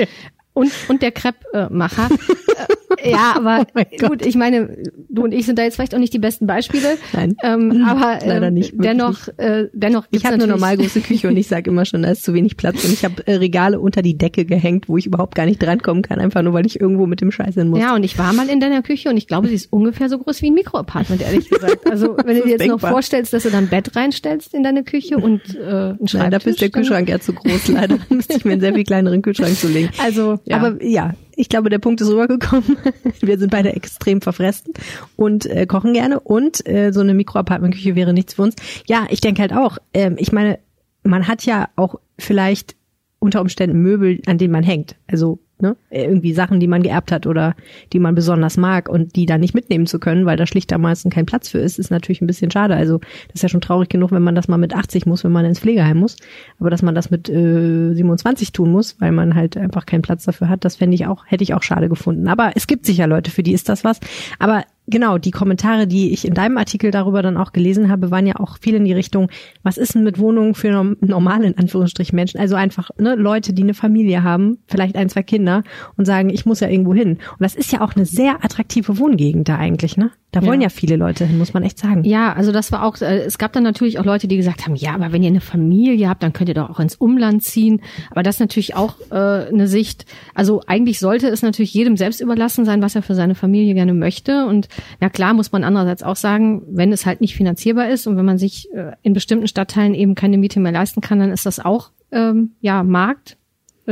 Und, 0.54 0.72
und 0.88 1.02
der 1.02 1.12
Crepe-Macher. 1.12 2.10
Ja, 3.04 3.34
aber 3.36 3.60
Oh 3.60 3.72
mein 3.74 3.86
Gott. 4.00 4.10
gut, 4.10 4.26
ich 4.26 4.36
meine, 4.36 4.78
du 5.10 5.24
und 5.24 5.34
ich 5.34 5.46
sind 5.46 5.60
da 5.60 5.64
jetzt 5.64 5.76
vielleicht 5.76 5.94
auch 5.96 6.00
nicht 6.00 6.14
die 6.14 6.20
besten 6.20 6.48
Beispiele. 6.48 6.98
Nein. 7.14 7.36
Ähm, 7.44 7.86
aber 7.88 8.20
Leider 8.26 8.48
ähm, 8.48 8.54
nicht, 8.54 8.74
wirklich 8.74 8.92
dennoch, 8.92 9.28
äh, 9.38 9.68
dennoch 9.74 10.06
Ich 10.12 10.26
habe 10.26 10.36
eine 10.36 10.48
normal 10.48 10.78
große 10.78 11.02
Küche 11.02 11.28
und 11.28 11.38
ich 11.38 11.48
sage 11.48 11.70
immer 11.70 11.86
schon, 11.86 12.04
da 12.04 12.12
ist 12.12 12.24
zu 12.24 12.34
wenig 12.34 12.58
Platz 12.58 12.84
und 12.84 12.94
ich 12.94 13.04
habe 13.04 13.26
äh, 13.28 13.36
Regale 13.36 13.80
unter 13.80 14.02
die 14.02 14.18
Decke 14.18 14.46
gehängt, 14.46 14.90
wo 14.90 14.98
ich 14.98 15.06
überhaupt 15.06 15.36
gar 15.36 15.46
nicht 15.46 15.62
drankommen 15.62 16.04
kann, 16.04 16.20
einfach 16.20 16.42
nur 16.42 16.54
weil 16.54 16.66
ich 16.66 16.80
irgendwo 16.80 17.06
mit 17.06 17.22
dem 17.22 17.32
Scheiß 17.32 17.56
hin 17.56 17.70
muss. 17.70 17.80
Ja, 17.80 17.96
und 17.96 18.04
ich 18.04 18.18
war 18.18 18.34
mal 18.34 18.50
in 18.50 18.60
deiner 18.60 18.82
Küche 18.82 19.10
und 19.10 19.18
ich 19.18 19.28
glaube, 19.28 19.48
sie 19.48 19.56
ist 19.56 19.72
ungefähr 19.72 20.10
so 20.10 20.18
groß 20.18 20.42
wie 20.42 20.50
ein 20.50 20.54
Mikroapartment, 20.54 21.22
ehrlich 21.22 21.50
gesagt. 21.50 21.90
Also 21.90 22.18
wenn 22.26 22.38
du 22.38 22.44
dir 22.44 22.52
jetzt 22.52 22.62
noch 22.62 22.76
denkbar. 22.78 22.92
vorstellst, 22.92 23.34
dass 23.34 23.44
du 23.44 23.50
dann 23.50 23.66
ein 23.66 23.70
Bett 23.70 23.96
reinstellst 23.96 24.54
in 24.54 24.64
deine 24.64 24.84
Küche 24.84 25.18
und 25.18 25.42
äh, 25.56 25.60
einen 25.60 26.08
Schreibtisch. 26.08 26.14
Nein, 26.14 26.32
dafür 26.32 26.52
ist 26.52 26.62
der 26.62 26.70
Kühlschrank 26.70 27.10
eher 27.10 27.22
zu 27.22 27.34
groß, 27.34 27.68
leider. 27.70 27.98
Müsste 28.10 28.38
ich 28.38 28.46
mir 28.46 28.54
einen 28.54 28.62
sehr 28.62 28.74
viel 28.74 28.84
kleineren 28.84 29.22
Kühlschrank 29.22 29.56
zulegen. 29.56 29.90
Also, 30.02 30.40
ja. 30.46 30.58
Aber 30.58 30.84
ja, 30.84 31.14
ich 31.40 31.48
glaube, 31.48 31.70
der 31.70 31.80
Punkt 31.80 32.02
ist 32.02 32.10
rübergekommen. 32.10 32.78
Wir 33.22 33.40
sind 33.40 33.52
beide 33.52 33.74
extrem 33.74 34.20
verfressen 34.20 34.74
und 35.16 35.46
äh, 35.46 35.66
kochen 35.66 35.94
gerne 35.94 36.20
und 36.20 36.68
äh, 36.68 36.92
so 36.92 37.00
eine 37.00 37.14
Mikroapartmentküche 37.14 37.96
wäre 37.96 38.14
nichts 38.14 38.34
für 38.34 38.42
uns. 38.42 38.56
Ja, 38.88 39.08
ich 39.10 39.22
denke 39.22 39.42
halt 39.42 39.54
auch, 39.54 39.78
ähm, 39.94 40.18
ich 40.20 40.34
meine, 40.34 40.60
man 41.04 41.30
hat 41.30 41.46
ja 41.46 41.70
auch 41.78 41.96
vielleicht 42.18 42.76
unter 43.20 43.40
Umständen 43.40 43.82
Möbel, 43.82 44.22
an 44.26 44.38
denen 44.38 44.52
man 44.52 44.64
hängt. 44.64 44.98
Also 45.08 45.40
ne, 45.62 45.76
irgendwie 45.90 46.34
Sachen, 46.34 46.60
die 46.60 46.68
man 46.68 46.84
geerbt 46.84 47.12
hat 47.12 47.28
oder 47.28 47.56
die 47.94 48.00
man 48.00 48.16
besonders 48.16 48.58
mag 48.58 48.90
und 48.90 49.16
die 49.16 49.26
dann 49.26 49.42
nicht 49.42 49.54
mitnehmen 49.54 49.86
zu 49.86 50.00
können, 50.00 50.26
weil 50.26 50.38
da 50.38 50.46
schlicht 50.46 50.72
am 50.74 50.82
meisten 50.82 51.10
kein 51.10 51.26
Platz 51.26 51.50
für 51.50 51.60
ist, 51.60 51.80
ist 51.80 51.92
natürlich 51.92 52.22
ein 52.22 52.28
bisschen 52.28 52.52
schade. 52.52 52.76
Also 52.76 53.00
das 53.00 53.36
ist 53.36 53.44
ja 53.44 53.50
schon 53.50 53.62
traurig 53.62 53.90
genug, 53.90 54.12
wenn 54.12 54.22
man 54.22 54.36
das 54.36 54.48
mal 54.48 54.58
mit 54.58 54.76
80 54.76 55.06
muss, 55.06 55.24
wenn 55.24 55.32
man 55.32 55.46
ins 55.46 55.60
Pflegeheim 55.60 55.98
muss. 55.98 56.18
Aber 56.60 56.70
dass 56.70 56.82
man 56.82 56.96
das 56.96 57.10
mit 57.10 57.30
äh, 57.30 57.94
27 57.94 58.52
tun 58.52 58.72
muss, 58.72 59.00
weil 59.00 59.12
man 59.12 59.36
halt 59.36 59.58
einfach 59.58 59.86
keinen 59.86 60.02
Platz 60.02 60.26
dafür 60.26 60.50
hat, 60.50 60.66
das 60.66 60.78
fände 60.78 60.96
ich 60.96 61.06
auch, 61.06 61.26
hätte 61.26 61.44
ich 61.44 61.54
auch 61.54 61.64
schade 61.64 61.90
gefunden. 61.90 62.28
Aber 62.28 62.52
es 62.56 62.68
gibt 62.68 62.86
sicher 62.86 63.08
Leute, 63.08 63.32
für 63.32 63.44
die 63.44 63.54
ist 63.54 63.70
das 63.70 63.84
was. 63.84 64.00
Aber 64.40 64.64
genau, 64.90 65.18
die 65.18 65.32
Kommentare, 65.32 65.88
die 65.88 66.12
ich 66.12 66.26
in 66.26 66.34
deinem 66.34 66.58
Artikel 66.58 66.92
darüber 66.92 67.22
dann 67.22 67.38
auch 67.38 67.54
gelesen 67.54 67.90
habe, 67.90 68.12
waren 68.12 68.28
ja 68.28 68.36
auch 68.38 68.58
viel 68.60 68.76
in 68.76 68.86
die 68.86 68.94
Richtung, 68.94 69.30
was 69.64 69.78
ist 69.78 69.96
denn 69.96 70.04
mit 70.04 70.20
Wohnungen 70.20 70.56
für 70.56 70.72
norm- 70.72 70.98
normale, 71.02 71.48
in 71.48 71.58
Anführungsstrichen, 71.58 72.16
Menschen? 72.16 72.40
Also 72.40 72.56
einfach 72.56 72.90
ne, 72.98 73.16
Leute, 73.16 73.54
die 73.54 73.64
eine 73.64 73.74
Familie 73.74 74.24
haben, 74.24 74.58
vielleicht 74.68 74.96
ein, 74.96 75.10
zwei 75.10 75.24
Kinder 75.24 75.64
und 75.98 76.06
sagen, 76.06 76.30
ich 76.30 76.46
muss 76.46 76.60
ja 76.60 76.70
irgendwo 76.70 76.94
hin. 76.94 77.12
Und 77.12 77.42
das 77.42 77.56
ist 77.56 77.72
ja 77.72 77.82
auch 77.82 77.96
eine 77.96 78.06
sehr 78.06 78.44
attraktive 78.44 78.98
Wohngegend 78.98 79.48
da 79.48 79.58
eigentlich, 79.58 79.98
ne? 79.98 80.12
Da 80.32 80.44
wollen 80.44 80.62
Ja. 80.62 80.68
ja 80.68 80.70
viele 80.70 80.96
Leute 80.96 81.26
hin, 81.26 81.40
muss 81.40 81.54
man 81.54 81.64
echt 81.64 81.80
sagen. 81.80 82.04
Ja, 82.04 82.34
also 82.34 82.52
das 82.52 82.72
war 82.72 82.84
auch, 82.84 83.02
äh, 83.02 83.20
es 83.22 83.40
gab 83.40 83.52
dann 83.54 83.64
natürlich 83.64 83.98
auch 83.98 84.06
Leute, 84.06 84.28
die 84.28 84.38
gesagt 84.38 84.66
haben, 84.66 84.76
ja, 84.76 84.94
aber 84.94 85.12
wenn 85.12 85.24
ihr 85.24 85.30
eine 85.30 85.42
Familie 85.42 86.08
habt, 86.08 86.22
dann 86.22 86.34
könnt 86.34 86.50
ihr 86.50 86.56
doch 86.56 86.70
auch 86.70 86.80
ins 86.80 86.96
Umland 86.96 87.42
ziehen. 87.42 87.82
Aber 88.12 88.22
das 88.22 88.36
ist 88.36 88.40
natürlich 88.40 88.76
auch 88.76 88.96
äh, 89.10 89.16
eine 89.16 89.68
Sicht, 89.68 90.06
also 90.36 90.62
eigentlich 90.68 91.00
sollte 91.00 91.28
es 91.30 91.42
natürlich 91.42 91.74
jedem 91.74 91.98
selbst 91.98 92.22
überlassen 92.22 92.64
sein, 92.64 92.84
was 92.84 92.96
er 92.96 93.02
für 93.02 93.16
seine 93.16 93.34
Familie 93.34 93.74
gerne 93.74 93.96
möchte. 93.96 94.46
Und 94.46 94.68
na 95.00 95.10
klar 95.10 95.34
muss 95.34 95.52
man 95.52 95.64
andererseits 95.64 96.04
auch 96.04 96.16
sagen, 96.16 96.62
wenn 96.70 96.92
es 96.92 97.08
halt 97.08 97.22
nicht 97.22 97.36
finanzierbar 97.36 97.90
ist 97.90 98.06
und 98.06 98.16
wenn 98.16 98.26
man 98.26 98.38
sich 98.38 98.68
äh, 98.74 98.92
in 99.02 99.14
bestimmten 99.14 99.48
Stadtteilen 99.48 99.96
eben 99.96 100.14
keine 100.14 100.38
Miete 100.38 100.60
mehr 100.60 100.72
leisten 100.72 101.02
kann, 101.02 101.20
dann 101.20 101.32
ist 101.32 101.48
das 101.48 101.60
auch 101.60 101.90
ähm, 102.12 102.52
ja, 102.62 102.84
Markt 102.84 103.38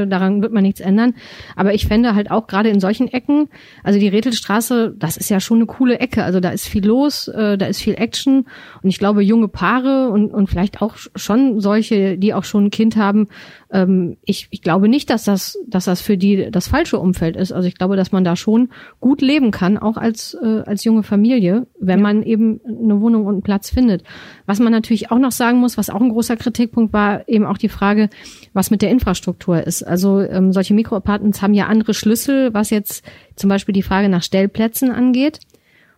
daran 0.05 0.41
wird 0.41 0.53
man 0.53 0.63
nichts 0.63 0.79
ändern. 0.79 1.15
Aber 1.55 1.73
ich 1.73 1.87
fände 1.87 2.13
halt 2.13 2.29
auch 2.29 2.47
gerade 2.47 2.69
in 2.69 2.79
solchen 2.79 3.07
Ecken, 3.07 3.49
also 3.83 3.99
die 3.99 4.07
Rätelstraße, 4.07 4.93
das 4.97 5.17
ist 5.17 5.29
ja 5.29 5.39
schon 5.39 5.57
eine 5.57 5.65
coole 5.65 5.99
Ecke. 5.99 6.23
Also 6.23 6.39
da 6.39 6.49
ist 6.49 6.67
viel 6.67 6.85
los, 6.85 7.27
äh, 7.29 7.57
da 7.57 7.65
ist 7.65 7.81
viel 7.81 7.95
Action. 7.95 8.45
Und 8.83 8.89
ich 8.89 8.99
glaube, 8.99 9.23
junge 9.23 9.47
Paare 9.47 10.09
und, 10.09 10.31
und 10.33 10.49
vielleicht 10.49 10.81
auch 10.81 10.95
schon 11.15 11.59
solche, 11.59 12.17
die 12.17 12.33
auch 12.33 12.43
schon 12.43 12.65
ein 12.65 12.71
Kind 12.71 12.97
haben, 12.97 13.27
ähm, 13.71 14.17
ich, 14.23 14.47
ich 14.51 14.61
glaube 14.61 14.87
nicht, 14.87 15.09
dass 15.09 15.23
das, 15.23 15.57
dass 15.67 15.85
das 15.85 16.01
für 16.01 16.17
die 16.17 16.49
das 16.51 16.67
falsche 16.67 16.99
Umfeld 16.99 17.35
ist. 17.35 17.51
Also 17.51 17.67
ich 17.67 17.75
glaube, 17.75 17.95
dass 17.95 18.11
man 18.11 18.23
da 18.23 18.35
schon 18.35 18.69
gut 18.99 19.21
leben 19.21 19.51
kann, 19.51 19.77
auch 19.77 19.97
als, 19.97 20.37
äh, 20.41 20.61
als 20.65 20.83
junge 20.83 21.03
Familie, 21.03 21.67
wenn 21.79 21.99
ja. 21.99 22.03
man 22.03 22.23
eben 22.23 22.61
eine 22.65 23.01
Wohnung 23.01 23.25
und 23.25 23.35
einen 23.35 23.41
Platz 23.43 23.69
findet. 23.69 24.03
Was 24.45 24.59
man 24.59 24.71
natürlich 24.71 25.11
auch 25.11 25.19
noch 25.19 25.31
sagen 25.31 25.59
muss, 25.59 25.77
was 25.77 25.89
auch 25.89 26.01
ein 26.01 26.09
großer 26.09 26.37
Kritikpunkt 26.37 26.93
war, 26.93 27.27
eben 27.27 27.45
auch 27.45 27.57
die 27.57 27.69
Frage, 27.69 28.09
was 28.57 28.71
mit 28.71 28.81
der 28.81 28.89
Infrastruktur 28.89 29.63
ist. 29.63 29.83
Also 29.83 30.19
ähm, 30.19 30.51
solche 30.51 30.73
Mikroapartments 30.73 31.41
haben 31.41 31.53
ja 31.53 31.67
andere 31.67 31.93
Schlüssel, 31.93 32.53
was 32.53 32.71
jetzt 32.71 33.05
zum 33.35 33.49
Beispiel 33.49 33.73
die 33.73 33.83
Frage 33.83 34.09
nach 34.09 34.23
Stellplätzen 34.23 34.91
angeht. 34.91 35.39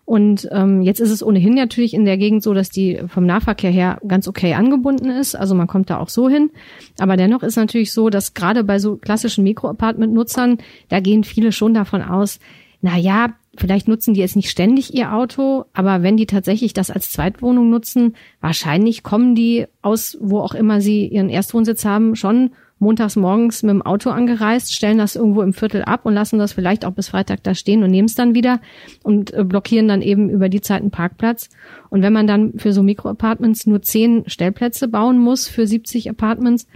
Und 0.05 0.49
ähm, 0.51 0.81
jetzt 0.81 0.99
ist 0.99 1.11
es 1.11 1.23
ohnehin 1.23 1.53
natürlich 1.53 1.93
in 1.93 2.03
der 2.03 2.17
Gegend 2.17 2.43
so, 2.43 2.53
dass 2.53 2.69
die 2.69 2.99
vom 3.07 3.25
Nahverkehr 3.25 3.71
her 3.71 3.99
ganz 4.07 4.27
okay 4.27 4.55
angebunden 4.55 5.09
ist. 5.09 5.35
Also 5.35 5.55
man 5.55 5.67
kommt 5.67 5.89
da 5.89 5.99
auch 5.99 6.09
so 6.09 6.27
hin. 6.27 6.49
Aber 6.99 7.15
dennoch 7.15 7.43
ist 7.43 7.55
natürlich 7.55 7.93
so, 7.93 8.09
dass 8.09 8.33
gerade 8.33 8.63
bei 8.63 8.79
so 8.79 8.97
klassischen 8.97 9.43
Mikroapartment-Nutzern, 9.43 10.57
da 10.89 10.99
gehen 10.99 11.23
viele 11.23 11.51
schon 11.51 11.73
davon 11.73 12.01
aus, 12.01 12.39
na 12.81 12.97
ja, 12.97 13.35
vielleicht 13.59 13.87
nutzen 13.87 14.13
die 14.13 14.21
jetzt 14.21 14.35
nicht 14.35 14.49
ständig 14.49 14.93
ihr 14.93 15.13
Auto, 15.13 15.65
aber 15.73 16.01
wenn 16.01 16.17
die 16.17 16.25
tatsächlich 16.25 16.73
das 16.73 16.89
als 16.89 17.11
Zweitwohnung 17.11 17.69
nutzen, 17.69 18.15
wahrscheinlich 18.41 19.03
kommen 19.03 19.35
die 19.35 19.67
aus, 19.81 20.17
wo 20.19 20.39
auch 20.39 20.53
immer 20.53 20.81
sie 20.81 21.07
ihren 21.07 21.29
Erstwohnsitz 21.29 21.85
haben, 21.85 22.15
schon 22.15 22.51
montags 22.79 23.17
morgens 23.17 23.61
mit 23.61 23.71
dem 23.71 23.81
Auto 23.81 24.09
angereist, 24.09 24.73
stellen 24.73 24.97
das 24.97 25.15
irgendwo 25.15 25.41
im 25.41 25.53
Viertel 25.53 25.83
ab 25.83 26.05
und 26.05 26.13
lassen 26.13 26.39
das 26.39 26.53
vielleicht 26.53 26.85
auch 26.85 26.93
bis 26.93 27.09
Freitag 27.09 27.43
da 27.43 27.53
stehen 27.53 27.83
und 27.83 27.91
nehmen 27.91 28.07
es 28.07 28.15
dann 28.15 28.33
wieder 28.33 28.61
und 29.03 29.33
äh, 29.33 29.43
blockieren 29.43 29.87
dann 29.87 30.01
eben 30.01 30.29
über 30.29 30.49
die 30.49 30.61
Zeit 30.61 30.81
einen 30.81 30.91
Parkplatz. 30.91 31.49
Und 31.89 32.01
wenn 32.01 32.13
man 32.13 32.25
dann 32.25 32.53
für 32.57 32.71
so 32.71 32.81
Mikroapartments 32.81 33.67
nur 33.67 33.81
zehn 33.81 34.23
Stellplätze 34.27 34.87
bauen 34.87 35.19
muss 35.19 35.47
für 35.47 35.67
70 35.67 36.09
Apartments, 36.09 36.67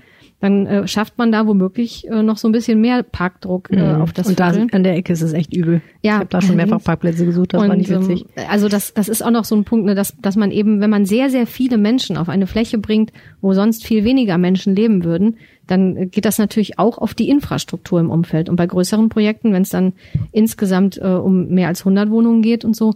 dann 0.43 0.67
äh, 0.67 0.87
schafft 0.89 1.17
man 1.17 1.31
da 1.31 1.47
womöglich 1.47 2.05
äh, 2.09 2.21
noch 2.21 2.35
so 2.35 2.49
ein 2.49 2.51
bisschen 2.51 2.81
mehr 2.81 3.01
Parkdruck 3.01 3.71
äh, 3.71 3.77
mhm. 3.77 4.01
auf 4.01 4.11
das 4.11 4.27
Und 4.27 4.41
da 4.41 4.47
an 4.47 4.83
der 4.83 4.97
Ecke 4.97 5.13
ist 5.13 5.21
es 5.21 5.31
echt 5.31 5.53
übel. 5.53 5.81
Ja. 6.01 6.15
Ich 6.15 6.19
habe 6.19 6.25
da 6.27 6.41
schon 6.41 6.57
mehrfach 6.57 6.83
Parkplätze 6.83 7.25
gesucht, 7.25 7.53
das 7.53 7.61
und, 7.61 7.69
war 7.69 7.77
nicht 7.77 7.89
witzig. 7.89 8.25
Ähm, 8.35 8.43
also 8.49 8.67
das, 8.67 8.93
das 8.93 9.07
ist 9.07 9.23
auch 9.23 9.31
noch 9.31 9.45
so 9.45 9.55
ein 9.55 9.63
Punkt, 9.63 9.85
ne, 9.85 9.95
dass, 9.95 10.17
dass 10.17 10.35
man 10.35 10.51
eben, 10.51 10.81
wenn 10.81 10.89
man 10.89 11.05
sehr, 11.05 11.29
sehr 11.29 11.47
viele 11.47 11.77
Menschen 11.77 12.17
auf 12.17 12.27
eine 12.27 12.45
Fläche 12.45 12.77
bringt, 12.77 13.13
wo 13.39 13.53
sonst 13.53 13.85
viel 13.85 14.03
weniger 14.03 14.37
Menschen 14.37 14.75
leben 14.75 15.05
würden, 15.05 15.37
dann 15.65 16.11
geht 16.11 16.25
das 16.25 16.39
natürlich 16.39 16.77
auch 16.77 16.97
auf 16.97 17.13
die 17.13 17.29
Infrastruktur 17.29 18.01
im 18.01 18.09
Umfeld. 18.09 18.49
Und 18.49 18.57
bei 18.57 18.67
größeren 18.67 19.07
Projekten, 19.07 19.53
wenn 19.53 19.61
es 19.61 19.69
dann 19.69 19.93
insgesamt 20.33 20.97
äh, 20.97 21.05
um 21.05 21.47
mehr 21.51 21.69
als 21.69 21.81
100 21.81 22.09
Wohnungen 22.09 22.41
geht 22.41 22.65
und 22.65 22.75
so, 22.75 22.95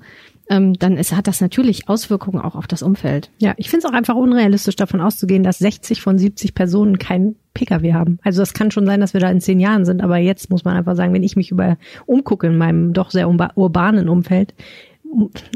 ähm, 0.50 0.74
dann 0.74 0.98
ist, 0.98 1.16
hat 1.16 1.28
das 1.28 1.42
natürlich 1.42 1.90
Auswirkungen 1.90 2.42
auch 2.42 2.56
auf 2.56 2.68
das 2.68 2.82
Umfeld. 2.82 3.30
Ja, 3.40 3.54
ich 3.58 3.70
finde 3.70 3.86
es 3.86 3.92
auch 3.92 3.96
einfach 3.96 4.16
unrealistisch 4.16 4.76
davon 4.76 5.02
auszugehen, 5.02 5.44
dass 5.44 5.60
60 5.60 6.02
von 6.02 6.18
70 6.18 6.54
Personen 6.56 6.98
keinen 6.98 7.36
Pkw 7.54 7.94
haben. 7.94 8.20
Also 8.24 8.42
das 8.42 8.54
kann 8.54 8.72
schon 8.72 8.86
sein, 8.86 9.02
dass 9.02 9.14
wir 9.14 9.22
da 9.22 9.30
in 9.30 9.42
zehn 9.42 9.60
Jahren 9.60 9.84
sind, 9.86 10.02
aber 10.02 10.18
jetzt 10.18 10.50
muss 10.50 10.64
man 10.64 10.78
einfach 10.78 10.96
sagen, 10.96 11.14
wenn 11.14 11.24
ich 11.24 11.36
mich 11.36 11.52
über 11.52 11.78
umgucke 12.06 12.48
in 12.48 12.58
meinem 12.58 12.94
doch 12.94 13.12
sehr 13.12 13.28
urbanen 13.28 14.10
Umfeld, 14.10 14.54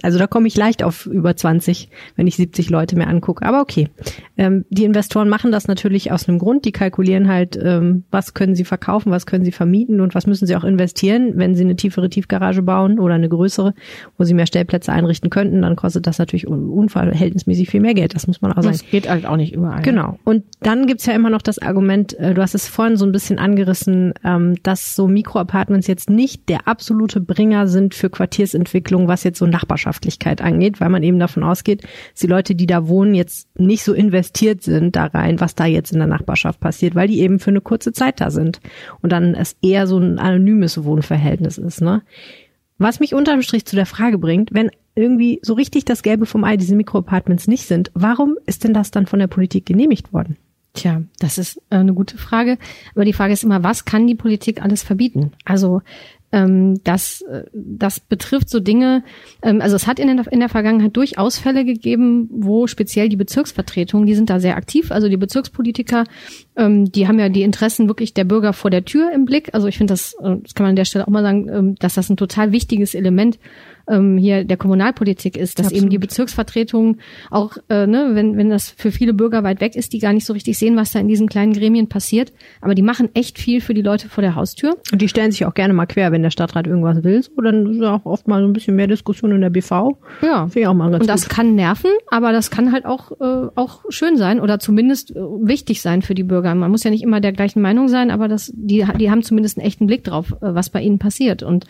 also 0.01 0.17
da 0.17 0.27
komme 0.27 0.47
ich 0.47 0.55
leicht 0.57 0.83
auf 0.83 1.05
über 1.05 1.35
20, 1.35 1.89
wenn 2.15 2.27
ich 2.27 2.35
70 2.35 2.69
Leute 2.69 2.95
mir 2.95 3.07
angucke. 3.07 3.45
Aber 3.45 3.61
okay. 3.61 3.89
Ähm, 4.37 4.65
die 4.69 4.85
Investoren 4.85 5.29
machen 5.29 5.51
das 5.51 5.67
natürlich 5.67 6.11
aus 6.11 6.27
einem 6.27 6.39
Grund. 6.39 6.65
Die 6.65 6.71
kalkulieren 6.71 7.27
halt, 7.27 7.59
ähm, 7.61 8.03
was 8.11 8.33
können 8.33 8.55
sie 8.55 8.65
verkaufen, 8.65 9.11
was 9.11 9.25
können 9.25 9.45
sie 9.45 9.51
vermieten 9.51 10.01
und 10.01 10.15
was 10.15 10.25
müssen 10.25 10.47
sie 10.47 10.55
auch 10.55 10.63
investieren. 10.63 11.33
Wenn 11.35 11.55
sie 11.55 11.63
eine 11.63 11.75
tiefere 11.75 12.09
Tiefgarage 12.09 12.61
bauen 12.61 12.99
oder 12.99 13.15
eine 13.15 13.29
größere, 13.29 13.73
wo 14.17 14.23
sie 14.23 14.33
mehr 14.33 14.47
Stellplätze 14.47 14.91
einrichten 14.91 15.29
könnten, 15.29 15.61
dann 15.61 15.75
kostet 15.75 16.07
das 16.07 16.17
natürlich 16.17 16.47
unverhältnismäßig 16.47 17.69
viel 17.69 17.81
mehr 17.81 17.93
Geld. 17.93 18.15
Das 18.15 18.27
muss 18.27 18.41
man 18.41 18.51
auch 18.51 18.63
sagen. 18.63 18.77
Das 18.77 18.89
geht 18.89 19.09
halt 19.09 19.25
auch 19.25 19.37
nicht 19.37 19.53
überall. 19.53 19.81
Genau. 19.81 20.17
Und 20.23 20.43
dann 20.61 20.87
gibt's 20.87 21.05
ja 21.05 21.13
immer 21.13 21.29
noch 21.29 21.41
das 21.41 21.59
Argument, 21.59 22.17
äh, 22.17 22.33
du 22.33 22.41
hast 22.41 22.55
es 22.55 22.67
vorhin 22.67 22.97
so 22.97 23.05
ein 23.05 23.11
bisschen 23.11 23.37
angerissen, 23.37 24.13
ähm, 24.23 24.55
dass 24.63 24.95
so 24.95 25.07
Mikroapartments 25.07 25.87
jetzt 25.87 26.09
nicht 26.09 26.49
der 26.49 26.67
absolute 26.67 27.19
Bringer 27.19 27.67
sind 27.67 27.93
für 27.93 28.09
Quartiersentwicklung, 28.09 29.07
was 29.07 29.23
jetzt 29.23 29.40
so 29.41 29.47
Nachbarschaftlichkeit 29.47 30.41
angeht, 30.41 30.79
weil 30.79 30.89
man 30.89 31.03
eben 31.03 31.19
davon 31.19 31.43
ausgeht, 31.43 31.83
dass 31.83 32.21
die 32.21 32.27
Leute, 32.27 32.55
die 32.55 32.67
da 32.67 32.87
wohnen, 32.87 33.13
jetzt 33.13 33.49
nicht 33.59 33.83
so 33.83 33.93
investiert 33.93 34.63
sind 34.63 34.95
da 34.95 35.05
rein, 35.05 35.39
was 35.39 35.55
da 35.55 35.65
jetzt 35.65 35.91
in 35.91 35.99
der 35.99 36.07
Nachbarschaft 36.07 36.59
passiert, 36.59 36.95
weil 36.95 37.07
die 37.07 37.19
eben 37.19 37.39
für 37.39 37.49
eine 37.49 37.61
kurze 37.61 37.91
Zeit 37.91 38.21
da 38.21 38.29
sind 38.29 38.61
und 39.01 39.11
dann 39.11 39.35
es 39.35 39.57
eher 39.61 39.87
so 39.87 39.97
ein 39.97 40.19
anonymes 40.19 40.83
Wohnverhältnis 40.83 41.57
ist. 41.57 41.81
Ne? 41.81 42.03
Was 42.77 42.99
mich 42.99 43.13
unterm 43.13 43.41
Strich 43.41 43.65
zu 43.65 43.75
der 43.75 43.85
Frage 43.85 44.17
bringt, 44.17 44.53
wenn 44.53 44.71
irgendwie 44.95 45.39
so 45.41 45.53
richtig 45.53 45.85
das 45.85 46.03
Gelbe 46.03 46.25
vom 46.25 46.43
Ei 46.43 46.57
diese 46.57 46.75
Mikroapartments 46.75 47.47
nicht 47.47 47.65
sind, 47.65 47.91
warum 47.93 48.37
ist 48.45 48.63
denn 48.63 48.73
das 48.73 48.91
dann 48.91 49.05
von 49.05 49.19
der 49.19 49.27
Politik 49.27 49.65
genehmigt 49.65 50.13
worden? 50.13 50.37
Tja, 50.73 51.01
das 51.19 51.37
ist 51.37 51.57
äh, 51.69 51.75
eine 51.75 51.93
gute 51.93 52.17
Frage. 52.17 52.57
Aber 52.95 53.03
die 53.03 53.13
Frage 53.13 53.33
ist 53.33 53.43
immer, 53.43 53.63
was 53.63 53.83
kann 53.85 54.07
die 54.07 54.15
Politik 54.15 54.61
alles 54.61 54.83
verbieten? 54.83 55.33
Also 55.43 55.81
ähm, 56.31 56.81
das, 56.83 57.21
äh, 57.21 57.43
das 57.53 57.99
betrifft 57.99 58.49
so 58.49 58.59
Dinge, 58.59 59.03
ähm, 59.41 59.61
also 59.61 59.75
es 59.75 59.87
hat 59.87 59.99
in 59.99 60.15
der, 60.15 60.31
in 60.31 60.39
der 60.39 60.49
Vergangenheit 60.49 60.95
durchaus 60.95 61.37
Fälle 61.37 61.65
gegeben, 61.65 62.29
wo 62.31 62.67
speziell 62.67 63.09
die 63.09 63.15
Bezirksvertretungen, 63.15 64.05
die 64.07 64.15
sind 64.15 64.29
da 64.29 64.39
sehr 64.39 64.55
aktiv, 64.55 64.91
also 64.91 65.09
die 65.09 65.17
Bezirkspolitiker, 65.17 66.05
ähm, 66.55 66.91
die 66.91 67.07
haben 67.07 67.19
ja 67.19 67.29
die 67.29 67.43
Interessen 67.43 67.87
wirklich 67.87 68.13
der 68.13 68.23
Bürger 68.23 68.53
vor 68.53 68.71
der 68.71 68.85
Tür 68.85 69.11
im 69.13 69.25
Blick. 69.25 69.53
Also 69.53 69.67
ich 69.67 69.77
finde 69.77 69.93
das, 69.93 70.13
äh, 70.21 70.37
das 70.41 70.53
kann 70.53 70.63
man 70.63 70.71
an 70.71 70.75
der 70.75 70.85
Stelle 70.85 71.07
auch 71.07 71.11
mal 71.11 71.23
sagen, 71.23 71.49
ähm, 71.49 71.75
dass 71.75 71.95
das 71.95 72.09
ein 72.09 72.17
total 72.17 72.51
wichtiges 72.51 72.95
Element 72.95 73.37
ähm, 73.89 74.17
hier 74.17 74.43
der 74.43 74.57
Kommunalpolitik 74.57 75.37
ist, 75.37 75.59
dass 75.59 75.67
Absolut. 75.67 75.83
eben 75.83 75.89
die 75.89 75.97
Bezirksvertretungen 75.97 76.99
auch, 77.29 77.57
äh, 77.69 77.87
ne, 77.87 78.11
wenn, 78.13 78.37
wenn 78.37 78.49
das 78.49 78.69
für 78.69 78.91
viele 78.91 79.13
Bürger 79.13 79.43
weit 79.43 79.61
weg 79.61 79.75
ist, 79.75 79.93
die 79.93 79.99
gar 79.99 80.13
nicht 80.13 80.25
so 80.25 80.33
richtig 80.33 80.57
sehen, 80.57 80.75
was 80.75 80.91
da 80.91 80.99
in 80.99 81.07
diesen 81.07 81.27
kleinen 81.27 81.53
Gremien 81.53 81.87
passiert. 81.87 82.33
Aber 82.61 82.75
die 82.75 82.81
machen 82.81 83.09
echt 83.13 83.39
viel 83.39 83.61
für 83.61 83.73
die 83.73 83.81
Leute 83.81 84.09
vor 84.09 84.21
der 84.21 84.35
Haustür. 84.35 84.77
Und 84.91 85.01
die 85.01 85.07
stellen 85.07 85.31
sich 85.31 85.45
auch 85.45 85.53
gerne 85.53 85.73
mal 85.73 85.85
quer, 85.85 86.11
wenn 86.11 86.23
der 86.23 86.31
Stadtrat 86.31 86.67
irgendwas 86.67 87.03
will. 87.03 87.23
So, 87.23 87.41
dann 87.41 87.67
ist 87.67 87.81
auch 87.81 88.05
oft 88.05 88.27
mal 88.27 88.41
so 88.41 88.47
ein 88.47 88.53
bisschen 88.53 88.75
mehr 88.75 88.87
Diskussion 88.87 89.31
in 89.31 89.41
der 89.41 89.49
BV. 89.49 89.97
Ja. 90.21 90.47
Finde 90.47 90.59
ich 90.59 90.67
auch 90.67 90.73
mal 90.73 90.91
ganz 90.91 91.01
Und 91.01 91.07
das 91.07 91.23
gut. 91.23 91.35
kann 91.35 91.55
nerven, 91.55 91.91
aber 92.09 92.31
das 92.31 92.51
kann 92.51 92.71
halt 92.71 92.85
auch, 92.85 93.11
äh, 93.19 93.49
auch 93.55 93.83
schön 93.89 94.17
sein 94.17 94.39
oder 94.39 94.59
zumindest 94.59 95.11
äh, 95.11 95.19
wichtig 95.19 95.81
sein 95.81 96.01
für 96.01 96.15
die 96.15 96.23
Bürger. 96.23 96.53
Man 96.55 96.71
muss 96.71 96.83
ja 96.83 96.91
nicht 96.91 97.03
immer 97.03 97.21
der 97.21 97.31
gleichen 97.31 97.61
Meinung 97.61 97.87
sein, 97.87 98.11
aber 98.11 98.27
das, 98.27 98.51
die, 98.55 98.85
die 98.99 99.11
haben 99.11 99.23
zumindest 99.23 99.57
einen 99.57 99.67
echten 99.67 99.87
Blick 99.87 100.03
drauf, 100.03 100.31
äh, 100.41 100.53
was 100.53 100.69
bei 100.69 100.81
ihnen 100.81 100.99
passiert. 100.99 101.43
Und 101.43 101.65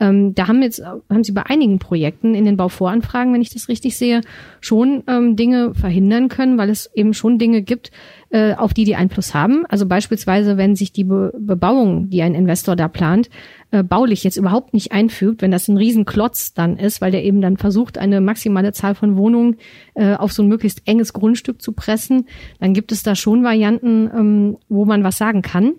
ähm, 0.00 0.34
da 0.34 0.48
haben 0.48 0.62
jetzt 0.62 0.82
haben 0.82 1.24
sie 1.24 1.32
bei 1.32 1.44
einigen 1.46 1.78
Projekten 1.78 2.34
in 2.34 2.44
den 2.44 2.56
Bauvoranfragen, 2.56 3.32
wenn 3.34 3.42
ich 3.42 3.50
das 3.50 3.68
richtig 3.68 3.96
sehe, 3.96 4.22
schon 4.60 5.02
ähm, 5.06 5.36
Dinge 5.36 5.74
verhindern 5.74 6.28
können, 6.28 6.58
weil 6.58 6.70
es 6.70 6.90
eben 6.94 7.14
schon 7.14 7.38
Dinge 7.38 7.62
gibt, 7.62 7.90
äh, 8.30 8.54
auf 8.54 8.72
die 8.72 8.84
die 8.84 8.96
Einfluss 8.96 9.34
haben. 9.34 9.66
Also 9.68 9.86
beispielsweise, 9.86 10.56
wenn 10.56 10.74
sich 10.74 10.92
die 10.92 11.04
Be 11.04 11.32
Bebauung, 11.38 12.08
die 12.08 12.22
ein 12.22 12.34
Investor 12.34 12.76
da 12.76 12.88
plant, 12.88 13.28
äh, 13.70 13.82
baulich 13.82 14.24
jetzt 14.24 14.36
überhaupt 14.36 14.72
nicht 14.72 14.92
einfügt, 14.92 15.42
wenn 15.42 15.50
das 15.50 15.68
ein 15.68 15.76
Riesenklotz 15.76 16.54
dann 16.54 16.76
ist, 16.76 17.00
weil 17.00 17.10
der 17.10 17.24
eben 17.24 17.40
dann 17.40 17.56
versucht, 17.56 17.98
eine 17.98 18.20
maximale 18.20 18.72
Zahl 18.72 18.94
von 18.94 19.16
Wohnungen 19.16 19.56
äh, 19.94 20.14
auf 20.14 20.32
so 20.32 20.42
ein 20.42 20.48
möglichst 20.48 20.82
enges 20.86 21.12
Grundstück 21.12 21.60
zu 21.60 21.72
pressen, 21.72 22.26
dann 22.58 22.72
gibt 22.72 22.90
es 22.92 23.02
da 23.02 23.14
schon 23.14 23.44
Varianten, 23.44 24.10
ähm, 24.14 24.56
wo 24.68 24.86
man 24.86 25.04
was 25.04 25.18
sagen 25.18 25.42
kann. 25.42 25.74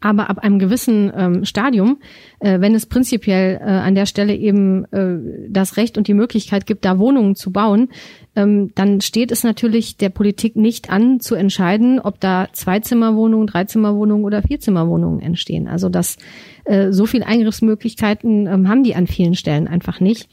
Aber 0.00 0.30
ab 0.30 0.38
einem 0.38 0.58
gewissen 0.58 1.12
ähm, 1.16 1.44
Stadium, 1.44 1.98
äh, 2.40 2.60
wenn 2.60 2.74
es 2.74 2.86
prinzipiell 2.86 3.60
äh, 3.60 3.64
an 3.64 3.94
der 3.94 4.06
Stelle 4.06 4.34
eben 4.34 4.84
äh, 4.92 5.48
das 5.48 5.76
Recht 5.76 5.98
und 5.98 6.08
die 6.08 6.14
Möglichkeit 6.14 6.66
gibt, 6.66 6.84
da 6.84 6.98
Wohnungen 6.98 7.34
zu 7.34 7.52
bauen, 7.52 7.88
ähm, 8.34 8.72
dann 8.74 9.00
steht 9.00 9.30
es 9.30 9.44
natürlich 9.44 9.96
der 9.96 10.08
Politik 10.08 10.56
nicht 10.56 10.90
an, 10.90 11.20
zu 11.20 11.34
entscheiden, 11.34 12.00
ob 12.00 12.18
da 12.18 12.48
Zweizimmerwohnungen, 12.52 13.46
Dreizimmerwohnungen 13.46 14.24
oder 14.24 14.42
Vierzimmerwohnungen 14.42 15.20
entstehen. 15.20 15.68
Also 15.68 15.90
das 15.90 16.16
äh, 16.64 16.92
so 16.92 17.06
viel 17.06 17.22
Eingriffsmöglichkeiten 17.22 18.46
ähm, 18.46 18.68
haben 18.68 18.84
die 18.84 18.94
an 18.94 19.06
vielen 19.06 19.34
Stellen 19.34 19.68
einfach 19.68 20.00
nicht. 20.00 20.30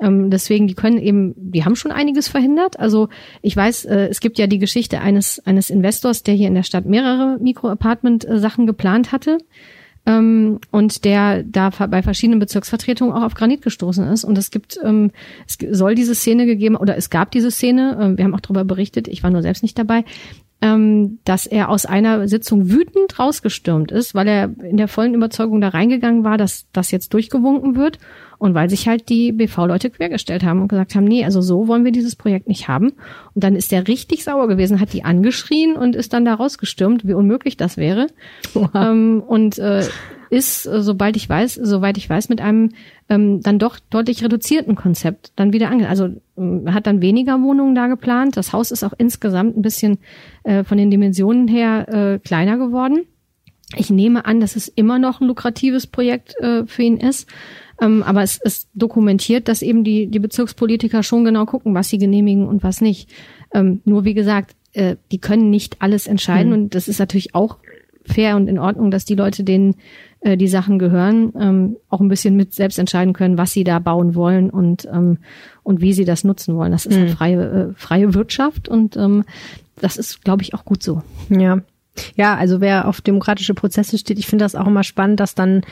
Ähm, 0.00 0.30
deswegen, 0.30 0.66
die 0.66 0.74
können 0.74 0.98
eben, 0.98 1.34
die 1.36 1.64
haben 1.64 1.76
schon 1.76 1.92
einiges 1.92 2.28
verhindert. 2.28 2.80
Also 2.80 3.08
ich 3.42 3.56
weiß, 3.56 3.84
äh, 3.84 4.08
es 4.08 4.20
gibt 4.20 4.38
ja 4.38 4.46
die 4.46 4.58
Geschichte 4.58 5.00
eines, 5.00 5.44
eines 5.44 5.68
Investors, 5.68 6.22
der 6.22 6.34
hier 6.34 6.48
in 6.48 6.54
der 6.54 6.62
Stadt 6.62 6.86
mehrere 6.86 7.38
Mikro-Apartment-Sachen 7.38 8.66
geplant 8.66 9.12
hatte. 9.12 9.38
Ähm, 10.04 10.58
und 10.72 11.04
der 11.04 11.44
da 11.44 11.70
bei 11.70 12.02
verschiedenen 12.02 12.40
Bezirksvertretungen 12.40 13.14
auch 13.14 13.22
auf 13.22 13.34
Granit 13.34 13.62
gestoßen 13.62 14.06
ist. 14.08 14.24
Und 14.24 14.36
es 14.36 14.50
gibt, 14.50 14.78
ähm, 14.82 15.12
es 15.46 15.58
soll 15.78 15.94
diese 15.94 16.14
Szene 16.14 16.44
gegeben, 16.44 16.76
oder 16.76 16.96
es 16.96 17.08
gab 17.08 17.30
diese 17.30 17.52
Szene, 17.52 18.14
äh, 18.14 18.18
wir 18.18 18.24
haben 18.24 18.34
auch 18.34 18.40
darüber 18.40 18.64
berichtet, 18.64 19.06
ich 19.06 19.22
war 19.22 19.30
nur 19.30 19.42
selbst 19.42 19.62
nicht 19.62 19.78
dabei, 19.78 20.04
ähm, 20.62 21.18
dass 21.24 21.46
er 21.46 21.68
aus 21.68 21.86
einer 21.86 22.28
Sitzung 22.28 22.70
wütend 22.70 23.18
rausgestürmt 23.18 23.90
ist, 23.90 24.14
weil 24.14 24.28
er 24.28 24.44
in 24.62 24.76
der 24.76 24.88
vollen 24.88 25.14
Überzeugung 25.14 25.60
da 25.60 25.68
reingegangen 25.68 26.24
war, 26.24 26.38
dass 26.38 26.66
das 26.72 26.92
jetzt 26.92 27.12
durchgewunken 27.14 27.76
wird 27.76 27.98
und 28.42 28.54
weil 28.54 28.68
sich 28.68 28.88
halt 28.88 29.08
die 29.08 29.30
BV-Leute 29.30 29.88
quergestellt 29.88 30.42
haben 30.42 30.62
und 30.62 30.66
gesagt 30.66 30.96
haben, 30.96 31.04
nee, 31.04 31.24
also 31.24 31.40
so 31.40 31.68
wollen 31.68 31.84
wir 31.84 31.92
dieses 31.92 32.16
Projekt 32.16 32.48
nicht 32.48 32.66
haben. 32.66 32.88
Und 33.34 33.44
dann 33.44 33.54
ist 33.54 33.70
der 33.70 33.86
richtig 33.86 34.24
sauer 34.24 34.48
gewesen, 34.48 34.80
hat 34.80 34.92
die 34.92 35.04
angeschrien 35.04 35.76
und 35.76 35.94
ist 35.94 36.12
dann 36.12 36.24
da 36.24 36.34
rausgestürmt, 36.34 37.06
wie 37.06 37.14
unmöglich 37.14 37.56
das 37.56 37.76
wäre. 37.76 38.08
Ähm, 38.74 39.22
und 39.26 39.58
äh, 39.58 39.84
ist, 40.30 40.66
äh, 40.66 40.82
sobald 40.82 41.16
ich 41.16 41.28
weiß, 41.28 41.54
soweit 41.54 41.96
ich 41.98 42.08
weiß, 42.10 42.30
mit 42.30 42.40
einem 42.40 42.70
ähm, 43.08 43.40
dann 43.42 43.60
doch 43.60 43.78
deutlich 43.78 44.24
reduzierten 44.24 44.74
Konzept 44.74 45.32
dann 45.36 45.52
wieder 45.52 45.70
ange. 45.70 45.88
Also 45.88 46.08
ähm, 46.36 46.74
hat 46.74 46.88
dann 46.88 47.00
weniger 47.00 47.40
Wohnungen 47.42 47.76
da 47.76 47.86
geplant. 47.86 48.36
Das 48.36 48.52
Haus 48.52 48.72
ist 48.72 48.82
auch 48.82 48.94
insgesamt 48.98 49.56
ein 49.56 49.62
bisschen 49.62 49.98
äh, 50.42 50.64
von 50.64 50.78
den 50.78 50.90
Dimensionen 50.90 51.46
her 51.46 51.88
äh, 51.88 52.18
kleiner 52.18 52.58
geworden. 52.58 53.02
Ich 53.76 53.90
nehme 53.90 54.24
an, 54.24 54.40
dass 54.40 54.56
es 54.56 54.68
immer 54.68 54.98
noch 54.98 55.20
ein 55.20 55.28
lukratives 55.28 55.86
Projekt 55.86 56.34
äh, 56.40 56.66
für 56.66 56.82
ihn 56.82 56.96
ist. 56.96 57.28
Ähm, 57.82 58.02
aber 58.02 58.22
es 58.22 58.38
ist 58.38 58.68
dokumentiert, 58.74 59.48
dass 59.48 59.60
eben 59.60 59.82
die, 59.82 60.06
die 60.06 60.20
Bezirkspolitiker 60.20 61.02
schon 61.02 61.24
genau 61.24 61.44
gucken, 61.46 61.74
was 61.74 61.88
sie 61.88 61.98
genehmigen 61.98 62.46
und 62.46 62.62
was 62.62 62.80
nicht. 62.80 63.10
Ähm, 63.52 63.80
nur 63.84 64.04
wie 64.04 64.14
gesagt, 64.14 64.54
äh, 64.72 64.96
die 65.10 65.18
können 65.18 65.50
nicht 65.50 65.82
alles 65.82 66.06
entscheiden. 66.06 66.52
Mhm. 66.52 66.58
Und 66.58 66.74
das 66.74 66.88
ist 66.88 67.00
natürlich 67.00 67.34
auch 67.34 67.58
fair 68.04 68.36
und 68.36 68.48
in 68.48 68.58
Ordnung, 68.58 68.90
dass 68.90 69.04
die 69.04 69.14
Leute, 69.14 69.44
denen 69.44 69.76
äh, 70.20 70.36
die 70.36 70.48
Sachen 70.48 70.78
gehören, 70.78 71.32
ähm, 71.38 71.76
auch 71.88 72.00
ein 72.00 72.08
bisschen 72.08 72.36
mit 72.36 72.54
selbst 72.54 72.78
entscheiden 72.78 73.12
können, 73.12 73.38
was 73.38 73.52
sie 73.52 73.64
da 73.64 73.78
bauen 73.78 74.14
wollen 74.14 74.50
und, 74.50 74.88
ähm, 74.92 75.18
und 75.62 75.80
wie 75.80 75.92
sie 75.92 76.04
das 76.04 76.24
nutzen 76.24 76.56
wollen. 76.56 76.72
Das 76.72 76.86
ist 76.86 76.96
eine 76.96 77.08
freie, 77.08 77.70
äh, 77.70 77.74
freie 77.74 78.14
Wirtschaft 78.14 78.68
und 78.68 78.96
ähm, 78.96 79.24
das 79.80 79.96
ist, 79.96 80.24
glaube 80.24 80.42
ich, 80.42 80.54
auch 80.54 80.64
gut 80.64 80.82
so. 80.82 81.02
Ja. 81.28 81.60
Ja, 82.14 82.36
also 82.36 82.60
wer 82.60 82.88
auf 82.88 83.02
demokratische 83.02 83.52
Prozesse 83.52 83.98
steht, 83.98 84.18
ich 84.18 84.26
finde 84.26 84.44
das 84.44 84.54
auch 84.54 84.66
immer 84.66 84.82
spannend, 84.82 85.20
dass 85.20 85.34
dann 85.34 85.62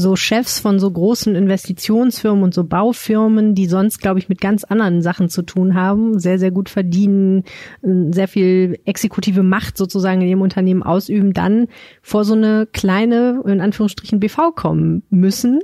so 0.00 0.16
Chefs 0.16 0.58
von 0.58 0.78
so 0.78 0.90
großen 0.90 1.34
Investitionsfirmen 1.34 2.42
und 2.42 2.54
so 2.54 2.64
Baufirmen, 2.64 3.54
die 3.54 3.66
sonst, 3.66 4.00
glaube 4.00 4.18
ich, 4.18 4.28
mit 4.28 4.40
ganz 4.40 4.64
anderen 4.64 5.02
Sachen 5.02 5.28
zu 5.28 5.42
tun 5.42 5.74
haben, 5.74 6.18
sehr, 6.18 6.38
sehr 6.38 6.50
gut 6.50 6.68
verdienen, 6.68 7.44
sehr 7.82 8.26
viel 8.26 8.80
exekutive 8.84 9.42
Macht 9.42 9.76
sozusagen 9.76 10.22
in 10.22 10.28
ihrem 10.28 10.42
Unternehmen 10.42 10.82
ausüben, 10.82 11.32
dann 11.32 11.68
vor 12.02 12.24
so 12.24 12.34
eine 12.34 12.66
kleine, 12.66 13.42
in 13.46 13.60
Anführungsstrichen, 13.60 14.20
BV 14.20 14.52
kommen 14.54 15.02
müssen 15.10 15.60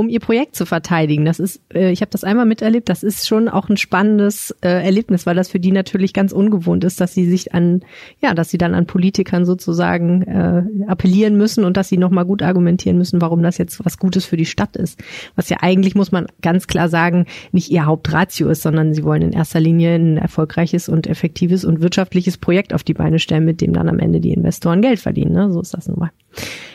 um 0.00 0.08
ihr 0.08 0.20
Projekt 0.20 0.56
zu 0.56 0.66
verteidigen. 0.66 1.24
Das 1.24 1.38
ist, 1.38 1.60
äh, 1.72 1.92
ich 1.92 2.00
habe 2.00 2.10
das 2.10 2.24
einmal 2.24 2.46
miterlebt, 2.46 2.88
das 2.88 3.02
ist 3.02 3.28
schon 3.28 3.48
auch 3.48 3.68
ein 3.68 3.76
spannendes 3.76 4.54
äh, 4.62 4.68
Erlebnis, 4.68 5.26
weil 5.26 5.36
das 5.36 5.50
für 5.50 5.60
die 5.60 5.72
natürlich 5.72 6.12
ganz 6.12 6.32
ungewohnt 6.32 6.84
ist, 6.84 7.00
dass 7.00 7.14
sie 7.14 7.28
sich 7.28 7.54
an, 7.54 7.82
ja, 8.20 8.34
dass 8.34 8.50
sie 8.50 8.58
dann 8.58 8.74
an 8.74 8.86
Politikern 8.86 9.44
sozusagen 9.44 10.22
äh, 10.22 10.62
appellieren 10.88 11.36
müssen 11.36 11.64
und 11.64 11.76
dass 11.76 11.88
sie 11.88 11.98
nochmal 11.98 12.24
gut 12.24 12.42
argumentieren 12.42 12.98
müssen, 12.98 13.20
warum 13.20 13.42
das 13.42 13.58
jetzt 13.58 13.84
was 13.84 13.98
Gutes 13.98 14.24
für 14.24 14.36
die 14.36 14.46
Stadt 14.46 14.76
ist. 14.76 14.98
Was 15.36 15.50
ja 15.50 15.58
eigentlich, 15.60 15.94
muss 15.94 16.12
man 16.12 16.26
ganz 16.40 16.66
klar 16.66 16.88
sagen, 16.88 17.26
nicht 17.52 17.70
ihr 17.70 17.84
Hauptratio 17.84 18.48
ist, 18.48 18.62
sondern 18.62 18.94
sie 18.94 19.04
wollen 19.04 19.22
in 19.22 19.32
erster 19.32 19.60
Linie 19.60 19.94
ein 19.94 20.16
erfolgreiches 20.16 20.88
und 20.88 21.06
effektives 21.06 21.64
und 21.64 21.82
wirtschaftliches 21.82 22.38
Projekt 22.38 22.72
auf 22.72 22.82
die 22.82 22.94
Beine 22.94 23.18
stellen, 23.18 23.44
mit 23.44 23.60
dem 23.60 23.74
dann 23.74 23.88
am 23.88 23.98
Ende 23.98 24.20
die 24.20 24.32
Investoren 24.32 24.80
Geld 24.80 24.98
verdienen. 24.98 25.32
Ne? 25.32 25.52
So 25.52 25.60
ist 25.60 25.74
das 25.74 25.86
nun 25.86 25.98
mal. 25.98 26.10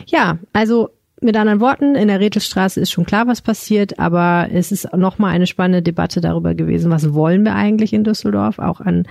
Ja, 0.06 0.38
also 0.52 0.90
mit 1.22 1.36
anderen 1.36 1.60
Worten, 1.60 1.94
in 1.94 2.08
der 2.08 2.20
Rätselstraße 2.20 2.78
ist 2.78 2.90
schon 2.90 3.06
klar, 3.06 3.26
was 3.26 3.40
passiert, 3.40 3.98
aber 3.98 4.48
es 4.52 4.70
ist 4.70 4.92
nochmal 4.94 5.32
eine 5.32 5.46
spannende 5.46 5.82
Debatte 5.82 6.20
darüber 6.20 6.54
gewesen, 6.54 6.90
was 6.90 7.14
wollen 7.14 7.42
wir 7.44 7.54
eigentlich 7.54 7.94
in 7.94 8.04
Düsseldorf, 8.04 8.58
auch 8.58 8.82
an 8.82 9.06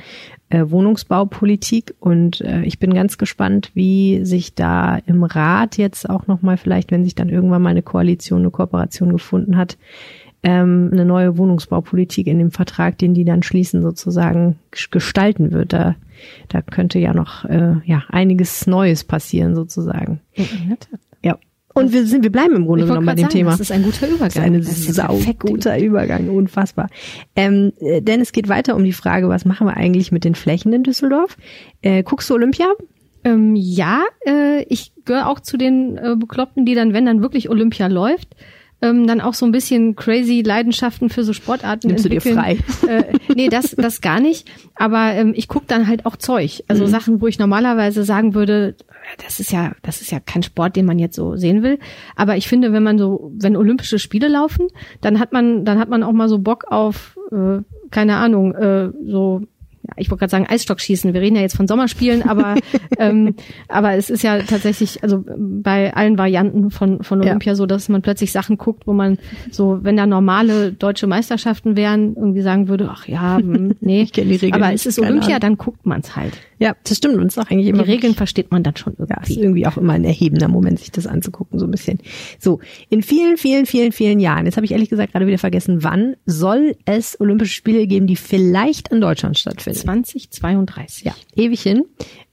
äh, 0.50 0.66
Wohnungsbaupolitik. 0.68 1.96
Und 2.00 2.42
äh, 2.42 2.62
ich 2.62 2.78
bin 2.78 2.94
ganz 2.94 3.18
gespannt, 3.18 3.72
wie 3.74 4.24
sich 4.24 4.54
da 4.54 5.00
im 5.08 5.24
Rat 5.24 5.78
jetzt 5.78 6.08
auch 6.08 6.28
nochmal 6.28 6.58
vielleicht, 6.58 6.92
wenn 6.92 7.04
sich 7.04 7.16
dann 7.16 7.30
irgendwann 7.30 7.64
mal 7.64 7.70
eine 7.70 7.82
Koalition, 7.82 8.42
eine 8.42 8.52
Kooperation 8.52 9.12
gefunden 9.12 9.58
hat, 9.58 9.78
ähm, 10.44 10.92
eine 10.94 11.06
neue 11.06 11.40
Wohnungsbaupolitik 11.40 12.28
in 12.28 12.38
dem 12.38 12.52
Vertrag, 12.52 13.00
den 13.00 13.16
die 13.16 13.26
dann 13.26 13.42
schließen, 13.42 13.82
sozusagen 13.82 14.60
gestalten 14.92 15.52
wird. 15.52 15.74
Da, 15.74 15.96
da 16.50 16.62
könnte 16.62 17.00
ja 17.00 17.16
noch 17.16 17.46
äh, 17.46 17.78
ja 17.84 18.04
einiges 18.10 18.68
Neues 18.68 19.04
passieren, 19.04 19.56
sozusagen. 19.56 20.20
Ja. 20.36 20.46
Und 21.78 21.92
wir 21.92 22.06
sind, 22.06 22.24
wir 22.24 22.32
bleiben 22.32 22.56
im 22.56 22.66
Grunde 22.66 22.86
genommen 22.86 23.06
bei 23.06 23.16
dem 23.16 23.24
sagen, 23.24 23.34
Thema. 23.34 23.52
Das 23.52 23.60
ist 23.60 23.72
ein 23.72 23.84
guter 23.84 24.08
Übergang. 24.08 24.28
Das 24.28 24.36
ist 24.36 24.42
ein 24.42 24.54
das 24.54 24.70
ist 24.70 24.94
sau 24.96 25.20
guter 25.38 25.78
Übergang, 25.78 26.30
unfassbar. 26.30 26.90
Ähm, 27.36 27.74
äh, 27.82 28.02
denn 28.02 28.22
es 28.22 28.32
geht 28.32 28.48
weiter 28.48 28.78
um 28.78 28.84
die 28.86 28.94
Frage, 28.94 29.28
was 29.28 29.44
machen 29.44 29.68
wir 29.68 29.76
eigentlich 29.76 30.14
mit 30.14 30.24
den 30.24 30.36
Flächen 30.36 30.72
in 30.72 30.84
Düsseldorf? 30.84 31.36
Äh, 31.82 32.04
guckst 32.04 32.30
du 32.30 32.36
Olympia? 32.36 32.68
Ähm, 33.26 33.56
ja, 33.58 34.04
äh, 34.26 34.64
ich 34.70 34.94
gehöre 35.04 35.28
auch 35.28 35.42
zu 35.42 35.58
den 35.58 35.98
äh, 35.98 36.16
Bekloppten, 36.16 36.66
die 36.66 36.76
dann, 36.76 36.94
wenn 36.94 37.06
dann 37.06 37.22
wirklich 37.22 37.50
Olympia 37.50 37.88
läuft, 37.88 38.30
ähm, 38.82 39.08
dann 39.08 39.22
auch 39.22 39.34
so 39.34 39.46
ein 39.46 39.52
bisschen 39.52 39.96
crazy 39.96 40.42
Leidenschaften 40.46 41.10
für 41.10 41.24
so 41.24 41.34
Sportarten 41.34 41.88
Nimmst 41.88 42.06
entwickeln. 42.06 42.36
du 42.36 42.42
dir 42.42 42.58
frei? 42.58 42.58
Äh, 42.86 43.14
nee, 43.36 43.50
das, 43.50 43.72
das 43.72 44.02
gar 44.02 44.20
nicht. 44.20 44.48
Aber 44.76 45.14
ähm, 45.14 45.34
ich 45.36 45.48
gucke 45.48 45.66
dann 45.68 45.88
halt 45.88 46.06
auch 46.06 46.18
Zeug. 46.18 46.64
Also 46.68 46.84
mhm. 46.84 46.90
Sachen, 46.90 47.22
wo 47.22 47.28
ich 47.28 47.40
normalerweise 47.40 48.04
sagen 48.04 48.36
würde, 48.36 48.76
das 49.24 49.40
ist 49.40 49.52
ja, 49.52 49.74
das 49.82 50.02
ist 50.02 50.12
ja 50.12 50.20
kein 50.20 50.44
Sport, 50.44 50.76
den 50.76 50.86
man 50.86 51.00
jetzt 51.00 51.16
so 51.16 51.36
sehen 51.36 51.64
will. 51.64 51.80
Aber 52.16 52.38
ich 52.38 52.48
finde, 52.48 52.74
wenn 52.74 52.84
man 52.84 52.98
so, 52.98 53.32
wenn 53.36 53.56
Olympische 53.56 54.00
Spiele 54.00 54.28
laufen, 54.28 54.68
dann 55.02 55.20
hat 55.20 55.34
man, 55.34 55.66
dann 55.66 55.80
hat 55.80 55.90
man 55.90 56.04
auch 56.04 56.12
mal 56.12 56.30
so 56.30 56.40
Bock 56.40 56.66
auf, 56.70 57.18
äh, 57.32 57.62
keine 57.92 58.18
Ahnung, 58.18 58.54
äh, 58.54 58.92
so 59.06 59.42
ja, 59.88 59.94
ich 59.98 60.10
wollte 60.10 60.22
gerade 60.22 60.32
sagen 60.32 60.48
Eisstockschießen. 60.48 61.14
Wir 61.14 61.22
reden 61.22 61.36
ja 61.36 61.42
jetzt 61.42 61.56
von 61.56 61.68
Sommerspielen, 61.68 62.24
aber 62.24 62.56
ähm, 63.00 63.36
aber 63.68 63.94
es 63.94 64.10
ist 64.10 64.24
ja 64.24 64.40
tatsächlich, 64.40 65.04
also 65.04 65.24
bei 65.38 65.94
allen 65.94 66.18
Varianten 66.18 66.72
von 66.72 67.04
von 67.04 67.22
Olympia 67.22 67.52
ja. 67.52 67.56
so, 67.56 67.66
dass 67.66 67.90
man 67.90 68.02
plötzlich 68.02 68.32
Sachen 68.32 68.58
guckt, 68.58 68.88
wo 68.88 68.94
man 68.94 69.18
so, 69.52 69.80
wenn 69.82 69.98
da 69.98 70.06
normale 70.06 70.72
deutsche 70.72 71.08
Meisterschaften 71.08 71.76
wären, 71.76 72.16
irgendwie 72.16 72.42
sagen 72.42 72.68
würde, 72.68 72.90
ach 72.92 73.08
ja, 73.08 73.38
hm, 73.38 73.76
nee, 73.82 74.02
ich 74.02 74.14
kenne 74.14 74.30
die 74.30 74.38
Regeln. 74.38 74.62
Aber 74.62 74.74
es 74.74 74.86
ist 74.86 75.00
Olympia, 75.00 75.40
dann 75.40 75.58
guckt 75.58 75.86
man's 75.86 76.16
halt. 76.16 76.34
Ja, 76.58 76.76
das 76.84 76.98
stimmt. 76.98 77.16
Und 77.16 77.28
es 77.28 77.38
ist 77.38 77.44
auch 77.44 77.52
eigentlich 77.52 77.68
immer. 77.68 77.84
Die 77.84 77.92
Regeln 77.92 78.16
versteht 78.16 78.52
man 78.52 78.64
dann 78.64 78.78
schon 78.78 78.94
irgendwie. 78.94 79.14
Ja, 79.14 79.22
ist 79.22 79.38
irgendwie 79.38 79.68
auch 79.68 79.78
immer 79.78 79.94
ein 79.94 80.06
erhebender 80.06 80.48
Moment, 80.48 80.80
sich 80.80 80.92
das 80.92 81.06
anzugucken, 81.06 81.60
so 81.60 81.66
ein 81.66 81.72
bisschen. 81.72 82.00
So, 82.40 82.60
in 82.90 83.02
vielen, 83.02 83.38
vielen, 83.38 83.66
vielen, 83.66 83.92
vielen 83.92 84.20
Jahren, 84.20 84.46
jetzt 84.46 84.56
habe 84.56 84.66
ich 84.66 84.72
ehrlich 84.72 84.90
gesagt 84.90 85.12
gerade 85.12 85.28
wieder 85.28 85.38
vergessen, 85.38 85.84
wann 85.84 86.16
soll 86.26 86.76
es 86.86 87.20
Olympische 87.20 87.54
Spiele 87.54 87.88
geben, 87.88 88.08
die 88.08 88.16
vielleicht 88.16 88.90
in 88.90 89.02
Deutschland 89.02 89.38
stattfinden? 89.38 89.75
2032. 89.80 91.06
Ja, 91.06 91.16
ewig 91.36 91.62
hin. 91.62 91.86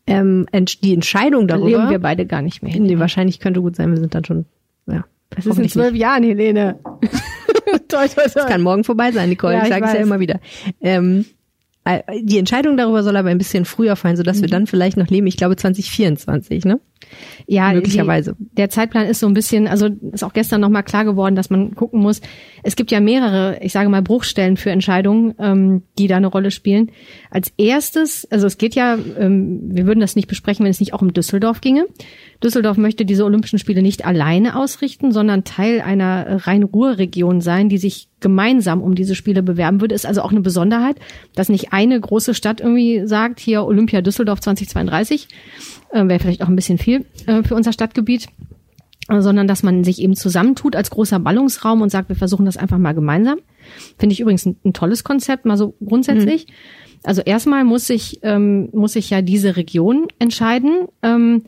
Ähm, 0.07 0.47
die 0.83 0.95
Entscheidung 0.95 1.47
darüber. 1.47 1.71
Da 1.71 1.77
leben 1.79 1.91
wir 1.91 1.99
beide 2.01 2.27
gar 2.27 2.43
nicht 2.43 2.63
mehr 2.63 2.73
hin. 2.73 2.85
Nee, 2.85 2.99
wahrscheinlich 2.99 3.41
könnte 3.41 3.61
gut 3.61 3.77
sein, 3.77 3.91
wir 3.91 3.99
sind 3.99 4.15
dann 4.15 4.25
schon, 4.25 4.47
ja. 4.87 5.05
Das 5.31 5.47
ist 5.47 5.59
in 5.59 5.69
zwölf 5.69 5.95
Jahren, 5.95 6.25
Helene. 6.25 6.79
toi, 7.89 8.07
toi, 8.07 8.09
toi. 8.09 8.23
Das 8.35 8.47
kann 8.47 8.63
morgen 8.63 8.85
vorbei 8.85 9.13
sein, 9.13 9.29
Nicole. 9.29 9.55
Ja, 9.55 9.63
ich 9.63 9.69
sage 9.69 9.87
es 9.87 9.93
ja 9.95 10.01
immer 10.01 10.21
wieder. 10.21 10.41
Ähm, 10.81 11.25
äh, 11.85 12.01
die 12.21 12.39
Entscheidung 12.39 12.77
darüber 12.77 13.03
soll 13.03 13.17
aber 13.17 13.31
ein 13.31 13.39
bisschen 13.39 13.65
früher 13.65 13.97
fallen, 13.97 14.17
sodass 14.17 14.39
mhm. 14.39 14.43
wir 14.43 14.49
dann 14.49 14.67
vielleicht 14.67 14.97
noch 14.97 15.09
leben. 15.09 15.27
Ich 15.27 15.37
glaube 15.37 15.57
2024, 15.57 16.65
ne? 16.65 16.81
Ja, 17.47 17.73
möglicherweise. 17.73 18.37
Die, 18.39 18.55
der 18.57 18.71
Zeitplan 18.71 19.07
ist 19.07 19.21
so 19.21 19.27
ein 19.27 19.35
bisschen, 19.35 19.67
also 19.67 19.89
ist 20.13 20.25
auch 20.25 20.33
gestern 20.33 20.61
nochmal 20.61 20.83
klar 20.83 21.05
geworden, 21.05 21.35
dass 21.35 21.51
man 21.51 21.75
gucken 21.75 22.01
muss. 22.01 22.21
Es 22.63 22.77
gibt 22.77 22.91
ja 22.91 23.01
mehrere, 23.01 23.59
ich 23.63 23.73
sage 23.73 23.89
mal, 23.89 24.03
Bruchstellen 24.03 24.57
für 24.57 24.71
Entscheidungen, 24.71 25.35
ähm, 25.39 25.83
die 25.99 26.07
da 26.07 26.17
eine 26.17 26.29
Rolle 26.29 26.51
spielen. 26.51 26.91
Als 27.31 27.53
erstes, 27.57 28.27
also 28.31 28.47
es 28.47 28.59
geht 28.59 28.75
ja, 28.75 28.97
ähm, 29.19 29.61
wir 29.65 29.87
würden 29.87 30.01
das 30.01 30.17
nicht 30.17 30.29
besprechen, 30.29 30.65
wenn 30.65 30.71
es 30.71 30.81
nicht 30.81 30.95
auch 30.95 31.03
um 31.03 31.13
Düsseldorf 31.13 31.61
ginge. 31.61 31.87
Düsseldorf 32.43 32.77
möchte 32.77 33.05
diese 33.05 33.25
Olympischen 33.25 33.59
Spiele 33.59 33.83
nicht 33.83 34.05
alleine 34.05 34.57
ausrichten, 34.57 35.13
sondern 35.13 35.45
Teil 35.45 35.81
einer 35.81 36.47
Rhein-Ruhr-Region 36.47 37.41
sein, 37.41 37.69
die 37.69 37.79
sich 37.79 38.09
gemeinsam 38.21 38.81
um 38.81 38.95
diese 38.95 39.15
Spiele 39.15 39.43
bewerben 39.43 39.81
würde. 39.81 39.95
Ist 39.95 40.07
also 40.07 40.23
auch 40.23 40.31
eine 40.31 40.41
Besonderheit, 40.41 40.97
dass 41.35 41.49
nicht 41.49 41.73
eine 41.73 42.01
große 42.01 42.35
Stadt 42.35 42.61
irgendwie 42.61 43.07
sagt, 43.07 43.41
hier 43.41 43.65
Olympia 43.65 44.01
Düsseldorf 44.01 44.41
2032, 44.41 45.29
äh, 45.93 46.07
wäre 46.09 46.21
vielleicht 46.21 46.43
auch 46.43 46.49
ein 46.49 46.57
bisschen 46.57 46.79
viel 46.79 47.07
äh, 47.27 47.43
für 47.43 47.55
unser 47.55 47.73
Stadtgebiet, 47.73 48.29
äh, 49.09 49.21
sondern 49.21 49.47
dass 49.47 49.63
man 49.63 49.85
sich 49.85 50.01
eben 50.01 50.17
zusammentut 50.17 50.77
als 50.77 50.91
großer 50.91 51.19
Ballungsraum 51.19 51.83
und 51.83 51.91
sagt, 51.91 52.09
wir 52.09 52.17
versuchen 52.17 52.47
das 52.47 52.57
einfach 52.57 52.79
mal 52.79 52.95
gemeinsam. 52.95 53.39
Finde 53.99 54.13
ich 54.13 54.21
übrigens 54.21 54.47
ein, 54.47 54.57
ein, 54.65 54.73
tolles 54.73 55.05
Konzept, 55.05 55.45
mal 55.45 55.57
so 55.57 55.75
grundsätzlich. 55.85 56.47
Mhm. 56.47 56.53
Also 57.05 57.23
erstmal 57.23 57.65
muss 57.65 57.91
ich, 57.91 58.21
ähm, 58.23 58.69
muss 58.73 58.97
ich 58.97 59.11
ja 59.11 59.23
diese 59.23 59.57
Region 59.57 60.09
entscheiden. 60.19 60.87
Ähm, 61.03 61.43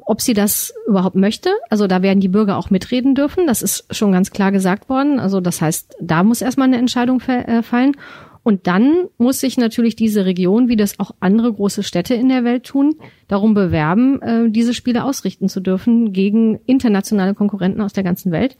ob 0.00 0.20
sie 0.20 0.34
das 0.34 0.72
überhaupt 0.86 1.16
möchte. 1.16 1.50
Also 1.68 1.86
da 1.86 2.02
werden 2.02 2.20
die 2.20 2.28
Bürger 2.28 2.56
auch 2.56 2.70
mitreden 2.70 3.14
dürfen. 3.14 3.46
Das 3.46 3.62
ist 3.62 3.94
schon 3.94 4.12
ganz 4.12 4.30
klar 4.30 4.52
gesagt 4.52 4.88
worden. 4.88 5.20
Also 5.20 5.40
das 5.40 5.60
heißt, 5.60 5.96
da 6.00 6.22
muss 6.22 6.40
erstmal 6.40 6.68
eine 6.68 6.78
Entscheidung 6.78 7.20
äh, 7.20 7.62
fallen. 7.62 7.96
Und 8.42 8.66
dann 8.66 9.08
muss 9.18 9.40
sich 9.40 9.56
natürlich 9.56 9.94
diese 9.94 10.24
Region, 10.24 10.68
wie 10.68 10.76
das 10.76 10.98
auch 10.98 11.12
andere 11.20 11.52
große 11.52 11.82
Städte 11.82 12.14
in 12.14 12.28
der 12.28 12.44
Welt 12.44 12.64
tun, 12.64 12.94
darum 13.28 13.54
bewerben, 13.54 14.20
äh, 14.22 14.50
diese 14.50 14.74
Spiele 14.74 15.04
ausrichten 15.04 15.48
zu 15.48 15.60
dürfen 15.60 16.12
gegen 16.12 16.58
internationale 16.66 17.34
Konkurrenten 17.34 17.80
aus 17.80 17.92
der 17.92 18.04
ganzen 18.04 18.32
Welt. 18.32 18.56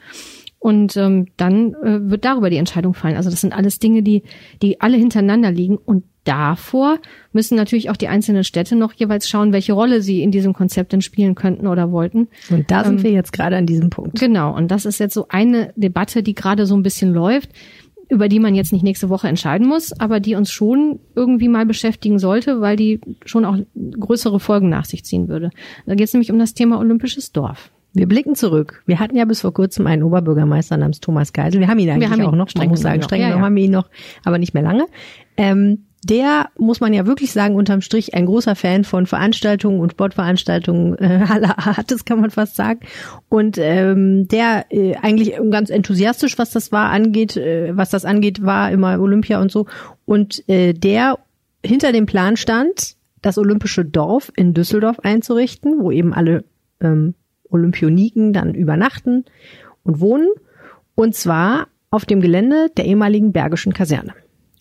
Und 0.63 0.97
ähm, 0.97 1.27
dann 1.37 1.75
äh, 1.75 2.09
wird 2.09 2.25
darüber 2.25 2.49
die 2.49 2.57
Entscheidung 2.57 2.95
fallen. 2.95 3.17
Also 3.17 3.31
das 3.31 3.41
sind 3.41 3.53
alles 3.53 3.81
Dinge, 3.81 4.05
die, 4.05 4.23
die 4.63 4.81
alle 4.81 4.97
hintereinander 4.97 5.51
liegen. 5.51 5.77
Und 5.77 6.05
davor 6.23 6.99
müssen 7.33 7.57
natürlich 7.57 7.91
auch 7.91 7.97
die 7.97 8.07
einzelnen 8.07 8.45
Städte 8.45 8.77
noch 8.77 8.93
jeweils 8.93 9.29
schauen, 9.29 9.53
welche 9.53 9.73
Rolle 9.73 10.03
sie 10.03 10.23
in 10.23 10.31
diesem 10.31 10.53
Konzept 10.53 10.93
denn 10.93 11.03
spielen 11.03 11.35
könnten 11.35 11.67
oder 11.67 11.91
wollten. 11.91 12.29
Und 12.49 12.71
da 12.71 12.85
sind 12.85 12.99
ähm, 12.99 13.03
wir 13.03 13.11
jetzt 13.11 13.33
gerade 13.33 13.57
an 13.57 13.67
diesem 13.67 13.91
Punkt. 13.91 14.21
Genau. 14.21 14.55
Und 14.55 14.71
das 14.71 14.85
ist 14.85 15.01
jetzt 15.01 15.15
so 15.15 15.27
eine 15.29 15.73
Debatte, 15.75 16.23
die 16.23 16.37
gerade 16.37 16.65
so 16.67 16.77
ein 16.77 16.85
bisschen 16.85 17.13
läuft, 17.13 17.51
über 18.13 18.29
die 18.29 18.41
man 18.41 18.55
jetzt 18.55 18.75
nicht 18.75 18.83
nächste 18.83 19.09
Woche 19.09 19.27
entscheiden 19.27 19.67
muss, 19.67 19.99
aber 19.99 20.21
die 20.21 20.35
uns 20.35 20.53
schon 20.53 21.01
irgendwie 21.15 21.49
mal 21.49 21.65
beschäftigen 21.65 22.19
sollte, 22.19 22.61
weil 22.61 22.77
die 22.77 23.01
schon 23.25 23.47
auch 23.47 23.57
größere 23.99 24.39
Folgen 24.39 24.69
nach 24.69 24.85
sich 24.85 25.03
ziehen 25.05 25.29
würde. 25.29 25.51
Da 25.87 25.95
geht 25.95 26.09
es 26.09 26.13
nämlich 26.13 26.31
um 26.31 26.39
das 26.39 26.53
Thema 26.53 26.79
Olympisches 26.79 27.33
Dorf. 27.33 27.71
Wir 27.95 28.07
blicken 28.07 28.35
zurück. 28.35 28.83
Wir 28.87 29.01
hatten 29.01 29.17
ja 29.17 29.25
bis 29.25 29.41
vor 29.41 29.55
kurzem 29.55 29.87
einen 29.87 30.03
Oberbürgermeister 30.03 30.77
namens 30.77 31.01
Thomas 31.01 31.33
Geisel. 31.33 31.61
Wir 31.61 31.69
haben 31.69 31.79
ihn 31.79 31.89
eigentlich 31.89 32.11
haben 32.11 32.21
ihn 32.21 32.27
auch 32.27 32.33
noch, 32.33 32.49
man 32.55 32.69
muss 32.69 32.81
sagen, 32.81 33.03
streng 33.03 33.23
ja, 33.23 33.31
ja. 33.31 33.41
haben 33.41 33.57
wir 33.57 33.65
ihn 33.65 33.71
noch, 33.71 33.89
aber 34.25 34.39
nicht 34.39 34.53
mehr 34.53 34.63
lange. 34.63 34.87
Ähm, 35.39 35.87
der, 36.05 36.49
muss 36.59 36.81
man 36.81 36.93
ja 36.93 37.07
wirklich 37.07 37.33
sagen, 37.33 37.55
unterm 37.55 37.81
Strich 37.81 38.15
ein 38.15 38.27
großer 38.27 38.57
Fan 38.57 38.83
von 38.83 39.07
Veranstaltungen 39.07 39.81
und 39.81 39.93
Sportveranstaltungen 39.93 40.99
äh, 40.99 41.25
aller 41.29 41.59
Art, 41.59 41.91
das 41.91 42.05
kann 42.05 42.21
man 42.21 42.31
fast 42.31 42.57
sagen. 42.57 42.81
Und 43.29 43.57
ähm, 43.59 44.27
der 44.27 44.67
äh, 44.71 44.97
eigentlich 44.97 45.35
ganz 45.51 45.71
enthusiastisch, 45.71 46.39
was 46.39 46.51
das 46.51 46.73
war, 46.73 46.91
angeht, 46.91 47.37
äh, 47.37 47.77
was 47.77 47.91
das 47.91 48.05
angeht, 48.05 48.43
war 48.43 48.71
immer 48.73 48.99
Olympia 49.01 49.41
und 49.41 49.53
so. 49.53 49.67
Und 50.05 50.49
äh, 50.49 50.73
der 50.73 51.19
hinter 51.65 51.93
dem 51.93 52.07
Plan 52.07 52.37
stand, 52.37 52.97
das 53.21 53.39
Olympische 53.39 53.85
Dorf 53.85 54.33
in 54.35 54.55
Düsseldorf 54.55 54.99
einzurichten, 55.01 55.79
wo 55.79 55.93
eben 55.93 56.13
alle 56.13 56.45
ähm, 56.81 57.15
Olympioniken 57.49 58.33
dann 58.33 58.55
übernachten 58.55 59.25
und 59.85 60.01
wohnen. 60.01 60.29
Und 60.97 61.15
zwar 61.15 61.69
auf 61.91 62.05
dem 62.07 62.21
Gelände 62.21 62.71
der 62.77 62.87
ehemaligen 62.87 63.33
Bergischen 63.33 63.73
Kaserne. 63.73 64.15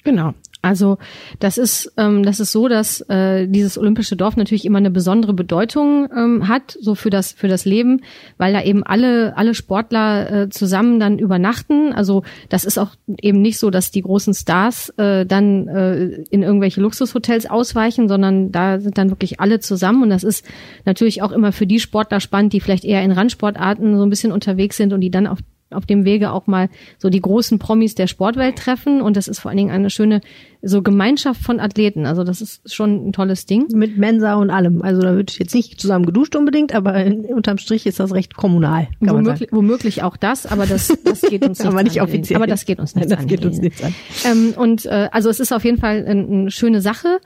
Genau. 0.03 0.33
Also 0.61 0.97
das 1.39 1.57
ist 1.57 1.91
ähm, 1.97 2.23
das 2.23 2.39
ist 2.39 2.51
so, 2.51 2.67
dass 2.67 3.01
äh, 3.09 3.47
dieses 3.47 3.77
olympische 3.77 4.15
Dorf 4.15 4.37
natürlich 4.37 4.65
immer 4.65 4.77
eine 4.77 4.91
besondere 4.91 5.33
Bedeutung 5.33 6.07
ähm, 6.15 6.47
hat, 6.47 6.77
so 6.79 6.93
für 6.93 7.09
das 7.09 7.31
für 7.31 7.47
das 7.47 7.65
Leben, 7.65 8.01
weil 8.37 8.53
da 8.53 8.61
eben 8.61 8.83
alle 8.83 9.35
alle 9.35 9.55
Sportler 9.55 10.43
äh, 10.43 10.49
zusammen 10.49 10.99
dann 10.99 11.17
übernachten. 11.17 11.93
Also 11.93 12.23
das 12.49 12.63
ist 12.63 12.77
auch 12.77 12.95
eben 13.21 13.41
nicht 13.41 13.57
so, 13.57 13.71
dass 13.71 13.89
die 13.89 14.01
großen 14.01 14.35
Stars 14.35 14.89
äh, 14.97 15.25
dann 15.25 15.67
äh, 15.67 16.05
in 16.29 16.43
irgendwelche 16.43 16.81
Luxushotels 16.81 17.49
ausweichen, 17.49 18.07
sondern 18.07 18.51
da 18.51 18.79
sind 18.79 18.97
dann 18.99 19.09
wirklich 19.09 19.39
alle 19.39 19.59
zusammen 19.59 20.03
und 20.03 20.09
das 20.11 20.23
ist 20.23 20.45
natürlich 20.85 21.23
auch 21.23 21.31
immer 21.31 21.51
für 21.51 21.65
die 21.65 21.79
Sportler 21.79 22.19
spannend, 22.19 22.53
die 22.53 22.59
vielleicht 22.59 22.85
eher 22.85 23.01
in 23.01 23.11
Randsportarten 23.11 23.97
so 23.97 24.03
ein 24.03 24.09
bisschen 24.09 24.31
unterwegs 24.31 24.77
sind 24.77 24.93
und 24.93 25.01
die 25.01 25.11
dann 25.11 25.25
auf 25.25 25.39
auf 25.71 25.85
dem 25.85 26.05
Wege 26.05 26.31
auch 26.31 26.47
mal 26.47 26.69
so 26.97 27.09
die 27.09 27.21
großen 27.21 27.59
Promis 27.59 27.95
der 27.95 28.07
Sportwelt 28.07 28.57
treffen 28.57 29.01
und 29.01 29.17
das 29.17 29.27
ist 29.27 29.39
vor 29.39 29.49
allen 29.49 29.57
Dingen 29.57 29.71
eine 29.71 29.89
schöne 29.89 30.21
so 30.63 30.81
Gemeinschaft 30.81 31.41
von 31.41 31.59
Athleten. 31.59 32.05
Also 32.05 32.23
das 32.23 32.41
ist 32.41 32.73
schon 32.73 33.07
ein 33.07 33.13
tolles 33.13 33.45
Ding. 33.45 33.67
Mit 33.73 33.97
Mensa 33.97 34.35
und 34.35 34.49
allem. 34.49 34.81
Also 34.81 35.01
da 35.01 35.15
wird 35.15 35.37
jetzt 35.39 35.55
nicht 35.55 35.79
zusammen 35.81 36.05
geduscht 36.05 36.35
unbedingt, 36.35 36.75
aber 36.75 37.03
unterm 37.29 37.57
Strich 37.57 37.85
ist 37.87 37.99
das 37.99 38.13
recht 38.13 38.35
kommunal. 38.35 38.87
Womöglich, 38.99 39.49
womöglich, 39.51 40.03
auch 40.03 40.17
das, 40.17 40.45
aber 40.45 40.65
das, 40.65 40.95
das 41.03 41.21
geht 41.21 41.43
uns 41.45 41.59
nicht 41.59 41.67
aber 41.71 41.83
nicht 41.83 42.01
offiziell. 42.01 42.37
Aber 42.37 42.47
das 42.47 42.65
geht 42.65 42.79
uns 42.79 42.95
nicht 42.95 43.11
das 43.11 43.19
an. 43.19 43.27
Geht 43.27 43.45
uns 43.45 43.59
nichts 43.59 43.83
an. 43.83 43.93
Ähm, 44.25 44.53
und 44.55 44.85
äh, 44.85 45.09
also 45.11 45.29
es 45.29 45.39
ist 45.39 45.51
auf 45.51 45.65
jeden 45.65 45.77
Fall 45.77 46.05
eine 46.05 46.51
schöne 46.51 46.81
Sache 46.81 47.19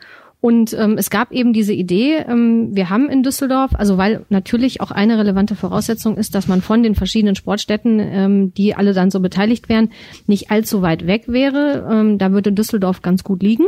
und 0.46 0.78
ähm, 0.78 0.96
es 1.00 1.10
gab 1.10 1.32
eben 1.32 1.54
diese 1.54 1.74
Idee, 1.74 2.18
ähm, 2.18 2.76
wir 2.76 2.92
haben 2.92 3.10
in 3.10 3.24
Düsseldorf, 3.24 3.72
also 3.74 3.98
weil 3.98 4.28
natürlich 4.30 4.80
auch 4.80 4.92
eine 4.92 5.18
relevante 5.18 5.56
Voraussetzung 5.56 6.18
ist, 6.18 6.36
dass 6.36 6.48
man 6.48 6.62
von 6.62 6.84
den 6.84 6.94
verschiedenen 6.94 7.34
Sportstätten, 7.34 8.00
ähm, 8.00 8.54
die 8.54 8.76
alle 8.76 8.94
dann 8.94 9.10
so 9.10 9.22
beteiligt 9.22 9.70
wären, 9.70 9.90
nicht 10.28 10.52
allzu 10.52 10.84
weit 10.84 11.08
weg 11.08 11.24
wäre. 11.26 11.90
Ähm, 11.92 12.20
da 12.20 12.32
würde 12.32 12.52
Düsseldorf 12.52 13.02
ganz 13.02 13.24
gut 13.24 13.42
liegen. 13.42 13.66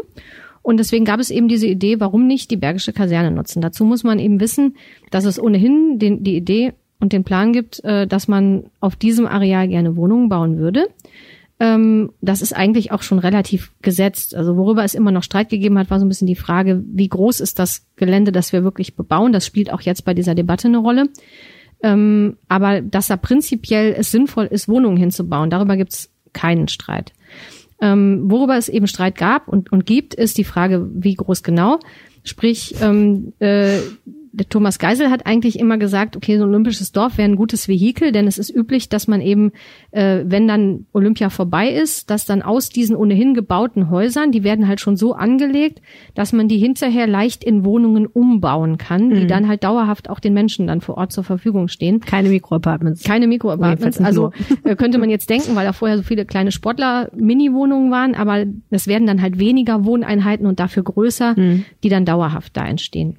Und 0.61 0.77
deswegen 0.77 1.03
gab 1.03 1.19
es 1.19 1.31
eben 1.31 1.47
diese 1.47 1.65
Idee, 1.65 1.99
warum 1.99 2.27
nicht 2.27 2.51
die 2.51 2.57
Bergische 2.57 2.93
Kaserne 2.93 3.31
nutzen. 3.31 3.59
Dazu 3.59 3.83
muss 3.83 4.03
man 4.03 4.19
eben 4.19 4.39
wissen, 4.39 4.75
dass 5.09 5.25
es 5.25 5.41
ohnehin 5.41 5.97
den, 5.97 6.23
die 6.23 6.37
Idee 6.37 6.73
und 6.99 7.11
den 7.11 7.23
Plan 7.23 7.53
gibt, 7.53 7.83
äh, 7.85 8.05
dass 8.05 8.27
man 8.27 8.65
auf 8.81 8.95
diesem 8.95 9.25
Areal 9.25 9.67
gerne 9.67 9.95
Wohnungen 9.95 10.29
bauen 10.29 10.59
würde 10.59 10.89
ähm, 11.59 12.11
das 12.21 12.41
ist 12.41 12.53
eigentlich 12.53 12.91
auch 12.91 13.01
schon 13.01 13.19
relativ 13.19 13.71
gesetzt. 13.81 14.35
Also 14.35 14.57
worüber 14.57 14.83
es 14.83 14.93
immer 14.93 15.11
noch 15.11 15.23
Streit 15.23 15.49
gegeben 15.49 15.77
hat, 15.79 15.89
war 15.89 15.99
so 15.99 16.05
ein 16.05 16.09
bisschen 16.09 16.27
die 16.27 16.35
Frage, 16.35 16.83
wie 16.85 17.07
groß 17.07 17.39
ist 17.39 17.57
das 17.57 17.85
Gelände, 17.95 18.31
das 18.31 18.53
wir 18.53 18.63
wirklich 18.63 18.95
bebauen. 18.95 19.33
Das 19.33 19.45
spielt 19.45 19.73
auch 19.73 19.81
jetzt 19.81 20.05
bei 20.05 20.13
dieser 20.13 20.35
Debatte 20.35 20.67
eine 20.67 20.77
Rolle. 20.77 21.09
Ähm, 21.81 22.37
aber 22.47 22.81
dass 22.81 23.07
da 23.07 23.17
prinzipiell 23.17 23.95
es 23.97 24.11
sinnvoll 24.11 24.45
ist, 24.45 24.67
Wohnungen 24.67 24.97
hinzubauen, 24.97 25.49
darüber 25.49 25.77
gibt 25.77 25.93
es 25.93 26.11
keinen 26.33 26.67
Streit. 26.67 27.13
Ähm, 27.79 28.23
worüber 28.25 28.57
es 28.57 28.69
eben 28.69 28.87
Streit 28.87 29.15
gab 29.15 29.47
und, 29.47 29.71
und 29.71 29.85
gibt, 29.85 30.15
ist 30.15 30.37
die 30.37 30.43
Frage, 30.43 30.89
wie 30.93 31.13
groß 31.13 31.43
genau. 31.43 31.79
Sprich, 32.23 32.75
ähm, 32.81 33.33
äh, 33.39 33.79
der 34.37 34.47
Thomas 34.47 34.77
Geisel 34.77 35.09
hat 35.09 35.25
eigentlich 35.25 35.57
immer 35.57 35.77
gesagt, 35.77 36.15
okay, 36.15 36.37
so 36.37 36.43
ein 36.43 36.49
olympisches 36.49 36.91
Dorf 36.91 37.17
wäre 37.17 37.27
ein 37.27 37.35
gutes 37.35 37.67
Vehikel, 37.67 38.11
denn 38.11 38.27
es 38.27 38.37
ist 38.37 38.53
üblich, 38.55 38.87
dass 38.87 39.07
man 39.07 39.19
eben, 39.19 39.51
äh, 39.91 40.23
wenn 40.25 40.47
dann 40.47 40.85
Olympia 40.93 41.31
vorbei 41.31 41.69
ist, 41.71 42.11
dass 42.11 42.25
dann 42.25 42.43
aus 42.43 42.69
diesen 42.69 42.95
ohnehin 42.95 43.33
gebauten 43.33 43.89
Häusern, 43.89 44.31
die 44.31 44.43
werden 44.43 44.67
halt 44.67 44.79
schon 44.79 44.95
so 44.95 45.13
angelegt, 45.13 45.81
dass 46.13 46.33
man 46.33 46.47
die 46.47 46.59
hinterher 46.59 47.07
leicht 47.07 47.43
in 47.43 47.65
Wohnungen 47.65 48.05
umbauen 48.05 48.77
kann, 48.77 49.09
die 49.09 49.23
mhm. 49.23 49.27
dann 49.27 49.47
halt 49.47 49.63
dauerhaft 49.63 50.07
auch 50.07 50.19
den 50.19 50.35
Menschen 50.35 50.67
dann 50.67 50.81
vor 50.81 50.97
Ort 50.97 51.11
zur 51.11 51.23
Verfügung 51.23 51.67
stehen. 51.67 51.99
Keine 51.99 52.29
Mikroapartments. 52.29 53.03
Keine 53.03 53.25
Mikroapartments. 53.25 53.99
Also 53.99 54.31
äh, 54.63 54.75
könnte 54.75 54.99
man 54.99 55.09
jetzt 55.09 55.31
denken, 55.31 55.55
weil 55.55 55.65
da 55.65 55.73
vorher 55.73 55.97
so 55.97 56.03
viele 56.03 56.25
kleine 56.25 56.51
Sportler-Mini-Wohnungen 56.51 57.89
waren, 57.89 58.13
aber 58.13 58.45
es 58.69 58.85
werden 58.85 59.07
dann 59.07 59.23
halt 59.23 59.39
weniger 59.39 59.83
Wohneinheiten 59.83 60.45
und 60.45 60.59
dafür 60.59 60.83
größer, 60.83 61.33
mhm. 61.35 61.65
die 61.83 61.89
dann 61.89 62.05
dauerhaft 62.05 62.55
da 62.55 62.63
entstehen. 62.67 63.17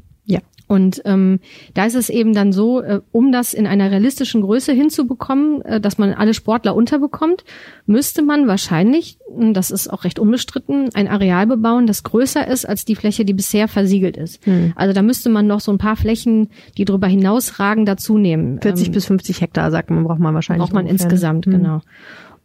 Und 0.69 1.01
ähm, 1.07 1.41
da 1.73 1.87
ist 1.87 1.95
es 1.95 2.11
eben 2.11 2.35
dann 2.35 2.53
so, 2.53 2.83
äh, 2.83 3.01
um 3.11 3.33
das 3.33 3.55
in 3.55 3.67
einer 3.67 3.91
realistischen 3.91 4.43
Größe 4.43 4.73
hinzubekommen, 4.73 5.63
äh, 5.63 5.81
dass 5.81 5.97
man 5.97 6.13
alle 6.13 6.35
Sportler 6.35 6.77
unterbekommt, 6.77 7.45
müsste 7.87 8.23
man 8.23 8.47
wahrscheinlich, 8.47 9.19
das 9.35 9.71
ist 9.71 9.89
auch 9.89 10.05
recht 10.05 10.19
unbestritten, 10.19 10.91
ein 10.93 11.09
Areal 11.09 11.47
bebauen, 11.47 11.87
das 11.87 12.03
größer 12.03 12.47
ist 12.47 12.69
als 12.69 12.85
die 12.85 12.97
Fläche, 12.97 13.25
die 13.25 13.33
bisher 13.33 13.67
versiegelt 13.67 14.19
ist. 14.19 14.45
Hm. 14.47 14.75
Also 14.77 14.93
da 14.93 15.01
müsste 15.01 15.31
man 15.31 15.47
noch 15.47 15.61
so 15.61 15.73
ein 15.73 15.79
paar 15.79 15.97
Flächen, 15.97 16.51
die 16.77 16.85
darüber 16.85 17.07
hinausragen, 17.07 17.87
dazu 17.87 18.19
nehmen. 18.19 18.61
40 18.61 18.89
ähm, 18.89 18.93
bis 18.93 19.07
50 19.07 19.41
Hektar, 19.41 19.71
sagt 19.71 19.91
man, 19.91 20.05
braucht 20.05 20.21
man 20.21 20.35
wahrscheinlich. 20.35 20.65
Braucht 20.65 20.75
man 20.75 20.87
insgesamt, 20.87 21.47
hm. 21.47 21.53
genau. 21.53 21.81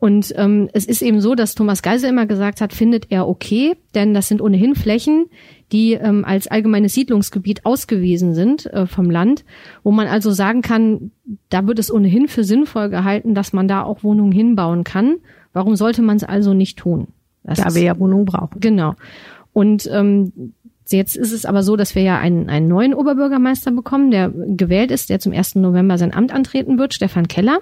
Und 0.03 0.33
ähm, 0.35 0.69
es 0.73 0.83
ist 0.83 1.01
eben 1.01 1.21
so, 1.21 1.33
dass 1.33 1.55
Thomas 1.55 1.81
Geisel 1.81 2.09
immer 2.09 2.25
gesagt 2.25 2.59
hat, 2.59 2.73
findet 2.73 3.09
er 3.09 3.25
okay, 3.25 3.77
denn 3.95 4.13
das 4.13 4.27
sind 4.27 4.41
ohnehin 4.41 4.75
Flächen, 4.75 5.27
die 5.71 5.93
ähm, 5.93 6.25
als 6.25 6.47
allgemeines 6.47 6.93
Siedlungsgebiet 6.93 7.65
ausgewiesen 7.65 8.33
sind 8.33 8.65
äh, 8.65 8.85
vom 8.85 9.09
Land, 9.09 9.45
wo 9.81 9.91
man 9.93 10.07
also 10.07 10.31
sagen 10.31 10.61
kann, 10.61 11.11
da 11.47 11.67
wird 11.67 11.79
es 11.79 11.89
ohnehin 11.89 12.27
für 12.27 12.43
sinnvoll 12.43 12.89
gehalten, 12.89 13.33
dass 13.33 13.53
man 13.53 13.69
da 13.69 13.81
auch 13.83 14.03
Wohnungen 14.03 14.33
hinbauen 14.33 14.83
kann. 14.83 15.19
Warum 15.53 15.77
sollte 15.77 16.01
man 16.01 16.17
es 16.17 16.25
also 16.25 16.53
nicht 16.53 16.79
tun? 16.79 17.07
Das 17.45 17.59
da 17.59 17.73
wir 17.73 17.83
ja 17.83 17.97
Wohnungen 17.97 18.25
brauchen. 18.25 18.59
Genau. 18.59 18.95
Und 19.53 19.89
ähm, 19.89 20.33
Jetzt 20.89 21.15
ist 21.15 21.31
es 21.31 21.45
aber 21.45 21.63
so, 21.63 21.77
dass 21.77 21.95
wir 21.95 22.01
ja 22.01 22.19
einen, 22.19 22.49
einen 22.49 22.67
neuen 22.67 22.93
Oberbürgermeister 22.93 23.71
bekommen, 23.71 24.11
der 24.11 24.29
gewählt 24.29 24.91
ist, 24.91 25.09
der 25.09 25.19
zum 25.19 25.31
1. 25.31 25.55
November 25.55 25.97
sein 25.97 26.13
Amt 26.13 26.33
antreten 26.33 26.77
wird, 26.77 26.93
Stefan 26.93 27.29
Keller. 27.29 27.59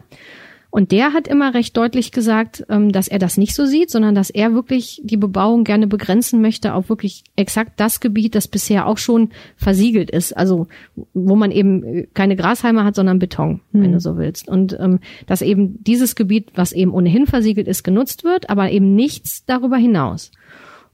Und 0.72 0.94
der 0.94 1.12
hat 1.12 1.28
immer 1.28 1.54
recht 1.54 1.76
deutlich 1.76 2.14
gesagt, 2.14 2.66
ähm, 2.70 2.94
dass 2.94 3.10
er 3.10 3.20
das 3.20 3.38
nicht 3.38 3.54
so 3.54 3.66
sieht, 3.66 3.92
sondern 3.92 4.16
dass 4.16 4.30
er 4.30 4.54
wirklich 4.54 5.02
die 5.04 5.18
Bebauung 5.18 5.66
gerne 5.66 5.86
begrenzen 5.86 6.42
möchte 6.42 6.74
auf 6.74 6.88
wirklich 6.88 7.26
exakt 7.36 7.74
das 7.82 8.00
Gebiet, 8.00 8.36
das 8.36 8.48
bisher 8.48 8.88
auch 8.88 8.98
schon 8.98 9.32
versiegelt 9.58 10.10
ist. 10.10 10.36
Also 10.36 10.68
wo 11.14 11.36
man 11.36 11.52
eben 11.52 12.08
keine 12.14 12.38
Grashalme 12.38 12.86
hat, 12.86 12.96
sondern 12.96 13.20
Beton, 13.20 13.60
wenn 13.74 13.84
hm. 13.84 13.92
du 13.92 14.00
so 14.00 14.18
willst. 14.18 14.48
Und 14.48 14.78
ähm, 14.80 15.00
dass 15.28 15.42
eben 15.42 15.84
dieses 15.84 16.16
Gebiet, 16.16 16.52
was 16.56 16.72
eben 16.72 16.94
ohnehin 16.94 17.28
versiegelt 17.28 17.68
ist, 17.68 17.84
genutzt 17.84 18.24
wird, 18.24 18.50
aber 18.50 18.72
eben 18.72 18.96
nichts 18.96 19.46
darüber 19.46 19.76
hinaus. 19.76 20.32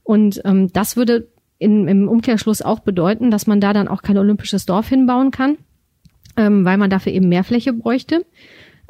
Und 0.02 0.42
ähm, 0.44 0.72
das 0.72 0.96
würde 0.96 1.28
in, 1.58 1.86
im 1.86 2.08
Umkehrschluss 2.08 2.62
auch 2.62 2.80
bedeuten, 2.80 3.30
dass 3.30 3.46
man 3.46 3.60
da 3.60 3.72
dann 3.72 3.86
auch 3.86 4.02
kein 4.02 4.18
olympisches 4.18 4.66
Dorf 4.66 4.88
hinbauen 4.88 5.30
kann, 5.30 5.56
ähm, 6.36 6.64
weil 6.64 6.78
man 6.78 6.90
dafür 6.90 7.12
eben 7.12 7.28
mehr 7.28 7.44
Fläche 7.44 7.72
bräuchte. 7.72 8.24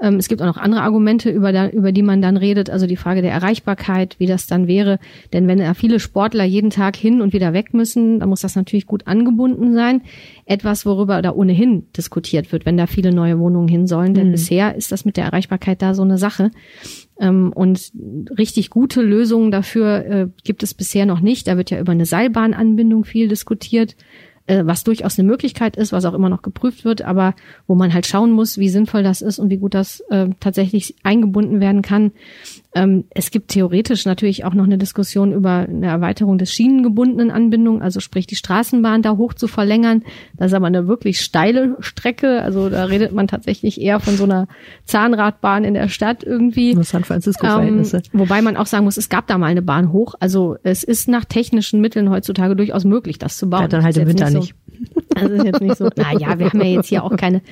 Ähm, 0.01 0.17
es 0.17 0.29
gibt 0.29 0.41
auch 0.41 0.47
noch 0.47 0.57
andere 0.57 0.83
Argumente, 0.83 1.31
über, 1.31 1.53
da, 1.53 1.69
über 1.69 1.93
die 1.93 2.03
man 2.03 2.23
dann 2.23 2.37
redet, 2.37 2.71
also 2.71 2.87
die 2.87 2.97
Frage 2.97 3.23
der 3.23 3.33
Erreichbarkeit, 3.33 4.17
wie 4.19 4.27
das 4.27 4.47
dann 4.47 4.69
wäre. 4.69 4.99
Denn 5.33 5.49
wenn 5.49 5.59
da 5.59 5.75
viele 5.75 5.99
Sportler 5.99 6.45
jeden 6.45 6.71
Tag 6.71 6.97
hin 6.97 7.21
und 7.21 7.33
wieder 7.33 7.53
weg 7.53 7.75
müssen, 7.75 8.21
dann 8.21 8.29
muss 8.29 8.41
das 8.41 8.55
natürlich 8.55 8.87
gut 8.87 9.07
angebunden 9.07 9.75
sein. 9.75 10.03
Etwas, 10.47 10.87
worüber 10.87 11.21
da 11.21 11.33
ohnehin 11.33 11.87
diskutiert 11.97 12.53
wird, 12.53 12.65
wenn 12.65 12.77
da 12.77 12.87
viele 12.87 13.13
neue 13.13 13.39
Wohnungen 13.39 13.69
hin 13.69 13.87
sollen. 13.87 14.15
Denn 14.15 14.29
mhm. 14.29 14.33
bisher 14.33 14.77
ist 14.77 14.93
das 14.93 15.05
mit 15.05 15.17
der 15.17 15.25
Erreichbarkeit 15.25 15.83
da 15.83 15.95
so 15.95 16.03
eine 16.03 16.19
Sache. 16.19 16.51
Ähm, 17.21 17.53
und 17.53 17.91
richtig 18.39 18.71
gute 18.71 19.03
Lösungen 19.03 19.51
dafür 19.51 20.07
äh, 20.07 20.29
gibt 20.45 20.63
es 20.63 20.75
bisher 20.75 21.07
noch 21.07 21.21
nicht. 21.21 21.49
Da 21.49 21.57
wird 21.57 21.71
ja 21.71 21.81
über 21.81 21.93
eine 21.93 22.07
Seilbahnanbindung 22.07 23.05
viel 23.05 23.29
diskutiert 23.29 23.97
äh, 24.49 24.67
was 24.67 24.85
durchaus 24.85 25.19
eine 25.19 25.29
Möglichkeit 25.29 25.77
ist, 25.77 25.93
was 25.93 26.05
auch 26.05 26.15
immer 26.15 26.29
noch 26.29 26.43
geprüft 26.43 26.85
wird, 26.85 27.03
aber 27.03 27.35
wo 27.67 27.75
man 27.75 27.95
halt 27.95 28.07
schauen 28.07 28.33
muss, 28.33 28.59
wie 28.59 28.69
sinnvoll 28.69 29.03
das 29.03 29.23
ist 29.23 29.39
und 29.39 29.51
wie 29.51 29.59
gut 29.59 29.75
das 29.75 30.01
äh, 30.11 30.29
tatsächlich 30.41 30.97
eingebunden 31.05 31.61
werden 31.61 31.83
kann. 31.83 32.13
Ähm, 32.75 33.05
es 33.11 33.31
gibt 33.31 33.49
theoretisch 33.49 34.05
natürlich 34.05 34.45
auch 34.45 34.53
noch 34.53 34.65
eine 34.65 34.77
Diskussion 34.77 35.33
über 35.33 35.67
eine 35.69 35.87
Erweiterung 35.87 36.37
des 36.37 36.53
schienengebundenen 36.53 37.31
Anbindung, 37.31 37.81
also 37.81 37.99
sprich 38.01 38.27
die 38.27 38.37
Straßenbahn 38.37 39.01
da 39.01 39.17
hoch 39.17 39.33
zu 39.33 39.49
verlängern. 39.49 40.03
Das 40.37 40.49
ist 40.49 40.55
aber 40.55 40.67
eine 40.67 40.87
wirklich 40.87 41.21
steile 41.21 41.77
Strecke. 41.81 42.43
Also 42.43 42.69
da 42.69 42.85
redet 42.85 43.13
man 43.13 43.27
tatsächlich 43.27 43.81
eher 43.81 44.01
von 44.01 44.17
so 44.17 44.25
einer 44.25 44.49
Zahnradbahn 44.85 45.65
in 45.65 45.75
der 45.75 45.89
Stadt 45.89 46.23
irgendwie. 46.23 46.75
Nur 46.75 46.85
San 46.85 47.05
Francisco-Verhältnisse. 47.05 47.99
Ähm, 47.99 48.21
wobei 48.21 48.43
man 48.43 48.57
auch 48.59 48.67
sagen 48.67 48.85
muss, 48.85 48.99
es 48.99 49.09
gab 49.09 49.27
da 49.29 49.39
mal 49.39 49.47
eine 49.47 49.63
Bahn 49.63 49.91
hoch. 49.91 50.15
Also 50.21 50.57
es 50.63 50.85
ist 50.85 51.09
nach 51.09 51.25
technischen 51.25 51.81
Mitteln 51.81 52.11
heutzutage 52.11 52.55
durchaus 52.55 52.85
möglich, 52.85 53.19
das 53.19 53.39
zu 53.39 53.49
bauen. 53.49 53.63
Ja, 53.63 53.69
dann 53.69 53.83
halt 53.83 53.97
im 53.97 54.07
Winter 54.09 54.31
nicht. 54.31 54.55
So, 54.55 54.99
das 55.15 55.31
ist 55.31 55.45
jetzt 55.45 55.61
nicht 55.61 55.77
so. 55.77 55.89
Naja, 55.97 56.39
wir 56.39 56.51
haben 56.51 56.61
ja 56.61 56.67
jetzt 56.67 56.89
hier 56.89 57.03
auch 57.03 57.17
keine 57.17 57.43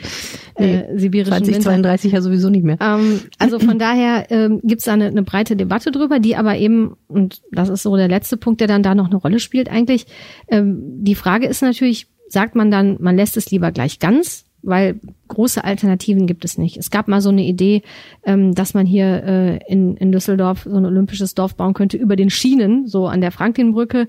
äh, 0.55 0.97
sibirischen 0.97 1.45
2032 1.45 2.13
ja 2.13 2.21
sowieso 2.21 2.51
nicht 2.51 2.65
mehr. 2.65 2.77
Ähm, 2.81 3.21
also 3.39 3.59
von 3.59 3.79
daher 3.79 4.31
ähm, 4.31 4.61
gibt 4.63 4.81
es 4.81 4.85
da 4.85 5.06
eine, 5.07 5.23
breite 5.23 5.57
Debatte 5.57 5.91
drüber, 5.91 6.19
die 6.19 6.37
aber 6.37 6.57
eben, 6.57 6.97
und 7.09 7.43
das 7.53 7.69
ist 7.69 7.83
so 7.83 7.97
der 7.97 8.09
letzte 8.09 8.37
Punkt, 8.37 8.61
der 8.61 8.69
dann 8.69 8.83
da 8.83 8.95
noch 8.95 9.07
eine 9.07 9.17
Rolle 9.17 9.41
spielt 9.41 9.71
eigentlich, 9.71 10.07
ähm, 10.49 11.05
die 11.05 11.15
Frage 11.15 11.47
ist 11.47 11.63
natürlich, 11.63 12.09
sagt 12.29 12.55
man 12.55 12.71
dann, 12.71 12.97
man 13.01 13.17
lässt 13.17 13.37
es 13.37 13.51
lieber 13.51 13.73
gleich 13.73 13.99
ganz, 13.99 14.46
weil 14.67 15.01
große 15.29 15.65
Alternativen 15.65 16.27
gibt 16.27 16.45
es 16.45 16.59
nicht. 16.59 16.77
Es 16.77 16.91
gab 16.91 17.09
mal 17.09 17.21
so 17.21 17.31
eine 17.31 17.45
Idee, 17.45 17.83
ähm, 18.25 18.55
dass 18.55 18.75
man 18.75 18.87
hier 18.87 19.23
äh, 19.25 19.73
in, 19.73 19.97
in 19.97 20.13
Düsseldorf 20.13 20.67
so 20.69 20.77
ein 20.77 20.85
olympisches 20.85 21.35
Dorf 21.35 21.55
bauen 21.55 21.75
könnte 21.75 21.97
über 21.97 22.17
den 22.17 22.31
Schienen, 22.31 22.87
so 22.87 23.07
an 23.07 23.21
der 23.21 23.33
Franklinbrücke. 23.33 24.09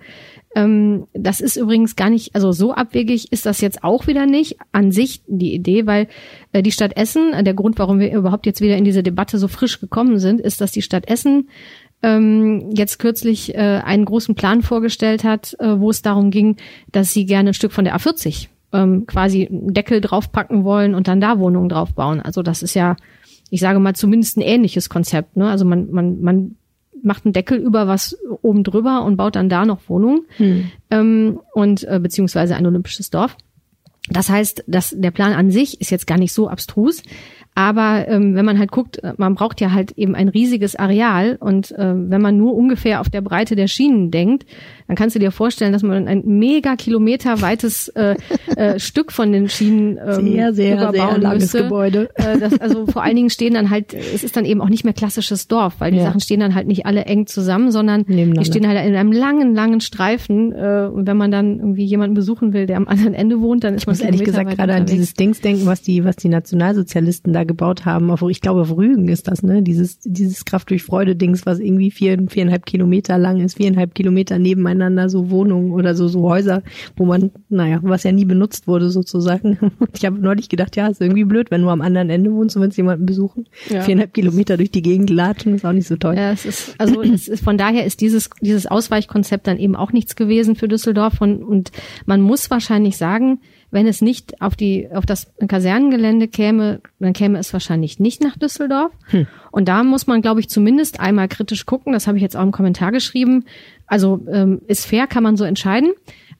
Ähm, 0.55 1.07
das 1.13 1.39
ist 1.39 1.55
übrigens 1.55 1.95
gar 1.95 2.09
nicht, 2.09 2.35
also 2.35 2.51
so 2.51 2.73
abwegig 2.73 3.31
ist 3.31 3.45
das 3.45 3.61
jetzt 3.61 3.83
auch 3.83 4.07
wieder 4.07 4.25
nicht 4.25 4.57
an 4.71 4.91
sich 4.91 5.21
die 5.27 5.53
Idee, 5.53 5.85
weil 5.85 6.07
äh, 6.51 6.61
die 6.61 6.71
Stadt 6.71 6.97
Essen, 6.97 7.31
der 7.43 7.53
Grund, 7.53 7.79
warum 7.79 7.99
wir 7.99 8.11
überhaupt 8.13 8.45
jetzt 8.45 8.61
wieder 8.61 8.77
in 8.77 8.83
diese 8.83 9.03
Debatte 9.03 9.37
so 9.37 9.47
frisch 9.47 9.79
gekommen 9.79 10.19
sind, 10.19 10.41
ist, 10.41 10.61
dass 10.61 10.71
die 10.71 10.81
Stadt 10.81 11.07
Essen 11.07 11.49
ähm, 12.03 12.71
jetzt 12.75 12.99
kürzlich 12.99 13.55
äh, 13.55 13.81
einen 13.83 14.05
großen 14.05 14.35
Plan 14.35 14.61
vorgestellt 14.61 15.23
hat, 15.23 15.55
äh, 15.59 15.79
wo 15.79 15.89
es 15.89 16.01
darum 16.01 16.31
ging, 16.31 16.57
dass 16.91 17.13
sie 17.13 17.25
gerne 17.25 17.49
ein 17.51 17.53
Stück 17.53 17.71
von 17.71 17.85
der 17.85 17.97
A40 17.97 18.49
ähm, 18.73 19.05
quasi 19.05 19.47
einen 19.47 19.73
Deckel 19.73 20.01
draufpacken 20.01 20.63
wollen 20.63 20.95
und 20.95 21.07
dann 21.07 21.21
da 21.21 21.39
Wohnungen 21.39 21.69
draufbauen. 21.69 22.21
Also 22.21 22.43
das 22.43 22.61
ist 22.63 22.73
ja, 22.73 22.95
ich 23.49 23.61
sage 23.61 23.79
mal, 23.79 23.95
zumindest 23.95 24.37
ein 24.37 24.41
ähnliches 24.41 24.89
Konzept. 24.89 25.37
Ne? 25.37 25.49
Also 25.49 25.65
man, 25.65 25.91
man, 25.91 26.21
man 26.21 26.55
macht 27.01 27.25
einen 27.25 27.33
Deckel 27.33 27.57
über 27.57 27.87
was 27.87 28.17
oben 28.41 28.63
drüber 28.63 29.03
und 29.03 29.17
baut 29.17 29.35
dann 29.35 29.49
da 29.49 29.65
noch 29.65 29.87
Wohnungen 29.87 30.21
hm. 30.37 30.71
ähm, 30.91 31.39
und 31.53 31.83
äh, 31.83 31.99
beziehungsweise 32.01 32.55
ein 32.55 32.65
olympisches 32.65 33.09
Dorf. 33.09 33.37
Das 34.09 34.29
heißt, 34.29 34.63
dass 34.67 34.95
der 34.97 35.11
Plan 35.11 35.33
an 35.33 35.51
sich 35.51 35.81
ist 35.81 35.89
jetzt 35.89 36.07
gar 36.07 36.17
nicht 36.17 36.33
so 36.33 36.47
abstrus, 36.47 37.03
aber 37.57 38.07
ähm, 38.07 38.35
wenn 38.35 38.45
man 38.45 38.59
halt 38.59 38.71
guckt, 38.71 39.03
äh, 39.03 39.13
man 39.17 39.33
braucht 39.33 39.59
ja 39.61 39.71
halt 39.71 39.93
eben 39.93 40.13
ein 40.13 40.29
riesiges 40.29 40.75
Areal 40.75 41.37
und 41.39 41.71
äh, 41.71 41.91
wenn 41.95 42.21
man 42.21 42.37
nur 42.37 42.53
ungefähr 42.53 43.01
auf 43.01 43.09
der 43.09 43.21
Breite 43.21 43.55
der 43.55 43.67
Schienen 43.67 44.11
denkt, 44.11 44.45
dann 44.85 44.95
kannst 44.95 45.15
du 45.15 45.19
dir 45.19 45.31
vorstellen, 45.31 45.73
dass 45.73 45.81
man 45.81 46.07
ein 46.07 46.21
mega 46.23 46.75
Kilometer 46.75 47.41
weites 47.41 47.87
äh, 47.89 48.15
äh, 48.55 48.77
Stück 48.87 49.11
von 49.11 49.31
den 49.31 49.49
Schienen 49.49 49.97
ähm, 49.97 50.27
sehr, 50.27 50.53
sehr, 50.53 50.91
sehr 50.91 51.17
langes 51.17 51.41
müsste. 51.41 51.63
Gebäude. 51.63 52.09
Äh, 52.13 52.37
das, 52.37 52.59
also 52.59 52.85
vor 52.85 53.01
allen 53.01 53.15
Dingen 53.15 53.31
stehen 53.31 53.55
dann 53.55 53.71
halt, 53.71 53.91
es 53.95 54.23
ist 54.23 54.37
dann 54.37 54.45
eben 54.45 54.61
auch 54.61 54.69
nicht 54.69 54.83
mehr 54.83 54.93
klassisches 54.93 55.47
Dorf, 55.47 55.77
weil 55.79 55.91
die 55.91 55.97
ja. 55.97 56.03
Sachen 56.03 56.19
stehen 56.19 56.39
dann 56.39 56.53
halt 56.53 56.67
nicht 56.67 56.85
alle 56.85 57.05
eng 57.05 57.25
zusammen, 57.25 57.71
sondern 57.71 58.05
die 58.05 58.45
stehen 58.45 58.67
halt 58.67 58.85
in 58.85 58.95
einem 58.95 59.11
langen, 59.11 59.55
langen 59.55 59.81
Streifen. 59.81 60.51
Äh, 60.51 60.89
und 60.93 61.07
wenn 61.07 61.17
man 61.17 61.31
dann 61.31 61.57
irgendwie 61.57 61.85
jemanden 61.85 62.13
besuchen 62.13 62.53
will, 62.53 62.67
der 62.67 62.77
am 62.77 62.87
anderen 62.87 63.15
Ende 63.15 63.41
wohnt, 63.41 63.63
dann 63.63 63.73
ist 63.73 63.81
ich 63.81 63.87
man 63.87 63.95
muss 63.95 64.01
ehrlich 64.01 64.23
gesagt 64.23 64.55
gerade 64.55 64.75
an 64.75 64.85
dieses 64.85 65.15
Dings 65.15 65.41
denken, 65.41 65.65
was 65.65 65.81
die, 65.81 66.05
was 66.05 66.17
die 66.17 66.29
Nationalsozialisten 66.29 67.33
da 67.33 67.46
gebaut 67.47 67.85
haben. 67.85 68.11
Auf, 68.11 68.21
ich 68.21 68.41
glaube, 68.41 68.61
auf 68.61 68.75
Rügen 68.75 69.07
ist 69.07 69.27
das, 69.27 69.43
ne? 69.43 69.63
Dieses, 69.63 69.99
dieses 69.99 70.45
Kraft 70.45 70.69
durch 70.69 70.83
Freude-Dings, 70.83 71.45
was 71.45 71.59
irgendwie 71.59 71.91
vier, 71.91 72.17
viereinhalb 72.27 72.65
Kilometer 72.65 73.17
lang 73.17 73.39
ist, 73.41 73.57
viereinhalb 73.57 73.95
Kilometer 73.95 74.37
nebeneinander, 74.37 75.09
so 75.09 75.29
Wohnungen 75.29 75.71
oder 75.71 75.95
so, 75.95 76.07
so 76.07 76.21
Häuser, 76.23 76.61
wo 76.95 77.05
man, 77.05 77.31
naja, 77.49 77.79
was 77.81 78.03
ja 78.03 78.11
nie 78.11 78.25
benutzt 78.25 78.67
wurde 78.67 78.89
sozusagen. 78.89 79.57
Und 79.79 79.89
ich 79.97 80.05
habe 80.05 80.19
neulich 80.19 80.49
gedacht, 80.49 80.75
ja, 80.75 80.87
ist 80.87 81.01
irgendwie 81.01 81.23
blöd, 81.23 81.49
wenn 81.49 81.61
du 81.61 81.69
am 81.69 81.81
anderen 81.81 82.09
Ende 82.09 82.31
wohnst 82.31 82.55
und 82.55 82.61
willst 82.61 82.77
jemanden 82.77 83.05
besuchen. 83.05 83.47
Ja. 83.69 83.81
Viereinhalb 83.81 84.13
Kilometer 84.13 84.57
durch 84.57 84.71
die 84.71 84.81
Gegend 84.81 85.09
latschen, 85.09 85.55
ist 85.55 85.65
auch 85.65 85.71
nicht 85.71 85.87
so 85.87 85.95
toll. 85.95 86.15
Ja, 86.15 86.31
es 86.31 86.45
ist, 86.45 86.75
also 86.77 87.01
es 87.01 87.27
ist, 87.27 87.43
von 87.43 87.57
daher 87.57 87.85
ist 87.85 88.01
dieses, 88.01 88.29
dieses 88.41 88.67
Ausweichkonzept 88.67 89.47
dann 89.47 89.57
eben 89.57 89.75
auch 89.75 89.93
nichts 89.93 90.15
gewesen 90.15 90.55
für 90.55 90.67
Düsseldorf 90.67 91.21
und, 91.21 91.43
und 91.43 91.71
man 92.05 92.21
muss 92.21 92.51
wahrscheinlich 92.51 92.97
sagen, 92.97 93.39
wenn 93.69 93.87
es 93.87 94.01
nicht 94.01 94.41
auf 94.41 94.55
die 94.55 94.87
auf 94.93 95.05
das 95.05 95.33
Kasernengelände 95.45 96.27
käme, 96.27 96.81
dann 96.99 97.13
käme 97.13 97.37
es 97.37 97.51
wahrscheinlich 97.51 97.99
nicht 97.99 98.23
nach 98.23 98.37
Düsseldorf. 98.37 98.91
Hm. 99.07 99.27
Und 99.51 99.67
da 99.67 99.83
muss 99.83 100.07
man, 100.07 100.21
glaube 100.21 100.39
ich, 100.39 100.49
zumindest 100.49 100.99
einmal 100.99 101.27
kritisch 101.27 101.65
gucken. 101.65 101.93
Das 101.93 102.07
habe 102.07 102.17
ich 102.17 102.23
jetzt 102.23 102.37
auch 102.37 102.43
im 102.43 102.51
Kommentar 102.51 102.91
geschrieben. 102.91 103.45
Also 103.85 104.25
ähm, 104.31 104.61
ist 104.67 104.85
fair, 104.85 105.07
kann 105.07 105.23
man 105.23 105.35
so 105.35 105.43
entscheiden. 105.43 105.91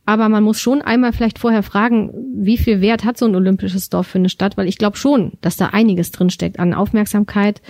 Aber 0.05 0.29
man 0.29 0.41
muss 0.41 0.61
schon 0.61 0.81
einmal 0.81 1.11
vielleicht 1.11 1.37
vorher 1.37 1.63
fragen, 1.63 2.11
wie 2.33 2.57
viel 2.57 2.79
Wert 2.79 3.03
hat 3.03 3.17
so 3.17 3.25
ein 3.25 3.35
olympisches 3.35 3.89
Dorf 3.89 4.07
für 4.07 4.19
eine 4.19 4.29
Stadt? 4.29 4.55
Weil 4.55 4.69
ich 4.69 4.77
glaube 4.77 4.95
schon, 4.95 5.33
dass 5.41 5.57
da 5.57 5.67
einiges 5.67 6.11
drinsteckt 6.11 6.59
an 6.59 6.73
Aufmerksamkeit, 6.73 7.61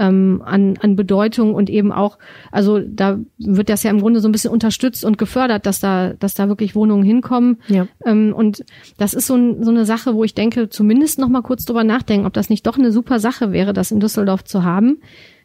ähm, 0.00 0.42
an, 0.44 0.78
an 0.80 0.96
Bedeutung 0.96 1.54
und 1.54 1.68
eben 1.68 1.92
auch, 1.92 2.18
also 2.50 2.80
da 2.80 3.18
wird 3.38 3.68
das 3.68 3.82
ja 3.82 3.90
im 3.90 4.00
Grunde 4.00 4.20
so 4.20 4.28
ein 4.28 4.32
bisschen 4.32 4.50
unterstützt 4.50 5.04
und 5.04 5.18
gefördert, 5.18 5.66
dass 5.66 5.78
da, 5.78 6.14
dass 6.14 6.34
da 6.34 6.48
wirklich 6.48 6.74
Wohnungen 6.74 7.04
hinkommen. 7.04 7.58
Ja. 7.68 7.86
Ähm, 8.06 8.32
und 8.34 8.64
das 8.96 9.12
ist 9.12 9.26
so, 9.26 9.34
ein, 9.36 9.62
so 9.62 9.70
eine 9.70 9.84
Sache, 9.84 10.14
wo 10.14 10.24
ich 10.24 10.34
denke, 10.34 10.70
zumindest 10.70 11.18
noch 11.18 11.28
mal 11.28 11.42
kurz 11.42 11.66
drüber 11.66 11.84
nachdenken, 11.84 12.26
ob 12.26 12.32
das 12.32 12.48
nicht 12.48 12.66
doch 12.66 12.78
eine 12.78 12.92
super 12.92 13.20
Sache 13.20 13.52
wäre, 13.52 13.74
das 13.74 13.90
in 13.90 14.00
Düsseldorf 14.00 14.42
zu 14.44 14.64
haben. 14.64 15.02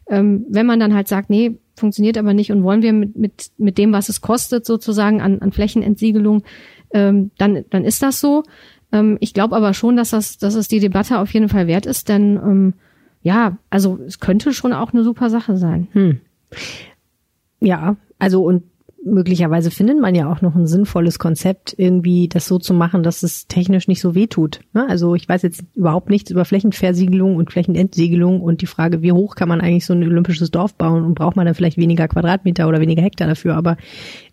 Ähm, 0.08 0.46
wenn 0.48 0.66
man 0.66 0.80
dann 0.80 0.94
halt 0.94 1.08
sagt, 1.08 1.28
nee, 1.28 1.58
funktioniert 1.74 2.16
aber 2.16 2.32
nicht 2.32 2.50
und 2.50 2.62
wollen 2.62 2.80
wir 2.80 2.94
mit, 2.94 3.16
mit, 3.16 3.50
mit 3.58 3.76
dem, 3.76 3.92
was 3.92 4.08
es 4.08 4.22
kostet, 4.22 4.64
sozusagen 4.64 5.20
an, 5.20 5.40
an 5.40 5.52
Flächenentsiegelung, 5.52 6.44
ähm, 6.94 7.30
dann, 7.36 7.64
dann 7.68 7.84
ist 7.84 8.02
das 8.02 8.20
so. 8.20 8.42
Ähm, 8.90 9.18
ich 9.20 9.34
glaube 9.34 9.54
aber 9.54 9.74
schon, 9.74 9.96
dass 9.96 10.10
das, 10.10 10.38
dass 10.38 10.54
es 10.54 10.68
die 10.68 10.80
Debatte 10.80 11.18
auf 11.18 11.34
jeden 11.34 11.50
Fall 11.50 11.66
wert 11.66 11.84
ist, 11.84 12.08
denn 12.08 12.36
ähm, 12.36 12.74
ja, 13.26 13.58
also 13.70 13.98
es 14.06 14.20
könnte 14.20 14.52
schon 14.52 14.72
auch 14.72 14.92
eine 14.92 15.02
super 15.02 15.30
Sache 15.30 15.56
sein. 15.56 15.88
Hm. 15.94 16.20
Ja, 17.58 17.96
also 18.20 18.44
und 18.44 18.62
möglicherweise 19.04 19.72
findet 19.72 20.00
man 20.00 20.14
ja 20.14 20.30
auch 20.30 20.42
noch 20.42 20.54
ein 20.54 20.68
sinnvolles 20.68 21.18
Konzept, 21.18 21.74
irgendwie 21.76 22.28
das 22.28 22.46
so 22.46 22.60
zu 22.60 22.72
machen, 22.72 23.02
dass 23.02 23.24
es 23.24 23.48
technisch 23.48 23.88
nicht 23.88 24.00
so 24.00 24.14
weh 24.14 24.28
tut. 24.28 24.60
Ne? 24.74 24.88
Also 24.88 25.16
ich 25.16 25.28
weiß 25.28 25.42
jetzt 25.42 25.64
überhaupt 25.74 26.08
nichts 26.08 26.30
über 26.30 26.44
Flächenversiegelung 26.44 27.34
und 27.34 27.50
Flächenentsiegelung 27.50 28.40
und 28.40 28.62
die 28.62 28.66
Frage, 28.66 29.02
wie 29.02 29.10
hoch 29.10 29.34
kann 29.34 29.48
man 29.48 29.60
eigentlich 29.60 29.86
so 29.86 29.92
ein 29.92 30.04
olympisches 30.04 30.52
Dorf 30.52 30.74
bauen 30.74 31.04
und 31.04 31.16
braucht 31.16 31.34
man 31.34 31.46
da 31.46 31.54
vielleicht 31.54 31.78
weniger 31.78 32.06
Quadratmeter 32.06 32.68
oder 32.68 32.80
weniger 32.80 33.02
Hektar 33.02 33.26
dafür. 33.26 33.56
Aber 33.56 33.76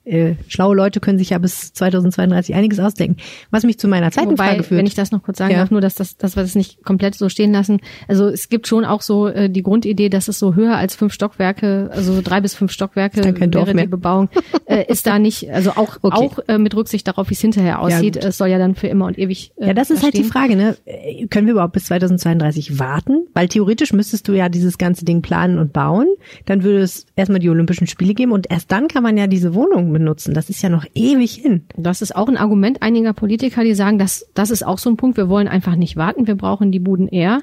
äh, 0.05 0.35
schlaue 0.47 0.75
Leute 0.75 0.99
können 0.99 1.17
sich 1.17 1.29
ja 1.29 1.37
bis 1.37 1.73
2032 1.73 2.55
einiges 2.55 2.79
ausdenken. 2.79 3.17
Was 3.51 3.63
mich 3.63 3.79
zu 3.79 3.87
meiner 3.87 4.11
zweiten 4.11 4.31
Wobei, 4.31 4.49
Frage 4.49 4.63
führt. 4.63 4.79
Wenn 4.79 4.85
ich 4.85 4.95
das 4.95 5.11
noch 5.11 5.23
kurz 5.23 5.37
sagen 5.37 5.53
ja. 5.53 5.59
darf, 5.59 5.71
nur 5.71 5.81
dass, 5.81 5.95
das, 5.95 6.17
dass 6.17 6.35
wir 6.35 6.43
das 6.43 6.55
nicht 6.55 6.83
komplett 6.83 7.15
so 7.15 7.29
stehen 7.29 7.53
lassen. 7.53 7.79
Also 8.07 8.27
es 8.27 8.49
gibt 8.49 8.67
schon 8.67 8.83
auch 8.83 9.01
so 9.01 9.27
äh, 9.27 9.49
die 9.49 9.63
Grundidee, 9.63 10.09
dass 10.09 10.27
es 10.27 10.39
so 10.39 10.55
höher 10.55 10.75
als 10.75 10.95
fünf 10.95 11.13
Stockwerke, 11.13 11.89
also 11.93 12.21
drei 12.21 12.41
bis 12.41 12.53
fünf 12.53 12.71
Stockwerke 12.71 13.23
wäre 13.23 13.83
die 13.83 13.87
Bebauung, 13.87 14.29
äh, 14.65 14.85
ist 14.91 15.07
da 15.07 15.19
nicht, 15.19 15.49
also 15.51 15.71
auch, 15.71 15.97
okay. 16.01 16.15
auch 16.15 16.39
äh, 16.47 16.57
mit 16.57 16.75
Rücksicht 16.75 17.07
darauf, 17.07 17.29
wie 17.29 17.35
es 17.35 17.41
hinterher 17.41 17.79
aussieht. 17.79 18.17
Ja, 18.17 18.23
es 18.27 18.37
soll 18.37 18.49
ja 18.49 18.57
dann 18.57 18.75
für 18.75 18.87
immer 18.87 19.05
und 19.05 19.17
ewig. 19.17 19.51
Äh, 19.57 19.67
ja, 19.67 19.73
das 19.73 19.89
ist 19.89 19.99
da 19.99 20.03
halt 20.03 20.15
stehen. 20.15 20.25
die 20.25 20.29
Frage, 20.29 20.55
ne? 20.55 20.75
Äh, 20.85 21.27
können 21.27 21.47
wir 21.47 21.53
überhaupt 21.53 21.73
bis 21.73 21.85
2032 21.85 22.77
warten? 22.77 23.27
Weil 23.33 23.47
theoretisch 23.47 23.93
müsstest 23.93 24.27
du 24.27 24.33
ja 24.33 24.49
dieses 24.49 24.77
ganze 24.77 25.05
Ding 25.05 25.21
planen 25.21 25.59
und 25.59 25.71
bauen. 25.71 26.07
Dann 26.45 26.63
würde 26.63 26.79
es 26.79 27.05
erstmal 27.15 27.39
die 27.39 27.49
Olympischen 27.49 27.87
Spiele 27.87 28.13
geben 28.13 28.33
und 28.33 28.51
erst 28.51 28.71
dann 28.71 28.89
kann 28.89 29.03
man 29.03 29.17
ja 29.17 29.27
diese 29.27 29.53
Wohnung 29.55 29.92
benutzen. 29.93 30.33
Das 30.33 30.49
ist 30.49 30.61
ja 30.61 30.69
noch 30.69 30.85
ewig 30.93 31.35
hin. 31.35 31.65
Das 31.77 32.01
ist 32.01 32.15
auch 32.15 32.27
ein 32.27 32.37
Argument 32.37 32.81
einiger 32.81 33.13
Politiker, 33.13 33.63
die 33.63 33.75
sagen, 33.75 33.97
dass 33.97 34.29
das 34.33 34.51
ist 34.51 34.65
auch 34.65 34.77
so 34.77 34.89
ein 34.89 34.97
Punkt, 34.97 35.17
wir 35.17 35.29
wollen 35.29 35.47
einfach 35.47 35.75
nicht 35.75 35.95
warten, 35.95 36.27
wir 36.27 36.35
brauchen 36.35 36.71
die 36.71 36.79
Buden 36.79 37.07
eher. 37.07 37.41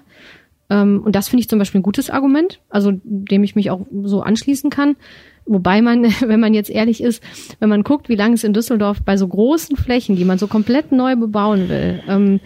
Ähm, 0.71 1.03
und 1.05 1.15
das 1.17 1.29
finde 1.29 1.43
ich 1.43 1.49
zum 1.49 1.59
Beispiel 1.59 1.81
ein 1.81 1.85
gutes 1.85 2.11
Argument, 2.11 2.61
also 2.69 2.93
dem 3.03 3.45
ich 3.45 3.57
mich 3.57 3.71
auch 3.71 3.87
so 4.03 4.23
anschließen 4.23 4.71
kann. 4.71 4.97
Wobei 5.47 5.83
man, 5.83 6.05
wenn 6.21 6.41
man 6.41 6.55
jetzt 6.55 6.71
ehrlich 6.71 7.03
ist, 7.03 7.23
wenn 7.59 7.69
man 7.69 7.83
guckt, 7.83 8.09
wie 8.09 8.17
lange 8.17 8.35
es 8.35 8.45
in 8.45 8.53
Düsseldorf 8.53 9.03
bei 9.03 9.17
so 9.17 9.27
großen 9.27 9.77
Flächen, 9.77 10.17
die 10.17 10.25
man 10.25 10.39
so 10.39 10.47
komplett 10.47 10.93
neu 10.93 11.17
bebauen 11.17 11.69
will, 11.69 12.03
ähm, 12.09 12.41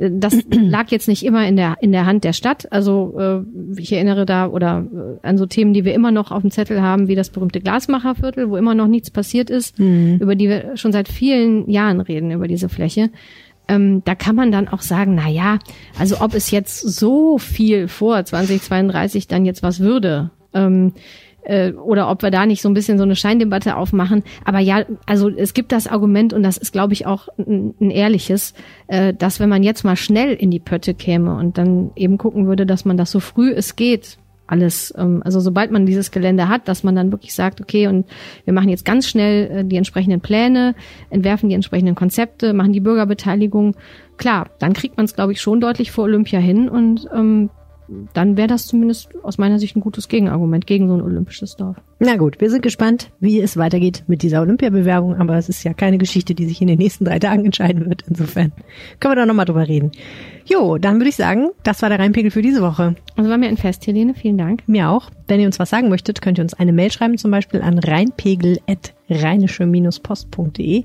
das 0.00 0.38
lag 0.50 0.90
jetzt 0.90 1.08
nicht 1.08 1.24
immer 1.24 1.46
in 1.46 1.56
der 1.56 1.76
in 1.80 1.92
der 1.92 2.06
Hand 2.06 2.24
der 2.24 2.32
Stadt. 2.32 2.70
Also 2.72 3.14
äh, 3.18 3.80
ich 3.80 3.92
erinnere 3.92 4.24
da 4.24 4.48
oder 4.48 4.86
äh, 5.22 5.26
an 5.26 5.36
so 5.36 5.46
Themen, 5.46 5.74
die 5.74 5.84
wir 5.84 5.94
immer 5.94 6.10
noch 6.10 6.30
auf 6.30 6.40
dem 6.40 6.50
Zettel 6.50 6.80
haben, 6.80 7.08
wie 7.08 7.14
das 7.14 7.30
berühmte 7.30 7.60
Glasmacherviertel, 7.60 8.48
wo 8.48 8.56
immer 8.56 8.74
noch 8.74 8.86
nichts 8.86 9.10
passiert 9.10 9.50
ist, 9.50 9.78
mhm. 9.78 10.18
über 10.20 10.34
die 10.34 10.48
wir 10.48 10.76
schon 10.76 10.92
seit 10.92 11.08
vielen 11.08 11.68
Jahren 11.68 12.00
reden 12.00 12.30
über 12.30 12.48
diese 12.48 12.68
Fläche. 12.68 13.10
Ähm, 13.68 14.02
da 14.04 14.14
kann 14.14 14.34
man 14.34 14.50
dann 14.50 14.68
auch 14.68 14.82
sagen, 14.82 15.14
na 15.14 15.28
ja, 15.28 15.58
also 15.98 16.20
ob 16.20 16.34
es 16.34 16.50
jetzt 16.50 16.80
so 16.80 17.38
viel 17.38 17.86
vor 17.86 18.24
2032 18.24 19.28
dann 19.28 19.44
jetzt 19.44 19.62
was 19.62 19.80
würde. 19.80 20.30
Ähm, 20.54 20.94
äh, 21.42 21.72
oder 21.72 22.10
ob 22.10 22.22
wir 22.22 22.30
da 22.30 22.46
nicht 22.46 22.62
so 22.62 22.68
ein 22.68 22.74
bisschen 22.74 22.98
so 22.98 23.04
eine 23.04 23.16
Scheindebatte 23.16 23.76
aufmachen. 23.76 24.22
Aber 24.44 24.58
ja, 24.58 24.84
also 25.06 25.28
es 25.28 25.54
gibt 25.54 25.72
das 25.72 25.86
Argument 25.86 26.32
und 26.32 26.42
das 26.42 26.56
ist, 26.56 26.72
glaube 26.72 26.92
ich, 26.92 27.06
auch 27.06 27.28
ein, 27.38 27.74
ein 27.80 27.90
ehrliches, 27.90 28.54
äh, 28.88 29.14
dass 29.14 29.40
wenn 29.40 29.48
man 29.48 29.62
jetzt 29.62 29.84
mal 29.84 29.96
schnell 29.96 30.34
in 30.34 30.50
die 30.50 30.60
Pötte 30.60 30.94
käme 30.94 31.36
und 31.36 31.58
dann 31.58 31.90
eben 31.96 32.18
gucken 32.18 32.46
würde, 32.46 32.66
dass 32.66 32.84
man 32.84 32.96
das 32.96 33.10
so 33.10 33.20
früh 33.20 33.50
es 33.50 33.76
geht 33.76 34.18
alles. 34.50 34.92
Ähm, 34.96 35.22
also 35.24 35.40
sobald 35.40 35.70
man 35.70 35.86
dieses 35.86 36.10
Gelände 36.10 36.48
hat, 36.48 36.68
dass 36.68 36.82
man 36.82 36.96
dann 36.96 37.12
wirklich 37.12 37.34
sagt, 37.34 37.60
okay, 37.60 37.86
und 37.86 38.06
wir 38.44 38.52
machen 38.52 38.68
jetzt 38.68 38.84
ganz 38.84 39.08
schnell 39.08 39.50
äh, 39.50 39.64
die 39.64 39.76
entsprechenden 39.76 40.20
Pläne, 40.20 40.74
entwerfen 41.08 41.48
die 41.48 41.54
entsprechenden 41.54 41.94
Konzepte, 41.94 42.52
machen 42.52 42.72
die 42.72 42.80
Bürgerbeteiligung. 42.80 43.76
Klar, 44.16 44.50
dann 44.58 44.72
kriegt 44.72 44.96
man 44.96 45.06
es, 45.06 45.14
glaube 45.14 45.32
ich, 45.32 45.40
schon 45.40 45.60
deutlich 45.60 45.92
vor 45.92 46.04
Olympia 46.04 46.40
hin 46.40 46.68
und 46.68 47.08
ähm, 47.14 47.50
dann 48.12 48.36
wäre 48.36 48.48
das 48.48 48.66
zumindest 48.66 49.10
aus 49.22 49.38
meiner 49.38 49.58
Sicht 49.58 49.76
ein 49.76 49.80
gutes 49.80 50.08
Gegenargument 50.08 50.66
gegen 50.66 50.88
so 50.88 50.94
ein 50.94 51.02
olympisches 51.02 51.56
Dorf. 51.56 51.76
Na 51.98 52.16
gut, 52.16 52.40
wir 52.40 52.50
sind 52.50 52.62
gespannt, 52.62 53.10
wie 53.20 53.40
es 53.40 53.56
weitergeht 53.56 54.04
mit 54.06 54.22
dieser 54.22 54.40
Olympiabewerbung, 54.42 55.16
aber 55.16 55.36
es 55.36 55.48
ist 55.48 55.64
ja 55.64 55.74
keine 55.74 55.98
Geschichte, 55.98 56.34
die 56.34 56.46
sich 56.46 56.60
in 56.60 56.68
den 56.68 56.78
nächsten 56.78 57.04
drei 57.04 57.18
Tagen 57.18 57.44
entscheiden 57.44 57.86
wird. 57.86 58.04
Insofern 58.08 58.52
können 59.00 59.12
wir 59.12 59.16
da 59.16 59.26
nochmal 59.26 59.46
drüber 59.46 59.68
reden. 59.68 59.90
Jo, 60.46 60.78
dann 60.78 60.96
würde 60.96 61.10
ich 61.10 61.16
sagen, 61.16 61.50
das 61.62 61.82
war 61.82 61.88
der 61.88 61.98
Rheinpegel 61.98 62.30
für 62.30 62.42
diese 62.42 62.62
Woche. 62.62 62.94
Also 63.16 63.30
war 63.30 63.38
mir 63.38 63.48
ein 63.48 63.56
Fest, 63.56 63.86
Helene. 63.86 64.14
Vielen 64.14 64.38
Dank. 64.38 64.62
Mir 64.66 64.88
auch. 64.88 65.10
Wenn 65.28 65.40
ihr 65.40 65.46
uns 65.46 65.58
was 65.58 65.70
sagen 65.70 65.88
möchtet, 65.88 66.22
könnt 66.22 66.38
ihr 66.38 66.44
uns 66.44 66.54
eine 66.54 66.72
Mail 66.72 66.90
schreiben, 66.90 67.18
zum 67.18 67.30
Beispiel 67.30 67.62
an 67.62 67.78
rheinpegel.rheinische-post.de. 69.10 70.84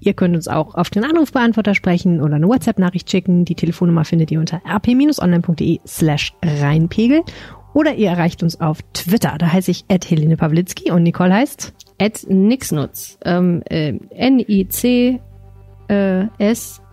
Ihr 0.00 0.14
könnt 0.14 0.34
uns 0.36 0.48
auch 0.48 0.74
auf 0.74 0.90
den 0.90 1.04
Anrufbeantworter 1.04 1.74
sprechen 1.74 2.20
oder 2.20 2.36
eine 2.36 2.48
WhatsApp-Nachricht 2.48 3.10
schicken. 3.10 3.44
Die 3.44 3.54
Telefonnummer 3.54 4.04
findet 4.04 4.30
ihr 4.30 4.40
unter 4.40 4.60
rp-online.de 4.66 5.80
slash 5.86 6.34
rheinpegel. 6.44 7.22
Oder 7.72 7.94
ihr 7.94 8.08
erreicht 8.10 8.42
uns 8.42 8.60
auf 8.60 8.78
Twitter. 8.92 9.34
Da 9.38 9.52
heiße 9.52 9.70
ich 9.70 9.84
Ed 9.88 10.08
Helene 10.08 10.36
Pawlitzki 10.36 10.92
und 10.92 11.02
Nicole 11.02 11.34
heißt 11.34 11.74
Ed 11.98 12.26
Nixnutz. 12.28 13.18
Ähm, 13.24 13.62
äh, 13.68 13.94
N-I-C 14.10 15.20
äh, 15.88 16.26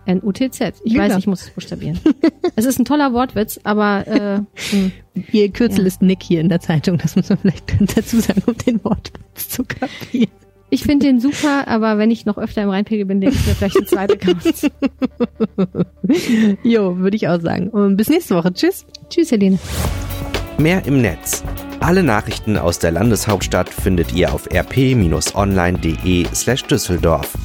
N-U-T-Z. 0.04 0.74
Ich 0.84 0.94
Genau. 0.94 1.04
weiß, 1.04 1.18
ich 1.18 1.26
muss 1.26 1.42
es 1.42 1.50
buchstabieren. 1.50 2.00
es 2.56 2.64
ist 2.64 2.78
ein 2.78 2.84
toller 2.84 3.12
Wortwitz, 3.12 3.60
aber 3.62 4.06
äh, 4.08 4.40
hm. 4.70 4.92
Ihr 5.30 5.50
Kürzel 5.52 5.82
Ja. 5.82 5.86
ist 5.86 6.02
Nick 6.02 6.22
hier 6.22 6.40
in 6.40 6.48
der 6.48 6.60
Zeitung. 6.60 6.98
Das 6.98 7.14
muss 7.16 7.28
man 7.28 7.38
vielleicht 7.38 7.72
dazu 7.96 8.18
sagen, 8.20 8.42
um 8.46 8.56
den 8.56 8.82
Wortwitz 8.84 9.48
zu 9.50 9.64
kapieren. 9.64 10.30
Ich 10.72 10.84
finde 10.84 11.04
den 11.06 11.20
super, 11.20 11.68
aber 11.68 11.98
wenn 11.98 12.10
ich 12.10 12.24
noch 12.24 12.38
öfter 12.38 12.62
im 12.62 12.70
Rheinpegel 12.70 13.04
bin, 13.04 13.20
lege 13.20 13.34
ich 13.34 13.46
mir 13.46 13.54
vielleicht 13.54 13.76
einen 13.76 13.86
zweiten 13.86 14.12
Account. 14.14 14.72
Jo, 16.64 16.96
würde 16.96 17.14
ich 17.14 17.28
auch 17.28 17.40
sagen. 17.42 17.68
Und 17.68 17.98
bis 17.98 18.08
nächste 18.08 18.34
Woche. 18.34 18.54
Tschüss. 18.54 18.86
Tschüss, 19.10 19.30
Helene. 19.32 19.58
Mehr 20.56 20.82
im 20.86 21.02
Netz. 21.02 21.44
Alle 21.80 22.02
Nachrichten 22.02 22.56
aus 22.56 22.78
der 22.78 22.92
Landeshauptstadt 22.92 23.68
findet 23.68 24.14
ihr 24.14 24.32
auf 24.32 24.48
rp-online.de 24.50 26.26
slash 26.32 26.64
Düsseldorf. 26.64 27.36